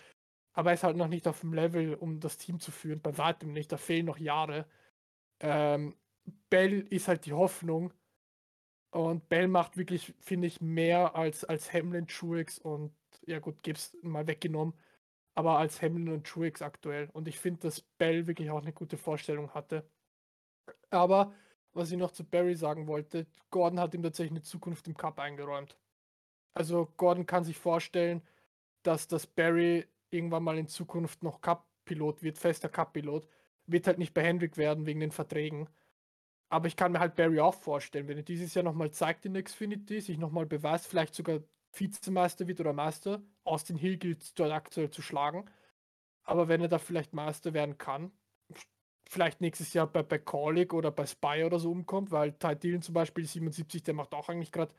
[0.53, 3.01] Aber er ist halt noch nicht auf dem Level, um das Team zu führen.
[3.01, 3.71] Bei weitem nicht.
[3.71, 4.65] Da fehlen noch Jahre.
[5.39, 5.95] Ähm,
[6.49, 7.93] Bell ist halt die Hoffnung.
[8.91, 12.93] Und Bell macht wirklich, finde ich, mehr als, als Hamlin, Truex und
[13.25, 14.73] ja gut, Gibbs mal weggenommen
[15.35, 17.09] aber als Hamlin und Truex aktuell.
[17.13, 19.89] Und ich finde, dass Bell wirklich auch eine gute Vorstellung hatte.
[20.89, 21.33] Aber
[21.73, 25.19] was ich noch zu Barry sagen wollte, Gordon hat ihm tatsächlich eine Zukunft im Cup
[25.19, 25.77] eingeräumt.
[26.53, 28.21] Also Gordon kann sich vorstellen,
[28.83, 33.27] dass das Barry irgendwann mal in Zukunft noch Cup-Pilot wird, fester Cup-Pilot.
[33.67, 35.69] Wird halt nicht bei Hendrick werden wegen den Verträgen.
[36.51, 39.41] Aber ich kann mir halt Barry auch vorstellen, wenn er dieses Jahr nochmal zeigt in
[39.41, 41.39] Xfinity, sich nochmal beweist, vielleicht sogar
[41.73, 43.21] Vizemeister wird oder Meister.
[43.45, 45.49] Austin Hill gilt dort aktuell zu schlagen.
[46.23, 48.11] Aber wenn er da vielleicht Meister werden kann,
[49.09, 52.81] vielleicht nächstes Jahr bei, bei Corlick oder bei Spy oder so umkommt, weil Ty Dillon
[52.81, 54.73] zum Beispiel 77, der macht auch eigentlich gerade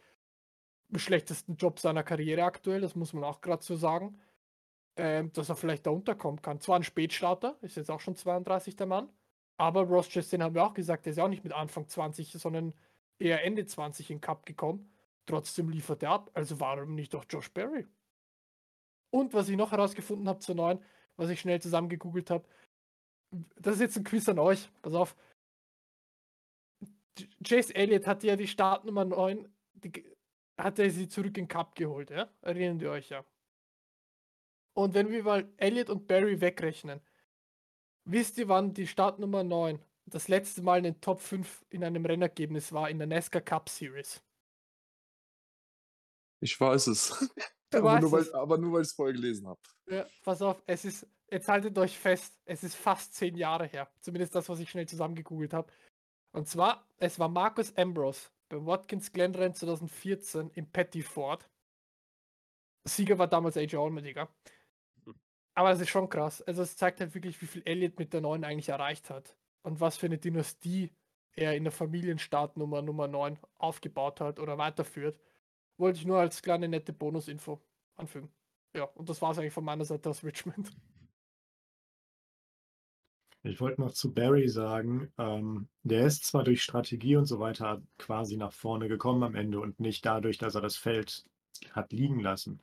[0.89, 4.21] den schlechtesten Job seiner Karriere aktuell, das muss man auch gerade so sagen.
[4.97, 6.61] Ähm, dass er vielleicht da unterkommen kann.
[6.61, 9.09] Zwar ein Spätstarter, ist jetzt auch schon 32 der Mann,
[9.63, 12.33] aber Ross Chastain haben wir auch gesagt, der ist ja auch nicht mit Anfang 20,
[12.33, 12.75] sondern
[13.21, 14.93] eher Ende 20 in Cup gekommen.
[15.25, 16.31] Trotzdem liefert er ab.
[16.35, 17.87] Also warum nicht auch Josh Berry?
[19.11, 20.81] Und was ich noch herausgefunden habe zur neuen,
[21.17, 22.45] was ich schnell zusammengegoogelt habe,
[23.55, 24.69] das ist jetzt ein Quiz an euch.
[24.83, 25.15] Pass auf.
[27.47, 30.05] Chase Elliott hatte ja die Startnummer 9, die,
[30.59, 32.29] hat er sie zurück in Cup geholt, ja?
[32.41, 33.25] Erinnern ihr euch ja.
[34.75, 37.01] Und wenn wir mal Elliott und Barry wegrechnen,
[38.05, 42.05] wisst ihr, wann die Startnummer 9 das letzte Mal in den Top 5 in einem
[42.05, 44.23] Rennergebnis war in der NASCAR Cup Series?
[46.41, 47.31] Ich weiß es.
[47.75, 48.33] Aber, nur, es.
[48.33, 49.61] weil, aber nur, weil ich es vorher gelesen habe.
[49.89, 53.91] Ja, pass auf, es ist, jetzt haltet euch fest, es ist fast zehn Jahre her.
[54.01, 55.73] Zumindest das, was ich schnell zusammengegoogelt habe.
[56.33, 61.49] Und zwar, es war Marcus Ambrose beim Watkins Glen Rennen 2014 im Petty Ford.
[62.85, 64.29] Sieger war damals AJ Allmendinger.
[65.55, 66.43] Aber es ist schon krass.
[66.43, 69.37] Also es zeigt halt wirklich, wie viel Elliott mit der neuen eigentlich erreicht hat.
[69.63, 70.91] Und was für eine Dynastie
[71.35, 75.19] er in der Familienstartnummer Nummer 9 aufgebaut hat oder weiterführt.
[75.79, 77.61] Wollte ich nur als kleine nette Bonusinfo
[77.97, 78.31] anfügen.
[78.75, 80.71] Ja, und das war es eigentlich von meiner Seite aus Richmond.
[83.45, 87.83] Ich wollte noch zu Barry sagen, ähm, der ist zwar durch Strategie und so weiter
[87.99, 91.25] quasi nach vorne gekommen am Ende und nicht dadurch, dass er das Feld
[91.73, 92.61] hat liegen lassen.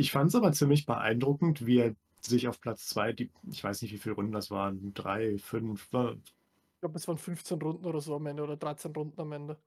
[0.00, 3.82] Ich fand es aber ziemlich beeindruckend, wie er sich auf Platz zwei, die, ich weiß
[3.82, 8.00] nicht, wie viele Runden das waren, drei, fünf, Ich glaube, es waren 15 Runden oder
[8.00, 9.58] so am Ende oder 13 Runden am Ende.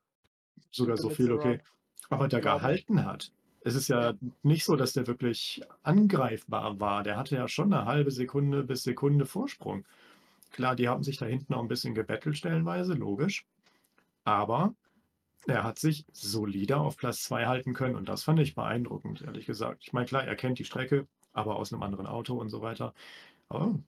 [0.72, 1.50] sogar so viel, okay.
[1.50, 1.64] Round.
[2.10, 3.32] Aber der gehalten hat.
[3.62, 4.14] Es ist ja, Ja.
[4.42, 7.04] nicht so, dass der wirklich angreifbar war.
[7.04, 9.86] Der hatte ja schon eine halbe Sekunde bis Sekunde Vorsprung.
[10.52, 13.46] Klar, die haben sich da hinten auch ein bisschen gebettelt stellenweise, logisch.
[14.26, 14.76] Aber
[15.48, 19.46] er hat sich solide auf Platz 2 halten können und das fand ich beeindruckend, ehrlich
[19.46, 19.84] gesagt.
[19.86, 22.94] Ich meine, klar, er kennt die Strecke, aber aus einem anderen Auto und so weiter.
[23.50, 23.80] Aber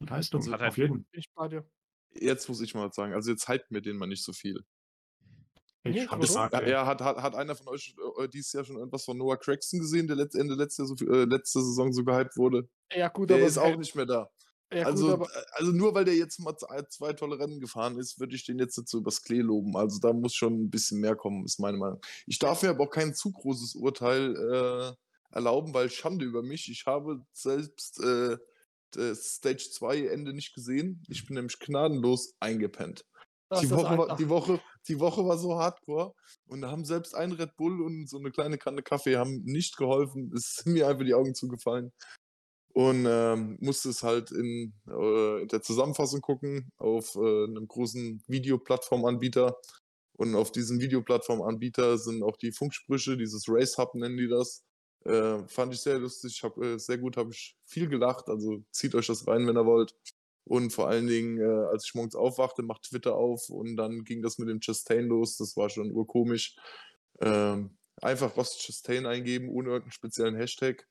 [0.00, 1.06] Leistung, Also hat er- auf jeden.
[1.12, 1.64] Ich bei dir.
[2.14, 3.14] Jetzt muss ich mal was sagen.
[3.14, 4.64] Also jetzt hypt mir den mal nicht so viel.
[5.84, 6.34] Ich schon warum?
[6.34, 9.18] mag Ja, ja, hat, hat, hat einer von euch äh, dieses Jahr schon irgendwas von
[9.18, 12.68] Noah Craxton gesehen, der letzt, Ende letzte, so, äh, letzte Saison so gehypt wurde?
[12.92, 13.46] Ja, gut, Der aber.
[13.46, 14.30] ist auch nicht mehr da.
[14.74, 17.98] Ja, also, gut, aber also nur weil der jetzt mal zwei, zwei tolle Rennen gefahren
[17.98, 19.76] ist, würde ich den jetzt nicht so übers Klee loben.
[19.76, 22.00] Also da muss schon ein bisschen mehr kommen, ist meine Meinung.
[22.26, 26.70] Ich darf mir aber auch kein zu großes Urteil äh, erlauben, weil Schande über mich.
[26.70, 28.36] Ich habe selbst äh,
[28.92, 31.02] das Stage 2 Ende nicht gesehen.
[31.08, 33.04] Ich bin nämlich gnadenlos eingepennt.
[33.60, 36.14] Die Woche, war, die, Woche, die Woche war so hardcore
[36.46, 39.76] und da haben selbst ein Red Bull und so eine kleine Kanne Kaffee haben nicht
[39.76, 40.32] geholfen.
[40.34, 41.92] Es sind mir einfach die Augen zugefallen.
[42.74, 48.22] Und ähm, musste es halt in, äh, in der Zusammenfassung gucken auf äh, einem großen
[48.26, 49.58] Videoplattformanbieter.
[50.14, 54.62] Und auf diesem Videoplattformanbieter sind auch die Funksprüche, dieses Race Hub nennen die das.
[55.04, 58.28] Äh, fand ich sehr lustig, hab, äh, sehr gut, habe ich viel gelacht.
[58.28, 59.94] Also zieht euch das rein, wenn ihr wollt.
[60.44, 64.22] Und vor allen Dingen, äh, als ich morgens aufwachte, macht Twitter auf und dann ging
[64.22, 65.36] das mit dem Chastain los.
[65.36, 66.56] Das war schon urkomisch.
[67.20, 70.86] Ähm, einfach Ross Chastain eingeben, ohne irgendeinen speziellen Hashtag.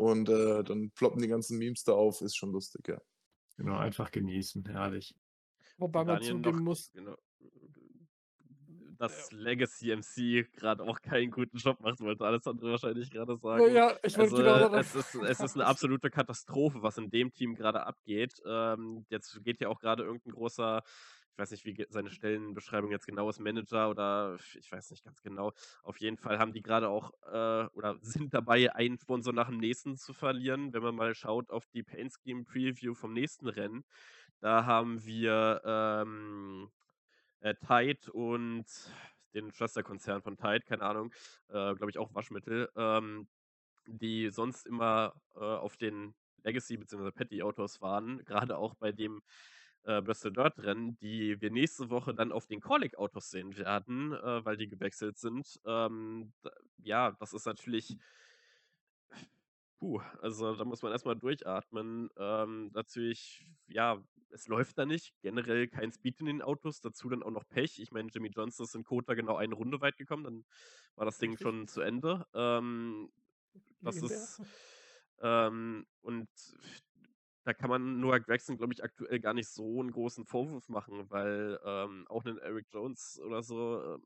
[0.00, 2.22] Und äh, dann ploppen die ganzen Memes da auf.
[2.22, 3.00] Ist schon lustig, ja.
[3.58, 5.14] Genau, einfach genießen, herrlich.
[5.78, 7.16] Wobei man zugeben noch, muss, genau.
[8.98, 13.66] dass Legacy MC gerade auch keinen guten Job macht, wollte Alessandro wahrscheinlich gerade Ja, sagen.
[13.66, 17.10] ja, ich wollte Also, genau darauf es ist es ist 'ne absolute Katastrophe, was in
[17.10, 18.40] dem Team gerade abgeht.
[18.46, 23.06] Ähm, jetzt geht ja auch gerade irgendein großer ich weiß nicht, wie seine Stellenbeschreibung jetzt
[23.06, 25.52] genau ist, Manager oder ich weiß nicht ganz genau.
[25.82, 29.58] Auf jeden Fall haben die gerade auch, äh oder sind dabei, einen Sponsor nach dem
[29.58, 30.72] nächsten zu verlieren.
[30.72, 33.84] Wenn man mal schaut auf die Paint Scheme Preview vom nächsten Rennen,
[34.40, 36.70] da haben wir, ähm,
[37.40, 38.66] äh, Tide und
[39.34, 41.12] den Schwesterkonzern von Tide, keine Ahnung,
[41.48, 43.28] äh, glaube ich auch Waschmittel, ähm,
[43.86, 49.22] die sonst immer, äh, auf den Legacy beziehungsweise Petty-Autos waren, gerade auch bei dem,
[49.84, 54.44] äh, Bristol Dirt Rennen, die wir nächste Woche dann auf den Corlick-Autos sehen werden, äh,
[54.44, 55.60] weil die gewechselt sind.
[55.64, 56.32] Ähm,
[56.78, 57.96] ja, das ist natürlich
[59.80, 62.10] puh, also da muss man erst mal durchatmen.
[62.16, 65.14] Ähm, natürlich, ja, es läuft da nicht.
[65.22, 67.80] Generell kein Speed in den Autos, dazu dann auch noch Pech.
[67.80, 70.44] Ich meine, Jimmie Johnson ist in Kota genau eine Runde weit gekommen, dann
[70.94, 72.26] war das Ding schon zu Ende.
[72.34, 73.10] Ähm,
[73.80, 74.42] das ist
[75.22, 76.28] ähm, und
[77.50, 81.10] da kann man Noah Gregson, glaube ich, aktuell gar nicht so 'n großen Vorwurf machen,
[81.10, 84.04] weil, ähm, auch 'nen Eric Jones oder so, ähm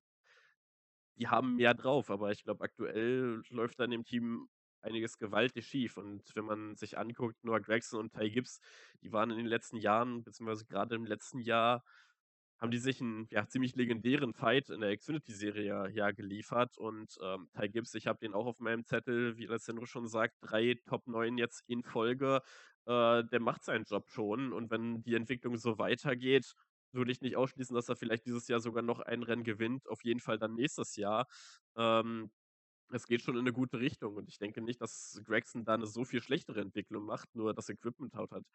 [1.18, 4.48] die haben mehr drauf, aber ich glaube, aktuell läuft da in dem Team
[4.80, 5.96] einiges gewaltig schief.
[5.96, 8.60] Und wenn man sich anguckt, Noah Gregson und Ty Gibbs,
[9.02, 11.84] die waren in den letzten Jahren, beziehungsweise gerade im letzten Jahr,
[12.64, 16.78] haben die sich einen ja, ziemlich legendären Fight in der Xfinity-Serie ja geliefert.
[16.78, 20.36] Und, ähm, Ty Gibbs, ich habe den auch auf meinem Zettel, wie Alessandro schon sagt,
[20.40, 22.40] 3 Top 9 jetzt in Folge.
[22.86, 26.54] Äh, der macht seinen Job schon und wenn die Entwicklung so weitergeht,
[26.92, 30.04] würde ich nicht ausschließen, dass er vielleicht dieses Jahr sogar noch ein Rennen gewinnt, auf
[30.04, 31.26] jeden Fall dann nächstes Jahr.
[31.76, 32.30] Ähm,
[32.90, 35.86] es geht schon in 'ne gute Richtung und ich denke nicht, dass Gragson da 'ne
[35.86, 38.46] so viel schlechtere Entwicklung macht, nur das Equipment haut halt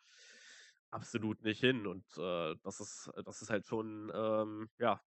[0.91, 5.01] absolut nicht hin und, äh, das ist das ist halt schon, ähm, ja,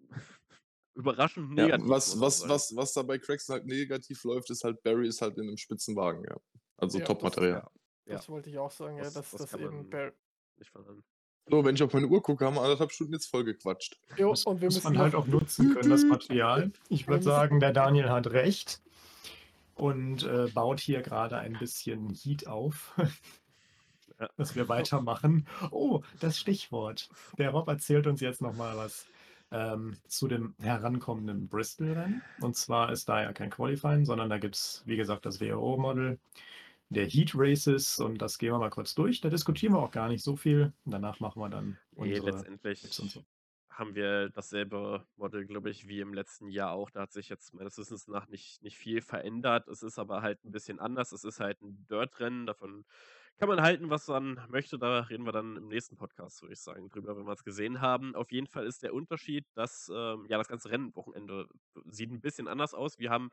[0.94, 2.48] überraschend Ja, negativ, was man was sagen.
[2.48, 5.56] was was da bei Craxton halt negativ läuft, ist halt, Barry ist halt in 'nem
[5.56, 6.36] Spitzenwagen, ja.
[6.76, 7.62] Also Ja, das Top-Material.
[7.62, 7.70] Ja,
[8.10, 8.18] ja.
[8.18, 10.12] Das wollte ich auch sagen, ja, Das dass das das eben man Bar
[10.58, 11.04] nicht verneinen.
[11.48, 14.00] So, wenn ich auf meine Uhr gucke, haben wir 1,5 Stunden jetzt voll gequatscht.
[14.18, 16.72] Jo, Das und wir muss müssen man halt auch nutzen können, das Material.
[16.88, 18.82] Ich würde sagen, der Daniel hat recht
[19.74, 22.94] und, äh, baut hier gerade ein bisschen Heat auf,
[24.18, 24.28] Ja.
[24.36, 25.46] dass wir weitermachen.
[25.70, 27.08] Oh, das Stichwort.
[27.38, 29.08] Der Rob erzählt uns jetzt noch mal was,
[29.50, 32.24] ähm, zu dem herankommenden Bristol-Rennen.
[32.40, 36.20] Und zwar ist da ja kein Qualifying, sondern da gibt's, wie gesagt, das WRO-Model
[36.90, 39.20] der Heat Races und das gehen wir mal kurz durch.
[39.20, 40.72] Da diskutieren wir auch gar nicht so viel.
[40.84, 43.24] Danach machen wir dann unsere letztendlich Tipps und so.
[43.70, 46.90] haben wir dasselbe Model, glaube ich, wie im letzten Jahr auch.
[46.90, 49.68] Da hat sich jetzt meines Wissens nach nicht nicht viel verändert.
[49.68, 51.12] Es ist aber halt 'n bisschen anders.
[51.12, 52.46] Es ist halt 'n Dirt-Rennen.
[52.46, 52.84] Davon
[53.38, 54.78] kann man halten, was man möchte.
[54.78, 58.14] Da reden wir dann im nächsten Podcast, würde ich sagen, drüber, wenn wir's gesehen haben.
[58.14, 61.46] Auf jeden Fall ist der Unterschied, dass, ähm, ja, das ganze Rennwochenende
[61.90, 62.98] sieht 'n bisschen anders aus.
[62.98, 63.30] Wir haben,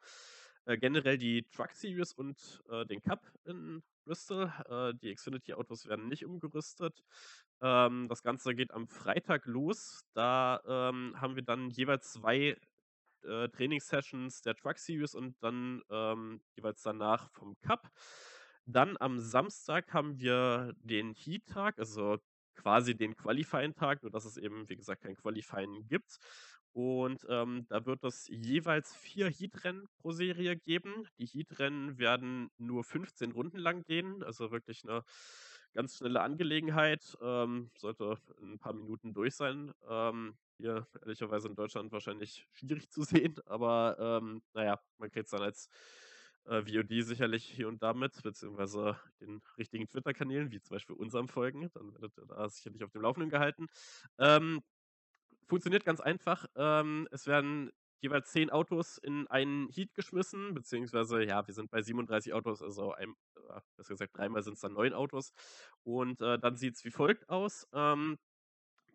[0.65, 4.51] äh, generell die Truck Series und, äh, den Cup in Bristol.
[4.69, 7.03] Äh, die Xfinity-Autos werden nicht umgerüstet.
[7.61, 10.01] Ähm, das Ganze geht am Freitag los.
[10.13, 12.57] Da, ähm, haben wir dann jeweils 2,
[13.23, 17.89] äh, Trainingssessions der Truck Series und dann, ähm, jeweils danach vom Cup.
[18.67, 22.17] Dann am Samstag haben wir den Heat-Tag, also
[22.55, 26.17] quasi den Qualifying-Tag, nur dass es eben, wie gesagt, kein Qualifying gibt.
[26.71, 31.05] Und, ähm, da wird es jeweils 4 Heat-Rennen pro Serie geben.
[31.19, 35.03] Die Heat-Rennen werden nur 15 Runden lang gehen, also wirklich 'ne
[35.73, 37.15] ganz schnelle Angelegenheit.
[37.21, 39.71] Ähm, sollte in 'n paar Minuten durch sein.
[39.87, 45.31] Ähm, hier ehrlicherweise in Deutschland wahrscheinlich schwierig zu sehen, aber, ähm, na ja, man kriegt's
[45.31, 45.67] dann als,
[46.45, 51.27] äh, VOD sicherlich hier und da mit, beziehungsweise den richtigen Twitter-Kanälen, wie zum Beispiel unserem
[51.27, 51.69] folgen.
[51.73, 53.67] Dann werdet ihr da sicherlich auf dem Laufenden gehalten.
[54.17, 54.61] Ähm,
[55.47, 56.45] funktioniert ganz einfach.
[56.55, 57.71] Ähm, es werden
[58.01, 62.93] jeweils 10 Autos in einen Heat geschmissen, beziehungsweise, ja, wir sind bei 37 Autos, also
[62.93, 65.31] ein äh, besser gesagt, dreimal sind's dann 9 Autos.
[65.83, 67.67] Und, äh, dann sieht's wie folgt aus.
[67.73, 68.17] Ähm,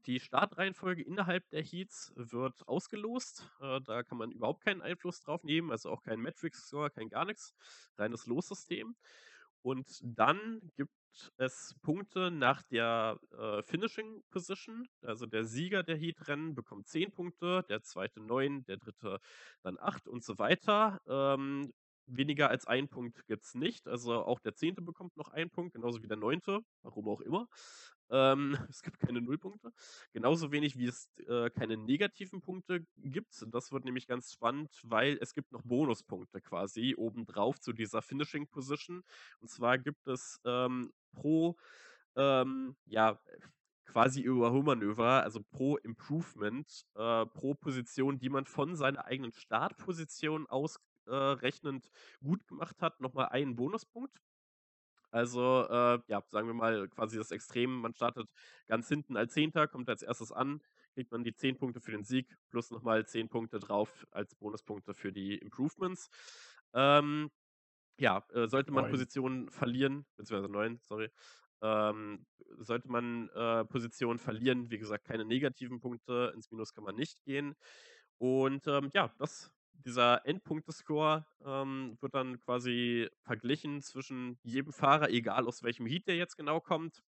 [0.08, 3.46] die Startreihenfolge innerhalb der Heats wird ausgelost.
[3.60, 7.26] Äh, da kann man überhaupt keinen Einfluss drauf nehmen, also auch kein Metric-Score, kein gar
[7.26, 7.54] nix.
[7.98, 8.96] Reines Lossystem.
[9.60, 10.92] Und dann gibt
[11.36, 14.88] es Punkte nach der, äh, Finishing Position.
[15.02, 18.08] Also der Sieger der Heat-Rennen bekommt 10 Punkte, der 2.
[18.16, 19.18] 9, der 3.
[19.62, 21.02] dann 8 und so weiter.
[21.06, 21.70] Ähm,
[22.06, 23.86] weniger als 1 Punkt gibt's nicht.
[23.86, 24.76] Also auch der 10.
[24.76, 26.40] bekommt noch 1 Punkt, genauso wie der 9.,
[26.82, 27.46] warum auch immer.
[28.10, 29.72] Ähm, es gibt keine Nullpunkte.
[30.12, 33.44] Genauso wenig wie es, äh, keine negativen Punkte gibt.
[33.52, 38.46] Das wird nämlich ganz spannend, weil es gibt noch Bonuspunkte quasi obendrauf zu dieser Finishing
[38.48, 39.02] Position.
[39.40, 41.56] Und zwar gibt es, ähm, pro,
[42.16, 43.20] ähm, ja,
[43.86, 50.78] quasi Überholmanöver, also pro Improvement, äh, pro Position, die man von seiner eigenen Startposition aus
[51.06, 51.90] äh, rechnend
[52.22, 54.20] gut gemacht hat, nochmal einen Bonuspunkt.
[55.10, 58.28] Also, äh, ja, sagen wir mal quasi das Extrem, man startet
[58.66, 60.60] ganz hinten als Zehnter, kommt als erstes an,
[60.94, 64.94] kriegt man die 10 Punkte für den Sieg plus nochmal 10 Punkte drauf als Bonuspunkte
[64.94, 66.10] für die Improvements.
[66.74, 67.30] Ähm,
[67.98, 68.90] ja, äh, sollte man Neun.
[68.92, 71.10] Positionen verlieren, beziehungsweise 9, sorry,
[71.62, 72.26] ähm,
[72.58, 77.22] sollte man äh, Positionen verlieren, wie gesagt, keine negativen Punkte, ins Minus kann man nicht
[77.24, 77.56] gehen.
[78.18, 79.50] Und ähm, ja, das,
[79.84, 86.16] dieser Endpunktescore ähm, wird dann quasi verglichen zwischen jedem Fahrer, egal aus welchem Heat der
[86.16, 87.02] jetzt genau kommt.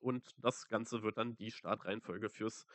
[0.00, 2.66] Und das Ganze wird dann die Startreihenfolge fürs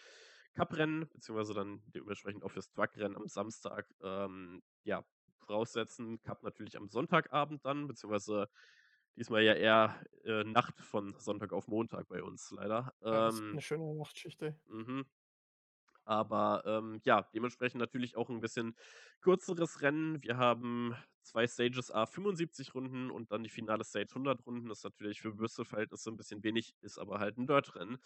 [0.53, 5.05] Cup-Rennen, beziehungsweise dann dementsprechend auch fürs Truck-Rennen am Samstag, ähm, ja,
[5.39, 6.21] voraussetzen.
[6.21, 8.47] Cup natürlich am Sonntagabend dann, beziehungsweise
[9.17, 12.93] diesmal ja eher äh, Nacht von Sonntag auf Montag bei uns leider.
[13.11, 14.59] Ja, das ist Ähm, eine schöne Nachtschichte.
[14.65, 15.05] Mhm.
[16.05, 18.75] Aber ähm, ja, dementsprechend natürlich auch ein bisschen
[19.21, 20.21] kürzeres Rennen.
[20.23, 24.69] Wir haben zwei Stages A 75 Runden und dann die finale Stage 100 Runden.
[24.69, 27.97] Das ist natürlich für Bristol-Verhältnisse ein bisschen wenig, ist aber halt ein Dirt-Rennen.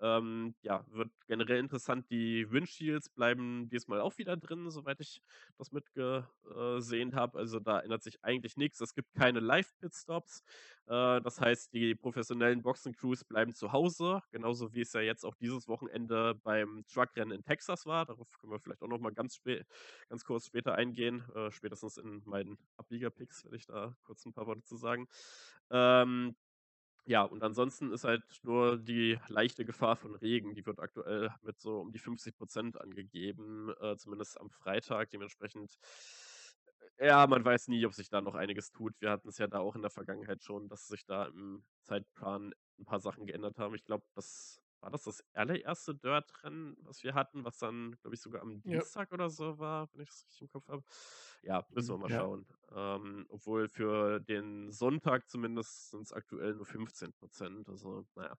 [0.00, 2.10] Ähm, ja, wird generell interessant.
[2.10, 5.22] Die Windshields bleiben diesmal auch wieder drin, soweit ich
[5.58, 7.38] das mitgesehen habe.
[7.38, 8.80] Also da ändert sich eigentlich nichts.
[8.80, 10.42] Es gibt keine Live-Pitstops.
[10.86, 15.34] Äh, das heißt, die professionellen Boxen-Crews bleiben zu Hause, genauso wie es ja jetzt auch
[15.34, 18.06] dieses Wochenende beim Truckrennen in Texas war.
[18.06, 19.40] Darauf können wir vielleicht auch noch mal ganz,
[20.08, 21.24] ganz kurz später eingehen.
[21.34, 25.08] Äh, spätestens in meinen Ablieger-Picks werde ich da kurz ein paar Worte zu sagen.
[25.70, 26.36] Ähm,
[27.04, 31.58] ja, und ansonsten ist halt nur die leichte Gefahr von Regen, die wird aktuell mit
[31.60, 35.10] so um die 50 Prozent angegeben, äh, zumindest am Freitag.
[35.10, 35.78] Dementsprechend,
[36.98, 38.94] äh, ja, man weiß nie, ob sich da noch einiges tut.
[39.00, 42.54] Wir hatten es ja da auch in der Vergangenheit schon, dass sich da im Zeitplan
[42.78, 43.74] ein paar Sachen geändert haben.
[43.74, 48.20] Ich glaube, das war das das allererste Dirt-Rennen, was wir hatten, was dann, glaube ich,
[48.20, 48.82] sogar am Ja.
[48.82, 50.82] Dienstag oder so war, wenn ich das richtig im Kopf habe.
[51.42, 52.18] Ja, müssen wir mal Ja.
[52.18, 52.46] schauen.
[52.70, 57.68] Ähm, obwohl für den Sonntag zumindest sind es aktuell nur 15 Prozent.
[57.68, 58.36] Also, naja.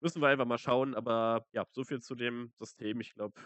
[0.00, 0.94] Müssen wir einfach mal schauen.
[0.94, 3.00] Aber ja, so viel zu dem System.
[3.00, 3.40] Ich glaube,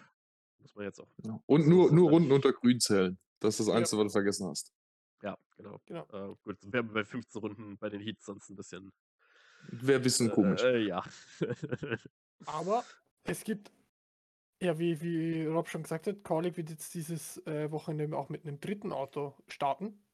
[0.58, 1.12] muss man jetzt auch.
[1.24, 1.40] Ja.
[1.46, 3.18] Und das nur, nur Runden unter Grün zählen.
[3.40, 3.74] Das ist das Ja.
[3.76, 4.72] Einzige, was du vergessen hast.
[5.22, 5.80] Ja, genau.
[5.86, 6.06] Genau.
[6.12, 8.92] Äh, gut, wir haben bei 15 Runden bei den Heats sonst ein bisschen.
[9.68, 10.62] Wäre ein bisschen komisch.
[10.62, 11.02] Äh, ja.
[12.46, 12.84] Aber
[13.24, 13.70] es gibt,
[14.62, 18.44] ja, wie, wie Rob schon gesagt hat, Kaulig wird jetzt dieses äh, Wochenende auch mit
[18.46, 20.04] einem dritten Auto starten.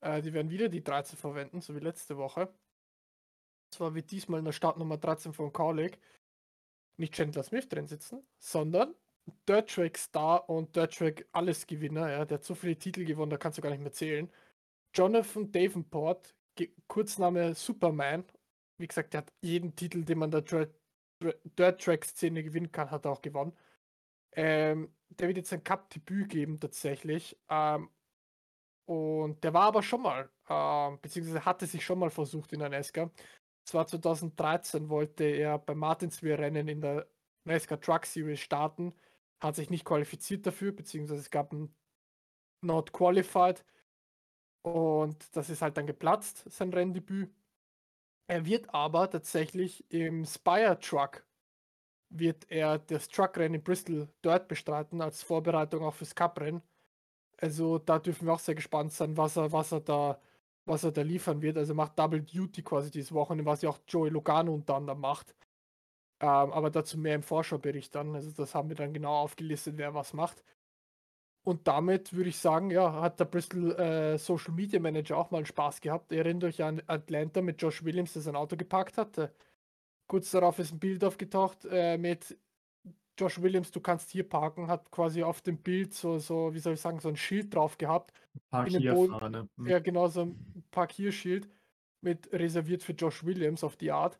[0.00, 2.52] Äh, die werden wieder die 13 verwenden, so wie letzte Woche.
[3.72, 5.98] Zwar wird diesmal in der Startnummer 13 von Kaulig
[6.96, 8.94] nicht Chandler Smith drin sitzen, sondern
[9.48, 12.10] Dirt Track Star und Dirt Track Alles Gewinner.
[12.10, 14.30] Ja, der hat so viele Titel gewonnen, da kannst du gar nicht mehr zählen.
[14.94, 18.24] Jonathan Davenport, Ge- Kurzname Superman.
[18.80, 23.04] Wie gesagt, der hat jeden Titel, den man der Dirt Track Szene gewinnen kann, hat
[23.04, 23.52] er auch gewonnen.
[24.32, 27.38] Ähm, der wird jetzt ein Cup-Debüt geben tatsächlich.
[27.50, 27.90] Ähm,
[28.86, 32.70] und der war aber schon mal, ähm, beziehungsweise hatte sich schon mal versucht in der
[32.70, 33.10] NASCAR.
[33.64, 37.06] Zwar 2013 wollte er beim Martinsville-Rennen in der
[37.44, 38.94] NASCAR Truck Series starten,
[39.40, 41.74] hat sich nicht qualifiziert dafür, beziehungsweise es gab ein
[42.62, 43.64] Not Qualified
[44.62, 47.30] und das ist halt dann geplatzt, sein Renndebüt.
[48.30, 51.26] Er wird aber tatsächlich im Spire Truck
[52.10, 56.62] wird er das Truckrennen in Bristol dort bestreiten, als Vorbereitung auch fürs Cup-Rennen.
[57.38, 60.20] Also da dürfen wir auch sehr gespannt sein, was er, was er da,
[60.64, 61.56] was er da liefern wird.
[61.56, 65.34] Also macht Double Duty quasi dieses Wochenende, was ja auch Joey Logano unter anderem macht.
[66.20, 68.14] Ähm, aber dazu mehr im Vorschaubericht dann.
[68.14, 70.44] Also das haben wir dann genau aufgelistet, wer was macht.
[71.42, 75.38] Und damit würde ich sagen, ja, hat der Bristol äh, Social Media Manager auch mal
[75.38, 76.12] einen Spaß gehabt.
[76.12, 79.32] Ihr erinnert euch an Atlanta mit Josh Williams, der sein Auto geparkt hatte.
[80.06, 82.36] Kurz darauf ist ein Bild aufgetaucht äh, mit
[83.20, 86.74] Josh Williams, du kannst hier parken, hat quasi auf dem Bild so, so, wie soll
[86.74, 88.12] ich sagen, so ein Schild drauf gehabt.
[88.50, 89.48] Parkierfahne.
[89.56, 89.66] Hm.
[89.66, 91.48] Ja, genau, so ein Parkierschild
[92.00, 94.18] mit reserviert für Josh Williams auf die Art.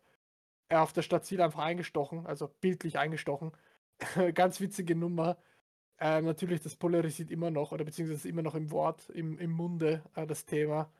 [0.69, 3.53] Er auf der Stadt Ziel einfach eingestochen, also bildlich eingestochen.
[4.35, 5.39] Ganz witzige Nummer.
[6.01, 10.02] Ähm, natürlich, das polarisiert immer noch, oder beziehungsweise immer noch im Wort, im, im Munde,
[10.14, 10.90] äh, das Thema.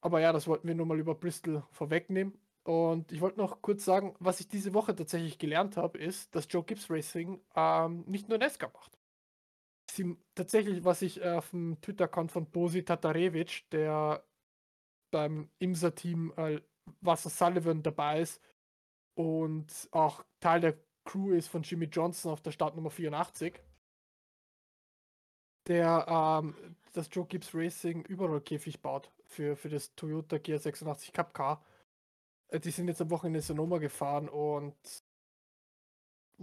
[0.00, 2.34] Aber ja, das wollten wir nur mal über Bristol vorwegnehmen.
[2.64, 6.46] Und ich wollte noch kurz sagen, was ich diese Woche tatsächlich gelernt habe, ist, dass
[6.50, 8.98] Joe Gibbs Racing ähm, nicht nur NASCAR macht.
[9.90, 14.24] Sie, tatsächlich, was ich äh, auf dem Twitter-Account von Bosi Tatarevic, der
[15.10, 16.60] beim IMSA-Team äh,
[17.00, 18.42] Wasser Sullivan dabei ist
[19.14, 23.60] und auch Teil der Crew ist von Jimmy Johnson auf der Startnummer 84,
[25.66, 31.64] der ähm, das Joe Gibbs Racing Überrollkäfig baut für, für das Toyota GR86 Cup Car.
[32.48, 34.74] Äh, Die sind jetzt am Wochenende in Sonoma gefahren und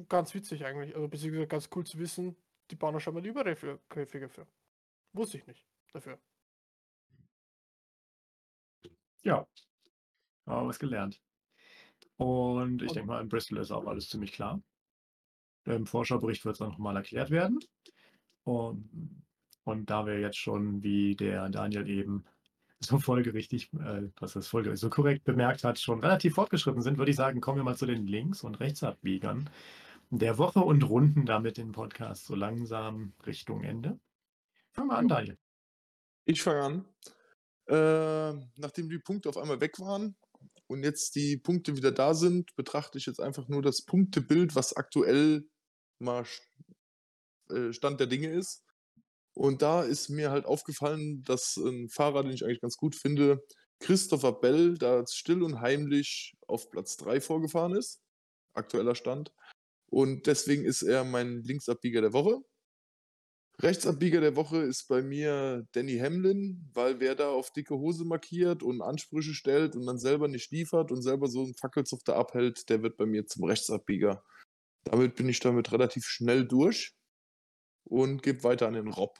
[0.10, 0.95] ganz witzig eigentlich.
[0.95, 2.35] Also beziehungsweise ganz cool zu wissen,
[2.69, 4.48] die bauen da schon mal die Überkäfige für.
[5.14, 6.18] Wusste ich nicht dafür.
[9.23, 9.45] Ja,
[10.45, 11.22] haben wir was gelernt.
[12.18, 14.61] Und ich denke mal, in Bristol ist auch alles ziemlich klar.
[15.65, 17.60] Im Forscherbericht wird es dann nochmal erklärt werden.
[18.43, 19.23] Und,
[19.63, 22.26] und da wir jetzt schon, wie der Daniel eben
[22.80, 27.11] so folgerichtig, äh, was das folgerichtig so korrekt bemerkt hat, schon relativ fortgeschritten sind, würde
[27.11, 29.49] ich sagen, kommen wir mal zu den Links- und Rechtsabbiegern
[30.11, 33.99] der Woche und runden damit den Podcast so langsam Richtung Ende.
[34.72, 35.38] Fangen wir an, Daniel.
[36.26, 36.85] Ich fange an.
[37.68, 40.15] Äh, nachdem die Punkte auf einmal weg waren
[40.68, 44.76] und jetzt die Punkte wieder da sind, betrachte ich jetzt einfach nur das Punktebild, was
[44.76, 45.47] aktuell
[45.99, 46.26] mal
[47.52, 48.64] äh, Stand der Dinge ist.
[49.34, 53.41] Und da ist mir halt aufgefallen, dass ein Fahrer, den ich eigentlich ganz gut finde,
[53.80, 57.99] Christopher Bell, da still und heimlich auf Platz 3 vorgefahren ist.
[58.53, 59.34] Aktueller Stand.
[59.88, 62.41] Und deswegen ist er mein Linksabbieger der Woche.
[63.60, 68.64] Rechtsabbieger der Woche ist bei mir Danny Hamlin, weil wer da auf dicke Hose markiert
[68.64, 72.82] und Ansprüche stellt und dann selber nicht liefert und selber so einen Fackelzupfer abhält, der
[72.82, 74.23] wird bei mir zum Rechtsabbieger.
[74.84, 76.95] Damit bin ich damit relativ schnell durch
[77.91, 79.19] und gebe weiter an den Rob.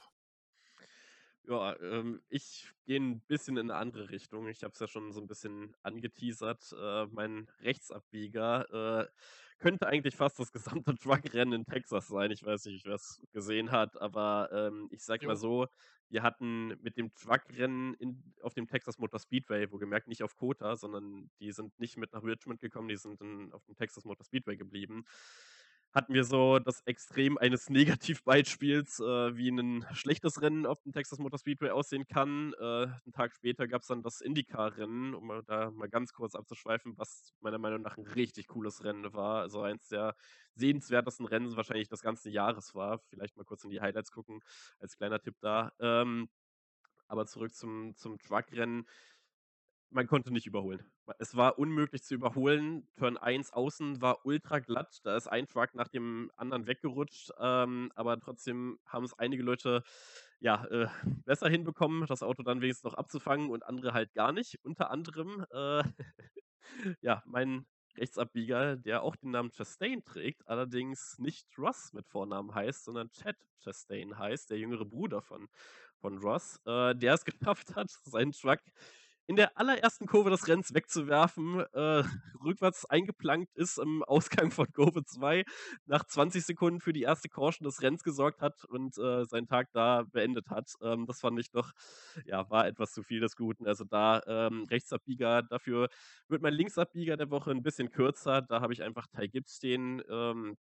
[1.44, 4.48] Ja, ähm, ich gehe ein bisschen in eine andere Richtung.
[4.48, 6.72] Ich habe es ja schon so ein bisschen angeteasert.
[6.80, 9.08] Äh, mein Rechtsabbieger äh,
[9.58, 10.94] könnte eigentlich fast das gesamte
[11.34, 12.30] Truckrennen in Texas sein.
[12.30, 15.36] Ich weiß nicht, wer es gesehen hat, aber ähm, ich sag mal Jo.
[15.36, 15.66] so,
[16.08, 20.36] wir hatten mit dem Truckrennen in, auf dem Texas Motor Speedway, wo gemerkt nicht auf
[20.36, 24.04] Kota, sondern die sind nicht mit nach Richmond gekommen, die sind in, auf dem Texas
[24.04, 25.04] Motor Speedway geblieben
[25.92, 31.18] hatten wir so das Extrem eines Negativbeispiels, äh, wie ein schlechtes Rennen auf dem Texas
[31.18, 32.54] Motor Speedway aussehen kann.
[32.58, 36.96] Äh, einen Tag später gab es dann das IndyCar-Rennen, um da mal ganz kurz abzuschweifen,
[36.96, 39.42] was meiner Meinung nach ein richtig cooles Rennen war.
[39.42, 40.14] Also eins der
[40.54, 42.98] sehenswertesten Rennen wahrscheinlich des ganzen Jahres war.
[43.10, 44.40] Vielleicht mal kurz in die Highlights gucken,
[44.78, 45.72] als kleiner Tipp da.
[45.80, 46.28] Ähm,
[47.06, 48.86] aber zurück zum, zum Truck-Rennen
[49.92, 50.82] man konnte nicht überholen.
[51.18, 52.88] Es war unmöglich zu überholen.
[52.96, 55.00] Turn 1 außen war ultra glatt.
[55.04, 57.30] Da ist ein Truck nach dem anderen weggerutscht.
[57.38, 59.82] Ähm, aber trotzdem haben es einige Leute
[60.40, 60.88] ja, äh,
[61.24, 64.58] besser hinbekommen, das Auto dann wenigstens noch abzufangen und andere halt gar nicht.
[64.64, 65.82] Unter anderem, äh,
[67.00, 67.66] ja, mein
[67.96, 73.36] Rechtsabbieger, der auch den Namen Chastain trägt, allerdings nicht Ross mit Vornamen heißt, sondern Chad
[73.62, 75.48] Chastain heißt, der jüngere Bruder von,
[75.98, 78.60] von Ross, äh, der es geschafft hat, seinen Truck
[79.32, 82.02] in der allerersten Kurve des Rennens wegzuwerfen, äh,
[82.44, 85.44] rückwärts eingeplankt ist im Ausgang von Kurve 2,
[85.86, 89.68] nach 20 Sekunden für die erste Caution des Rennens gesorgt hat und äh, seinen Tag
[89.72, 90.74] da beendet hat.
[90.82, 91.72] Ähm, das fand ich doch,
[92.26, 93.66] ja, war etwas zu viel des Guten.
[93.66, 95.88] Also da ähm, Rechtsabbieger, dafür
[96.28, 98.42] wird mein Linksabbieger der Woche ein bisschen kürzer.
[98.42, 100.02] Da habe ich einfach Ty Gibbs stehen.
[100.10, 100.58] Ähm,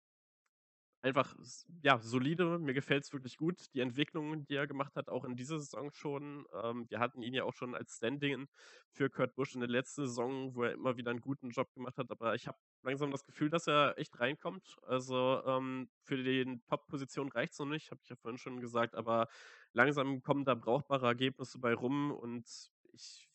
[1.04, 1.36] einfach,
[1.82, 2.58] ja, solide.
[2.58, 3.72] Mir gefällt es wirklich gut.
[3.74, 6.46] Die Entwicklung, die er gemacht hat, auch in dieser Saison schon.
[6.62, 8.48] Ähm, wir hatten ihn ja auch schon als Standing
[8.90, 11.98] für Kurt Busch in der letzten Saison, wo er immer wieder einen guten Job gemacht
[11.98, 12.10] hat.
[12.10, 14.78] Aber ich habe langsam das Gefühl, dass er echt reinkommt.
[14.82, 18.94] Also ähm, für die Top-Position reicht es noch nicht, habe ich ja vorhin schon gesagt.
[18.94, 19.28] Aber
[19.72, 22.48] langsam kommen da brauchbare Ergebnisse bei rum und
[22.92, 23.28] ich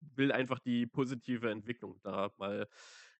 [0.00, 2.68] will einfach die positive Entwicklung da mal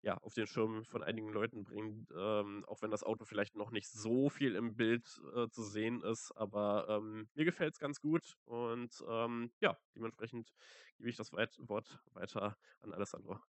[0.03, 3.70] ja, auf den Schirm von einigen Leuten bringen, ähm, auch wenn das Auto vielleicht noch
[3.70, 8.01] nicht so viel im Bild äh, zu sehen ist, aber ähm, mir gefällt es ganz
[8.01, 10.53] gut und ähm, ja, dementsprechend
[10.97, 13.41] gebe ich das weit Wort weiter an Alessandro.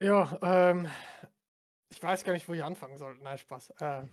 [0.00, 0.88] Ja, ähm,
[1.90, 3.16] ich weiß gar nicht, wo ich anfangen soll.
[3.18, 3.74] Nein, Spaß.
[3.80, 4.10] Ähm,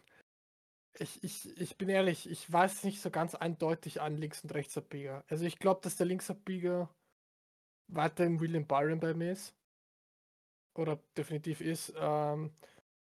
[0.99, 5.23] ich, ich, ich bin ehrlich, ich weiß nicht so ganz eindeutig an Links- und Rechtsabbieger.
[5.27, 6.89] Also ich glaube, dass der Linksabbieger
[7.87, 9.58] weiterhin William Byron bei mir ist.
[10.75, 12.53] Oder definitiv ist, ähm,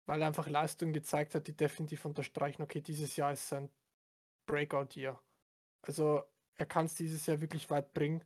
[0.07, 3.71] weil er einfach Leistungen gezeigt hat, die definitiv unterstreichen, okay, dieses Jahr ist sein
[4.47, 5.21] Breakout-Year.
[5.83, 6.23] Also
[6.57, 8.25] er kann es dieses Jahr wirklich weit bringen.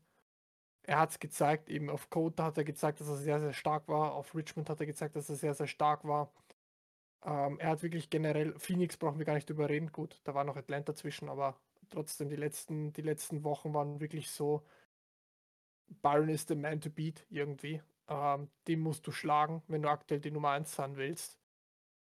[0.82, 3.88] Er hat es gezeigt, eben auf Kota hat er gezeigt, dass er sehr, sehr stark
[3.88, 4.12] war.
[4.12, 6.32] Auf Richmond hat er gezeigt, dass er sehr, sehr stark war.
[7.24, 9.92] Ähm, er hat wirklich generell, Phoenix brauchen wir gar nicht drüber reden.
[9.92, 11.60] Gut, da war noch Atlanta zwischen, aber
[11.90, 14.64] trotzdem, die letzten, die letzten Wochen waren wirklich so,
[16.02, 17.82] Byron ist the man to beat irgendwie.
[18.10, 21.38] Ähm, den musst du schlagen, wenn du aktuell die Nummer 1 sein willst.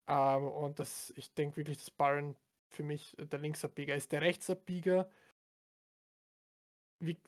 [0.08, 2.36] Ähm, und das, ich denke wirklich, dass Byron
[2.70, 4.10] für mich der Linksabbieger ist.
[4.12, 5.08] Der Rechtsabbieger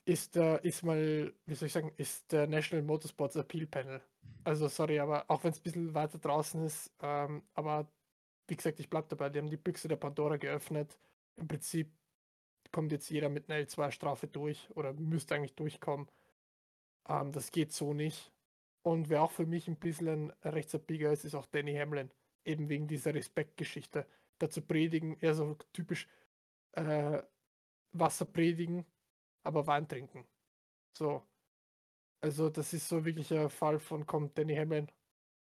[0.05, 4.03] ist der, ist mal, wie soll ich sagen, ist der National Motorsports Appeal Panel.
[4.45, 7.91] Also sorry, aber auch wenn es ein bisschen weiter draußen ist, ähm, aber
[8.49, 10.99] wie gesagt, ich bleibe dabei, die haben die Büchse der Pandora geöffnet.
[11.37, 11.91] Im Prinzip
[12.71, 16.09] kommt jetzt jeder mit einer L2-Strafe durch oder müsste eigentlich durchkommen.
[17.09, 18.32] Ähm, das geht so nicht.
[18.83, 22.11] Und wer auch für mich ein bisschen ein Rechtsabbieger ist, ist auch Danny Hamlin.
[22.45, 24.07] Eben wegen dieser Respektgeschichte.
[24.39, 26.09] Dazu predigen, eher so typisch
[26.73, 27.23] äh,
[27.93, 28.85] Wasser predigen,
[29.45, 30.27] aber Wein trinken.
[30.93, 31.23] So.
[32.21, 34.91] Also, das ist so wirklich ein Fall von, komm, Danny Hamlin,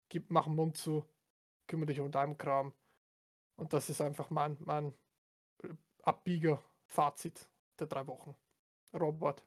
[0.10, 1.06] gib, mach den Mund zu,
[1.68, 2.74] kümmere dich um deinen Kram.
[3.56, 4.94] Und das ist einfach mein, mein
[5.64, 5.70] äh,
[6.04, 7.50] Abbieger-Fazit
[7.80, 8.36] der drei Wochen.
[8.94, 9.44] Robert.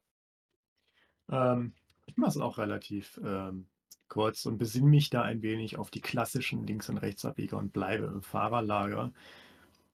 [1.30, 1.74] Ähm,
[2.08, 3.66] ich mache es auch relativ ähm,
[4.08, 8.06] kurz und besinne mich da ein wenig auf die klassischen Links- und Rechtsabbieger und bleibe
[8.06, 9.12] im Fahrerlager.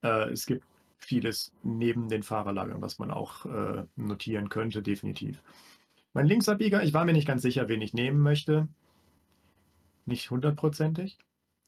[0.03, 0.65] Äh, es gibt
[0.99, 5.43] vieles neben den Fahrerlagern, was man auch äh, notieren könnte, definitiv.
[6.13, 8.69] Mein Linksabbieger, ich war mir nicht ganz sicher, wen ich nehmen möchte.
[10.07, 11.19] Nicht hundertprozentig.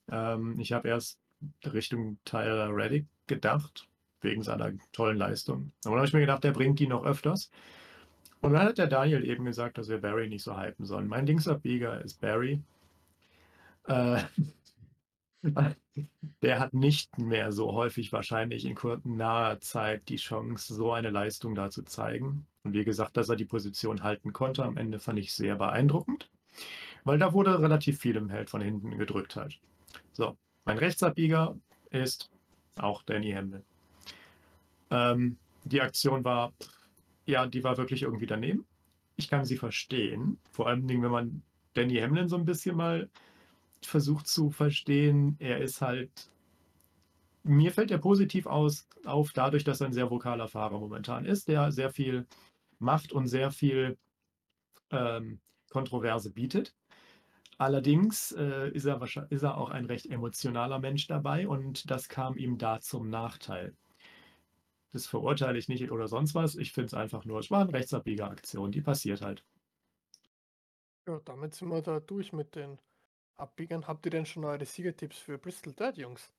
[0.09, 1.18] Ähm, ich habe erst
[1.64, 3.89] Richtung Tyler Reddick gedacht,
[4.20, 5.73] wegen seiner tollen Leistung.
[5.85, 7.51] Aber dann habe ich mir gedacht, der bringt die noch öfters.
[8.40, 11.08] Und dann hat der Daniel eben gesagt, dass wir Barry nicht so hypen sollen.
[11.08, 12.60] Mein Linksabbieger ist Barry.
[13.88, 14.22] Äh,
[16.42, 21.54] der hat nicht mehr so häufig wahrscheinlich in naher Zeit die Chance, so eine Leistung
[21.54, 22.46] da zu zeigen.
[22.64, 26.30] Und wie gesagt, dass er die Position halten konnte, am Ende fand ich sehr beeindruckend,
[27.04, 29.58] weil da wurde relativ viel im Held von hinten gedrückt halt.
[30.12, 31.56] So, mein Rechtsabbieger
[31.90, 32.30] ist
[32.76, 33.62] auch Danny Hamlin.
[34.90, 36.52] Ähm, die Aktion war,
[37.27, 38.66] ja, die war wirklich irgendwie daneben.
[39.16, 41.43] Ich kann sie verstehen, vor allem wenn man
[41.74, 43.11] Danny Hamlin so ein bisschen mal
[43.82, 46.31] versucht zu verstehen, er ist halt.
[47.43, 51.47] Mir fällt er positiv aus, auf, dadurch, dass er ein sehr vokaler Fahrer momentan ist,
[51.47, 52.27] der sehr viel
[52.81, 53.97] macht und sehr viel
[54.90, 55.39] ähm,
[55.70, 56.74] Kontroverse bietet.
[57.59, 59.01] Allerdings äh, ist, er
[59.31, 63.74] ist er auch ein recht emotionaler Mensch dabei und das kam ihm da zum Nachteil.
[64.97, 66.55] Das verurteile ich nicht oder sonst was.
[66.56, 69.44] Ich finde es einfach nur, es war eine Rechtsabbiegeraktion, die passiert halt.
[71.09, 72.78] Ja, damit sind wir da durch mit den
[73.36, 73.86] abbiegern.
[73.89, 76.35] Habt ihr denn schon eure Siegertipps für Bristol Dirt, Jungs?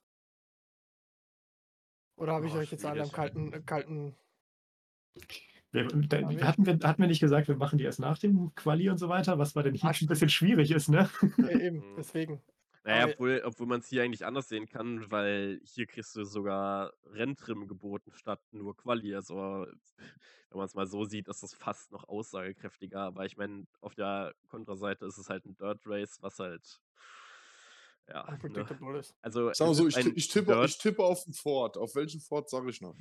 [2.17, 4.17] Oder habe ich Oh, euch jetzt alle am kalten, äh, kalten
[5.71, 8.53] Wir, da, Ja, hatten, wir, hatten wir nicht gesagt, wir machen die erst nach dem
[8.55, 11.09] Quali und so weiter, was bei den Heats ein bisschen schwierig ist, ne?
[11.41, 11.95] äh, eben, Mhm.
[11.95, 12.43] deswegen.
[12.87, 16.93] Naja, obwohl, obwohl man es hier eigentlich anders sehen kann, weil hier kriegst du sogar
[17.05, 19.13] Renntrim geboten statt nur Quali.
[19.13, 23.01] Also, wenn man es mal so sieht, ist das fast noch aussagekräftiger.
[23.01, 26.81] Aber ich meine, auf der Kontraseite ist es halt ein Dirt Race, was halt.
[28.07, 28.25] Ja.
[28.43, 28.65] Ne?
[29.21, 31.77] Also, wir es so, ist ich, ich, tippe, Dirt- ich tippe auf den Ford.
[31.77, 32.95] Auf welchen Ford sage ich noch?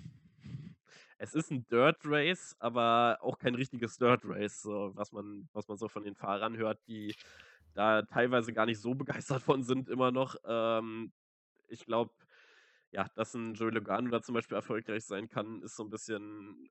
[1.19, 5.67] es ist ein Dirt Race, aber auch kein richtiges Dirt Race, so, was, man, was
[5.69, 7.15] man so von den Fahrern hört, die
[7.77, 10.37] da teilweise gar nicht so begeistert von sind, immer noch.
[10.45, 11.13] Ähm,
[11.69, 12.13] ich glaube,
[12.91, 16.69] ja, dass ein Joey Logano da zum Beispiel erfolgreich sein kann, ist so ein bisschen,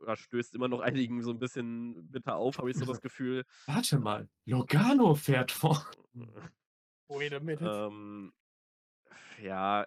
[0.00, 3.44] oder stößt immer noch einigen so ein bisschen bitter auf, habe ich so das Gefühl.
[3.66, 5.86] Warte mal, Logano fährt vor.
[7.08, 7.64] Wait a minute.
[7.64, 8.32] Ähm,
[9.42, 9.86] ja,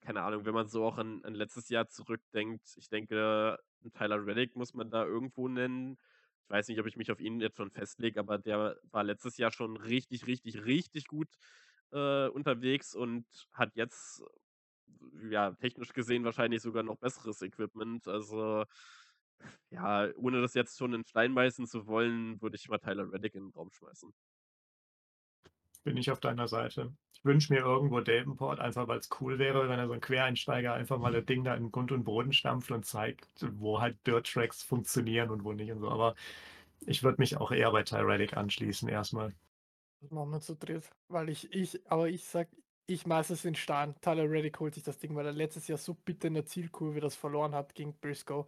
[0.00, 4.24] keine Ahnung, wenn man so auch an, an letztes Jahr zurückdenkt, ich denke, einen Tyler
[4.24, 5.98] Reddick muss man da irgendwo nennen.
[6.44, 9.38] Ich weiß nicht, ob ich mich auf ihn jetzt schon festlege, aber der war letztes
[9.38, 11.28] Jahr schon richtig, richtig, richtig gut
[11.92, 14.22] äh, unterwegs und hat jetzt,
[15.30, 18.06] ja, technisch gesehen wahrscheinlich sogar noch besseres Equipment.
[18.08, 18.64] Also,
[19.70, 23.34] ja, ohne das jetzt schon in Stein beißen zu wollen, würde ich mal Tyler Reddick
[23.34, 24.12] in den Raum schmeißen.
[25.84, 26.96] Bin ich auf deiner Seite.
[27.24, 30.98] Wünsche mir irgendwo Davenport, einfach weil es cool wäre, wenn er so ein Quereinsteiger einfach
[30.98, 34.62] mal das Ding da in Grund und Boden stampft und zeigt, wo halt Dirt Tracks
[34.62, 35.88] funktionieren und wo nicht und so.
[35.88, 36.14] Aber
[36.80, 39.32] ich würde mich auch eher bei Tyredic anschließen erstmal.
[40.10, 40.90] Machen wir zu dritt.
[41.08, 42.48] Weil ich, ich, aber ich sag,
[42.86, 43.94] ich meiße es in Stein.
[44.00, 47.00] Tyler Reddick holt sich das Ding, weil er letztes Jahr so bitter in der Zielkurve
[47.00, 48.46] das verloren hat gegen Briscoe.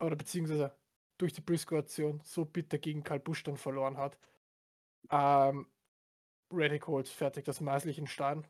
[0.00, 0.74] Oder beziehungsweise
[1.18, 4.18] durch die Briscoe-Aktion so bitter gegen Karl Busch dann verloren hat.
[5.10, 5.66] Ähm,
[6.54, 8.46] Reddick holt fertig, das meißel ich in Stein.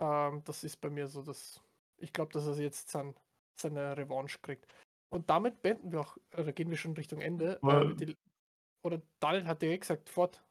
[0.00, 1.60] Ähm, das ist bei mir so, dass
[1.98, 3.14] ich glaube, dass er jetzt sein,
[3.56, 4.66] seine Revanche kriegt.
[5.10, 7.54] Und damit beenden wir auch, oder gehen wir schon Richtung Ende.
[7.54, 8.16] Äh, Aber- mit die,
[8.82, 10.42] oder Daniel hat ja gesagt, fort,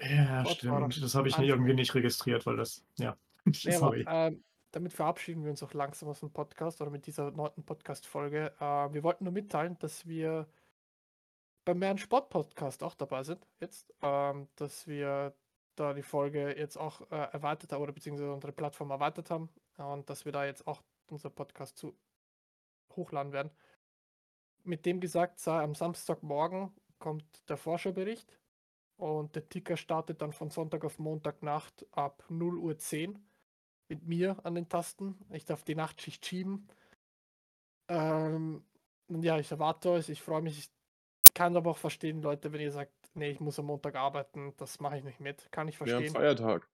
[0.00, 0.90] Ja, Fortfahrer.
[0.90, 1.04] stimmt.
[1.04, 3.16] Das habe ich nicht, irgendwie nicht registriert, weil das, ja.
[3.44, 4.04] Nee, aber, Sorry.
[4.08, 8.54] ähm, damit verabschieden wir uns auch langsam aus dem Podcast oder mit dieser neunten Podcast-Folge.
[8.58, 10.48] Äh, wir wollten nur mitteilen, dass wir
[11.66, 15.34] beim Mehr Sport-Podcast auch dabei sind jetzt, ähm, dass wir
[15.76, 20.08] da die Folge jetzt auch äh, erweitert haben oder beziehungsweise unsere Plattform erweitert haben und
[20.08, 21.94] dass wir da jetzt auch unser Podcast zu
[22.96, 23.50] hochladen werden.
[24.64, 28.38] Mit dem gesagt sei, am Samstagmorgen kommt der Forscherbericht
[28.96, 33.18] und der Ticker startet dann von Sonntag auf Montagnacht ab 0 Uhr 10
[33.88, 35.18] mit mir an den Tasten.
[35.30, 36.68] Ich darf die Nachtschicht schieben.
[37.88, 38.64] Ähm,
[39.08, 40.70] ja, ich erwarte euch, ich freue mich.
[41.24, 44.54] Ich kann aber auch verstehen, Leute, wenn ihr sagt, nee, ich muss am Montag arbeiten,
[44.56, 45.50] das mache ich nicht mit.
[45.52, 46.14] Kann ich Wir haben verstehen.
[46.14, 46.68] Feiertag.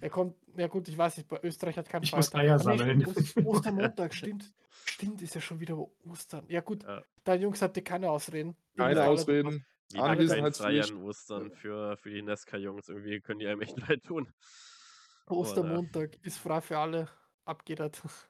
[0.00, 2.66] Er kommt, ja gut, ich weiß nicht, bei Österreich hat keinen Ich muss Feiertag.
[2.66, 3.00] Eier Ah, nee, sammeln.
[3.02, 4.54] stimmt, Ost- Ostermontag, stimmt.
[4.86, 6.44] Stimmt, ist ja schon wieder Ostern.
[6.48, 7.02] Ja gut, Ja.
[7.24, 8.56] da Jungs habt ihr keine Ausreden.
[8.76, 9.64] Keine Ausreden.
[9.92, 10.88] Kein Anwesenheitspflicht.
[10.88, 12.88] Freier an Ostern für, für die Nesca-Jungs.
[12.88, 14.32] Irgendwie können die einem echt leid tun.
[15.26, 17.08] Ostermontag ist frei für alle.
[17.44, 18.28] Ab geht das.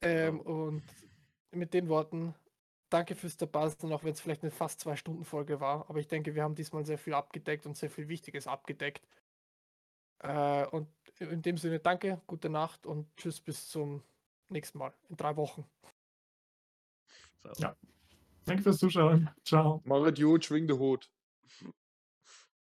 [0.00, 0.82] Ähm, und
[1.52, 2.34] mit den Worten,
[2.92, 5.88] danke fürs dabei sein, auch wenn es vielleicht eine fast zwei Stunden Folge war.
[5.88, 9.06] Aber ich denke, wir haben diesmal sehr viel abgedeckt und sehr viel Wichtiges abgedeckt.
[10.18, 10.88] Äh, und
[11.18, 14.02] in dem Sinne, danke, gute Nacht und tschüss bis zum
[14.48, 15.64] nächsten Mal in drei Wochen.
[17.54, 17.62] So.
[17.62, 17.76] Ja.
[18.44, 19.30] Danke fürs Zuschauen.
[19.44, 19.80] Ciao.
[19.84, 21.10] Marit gut, schwing de Hut.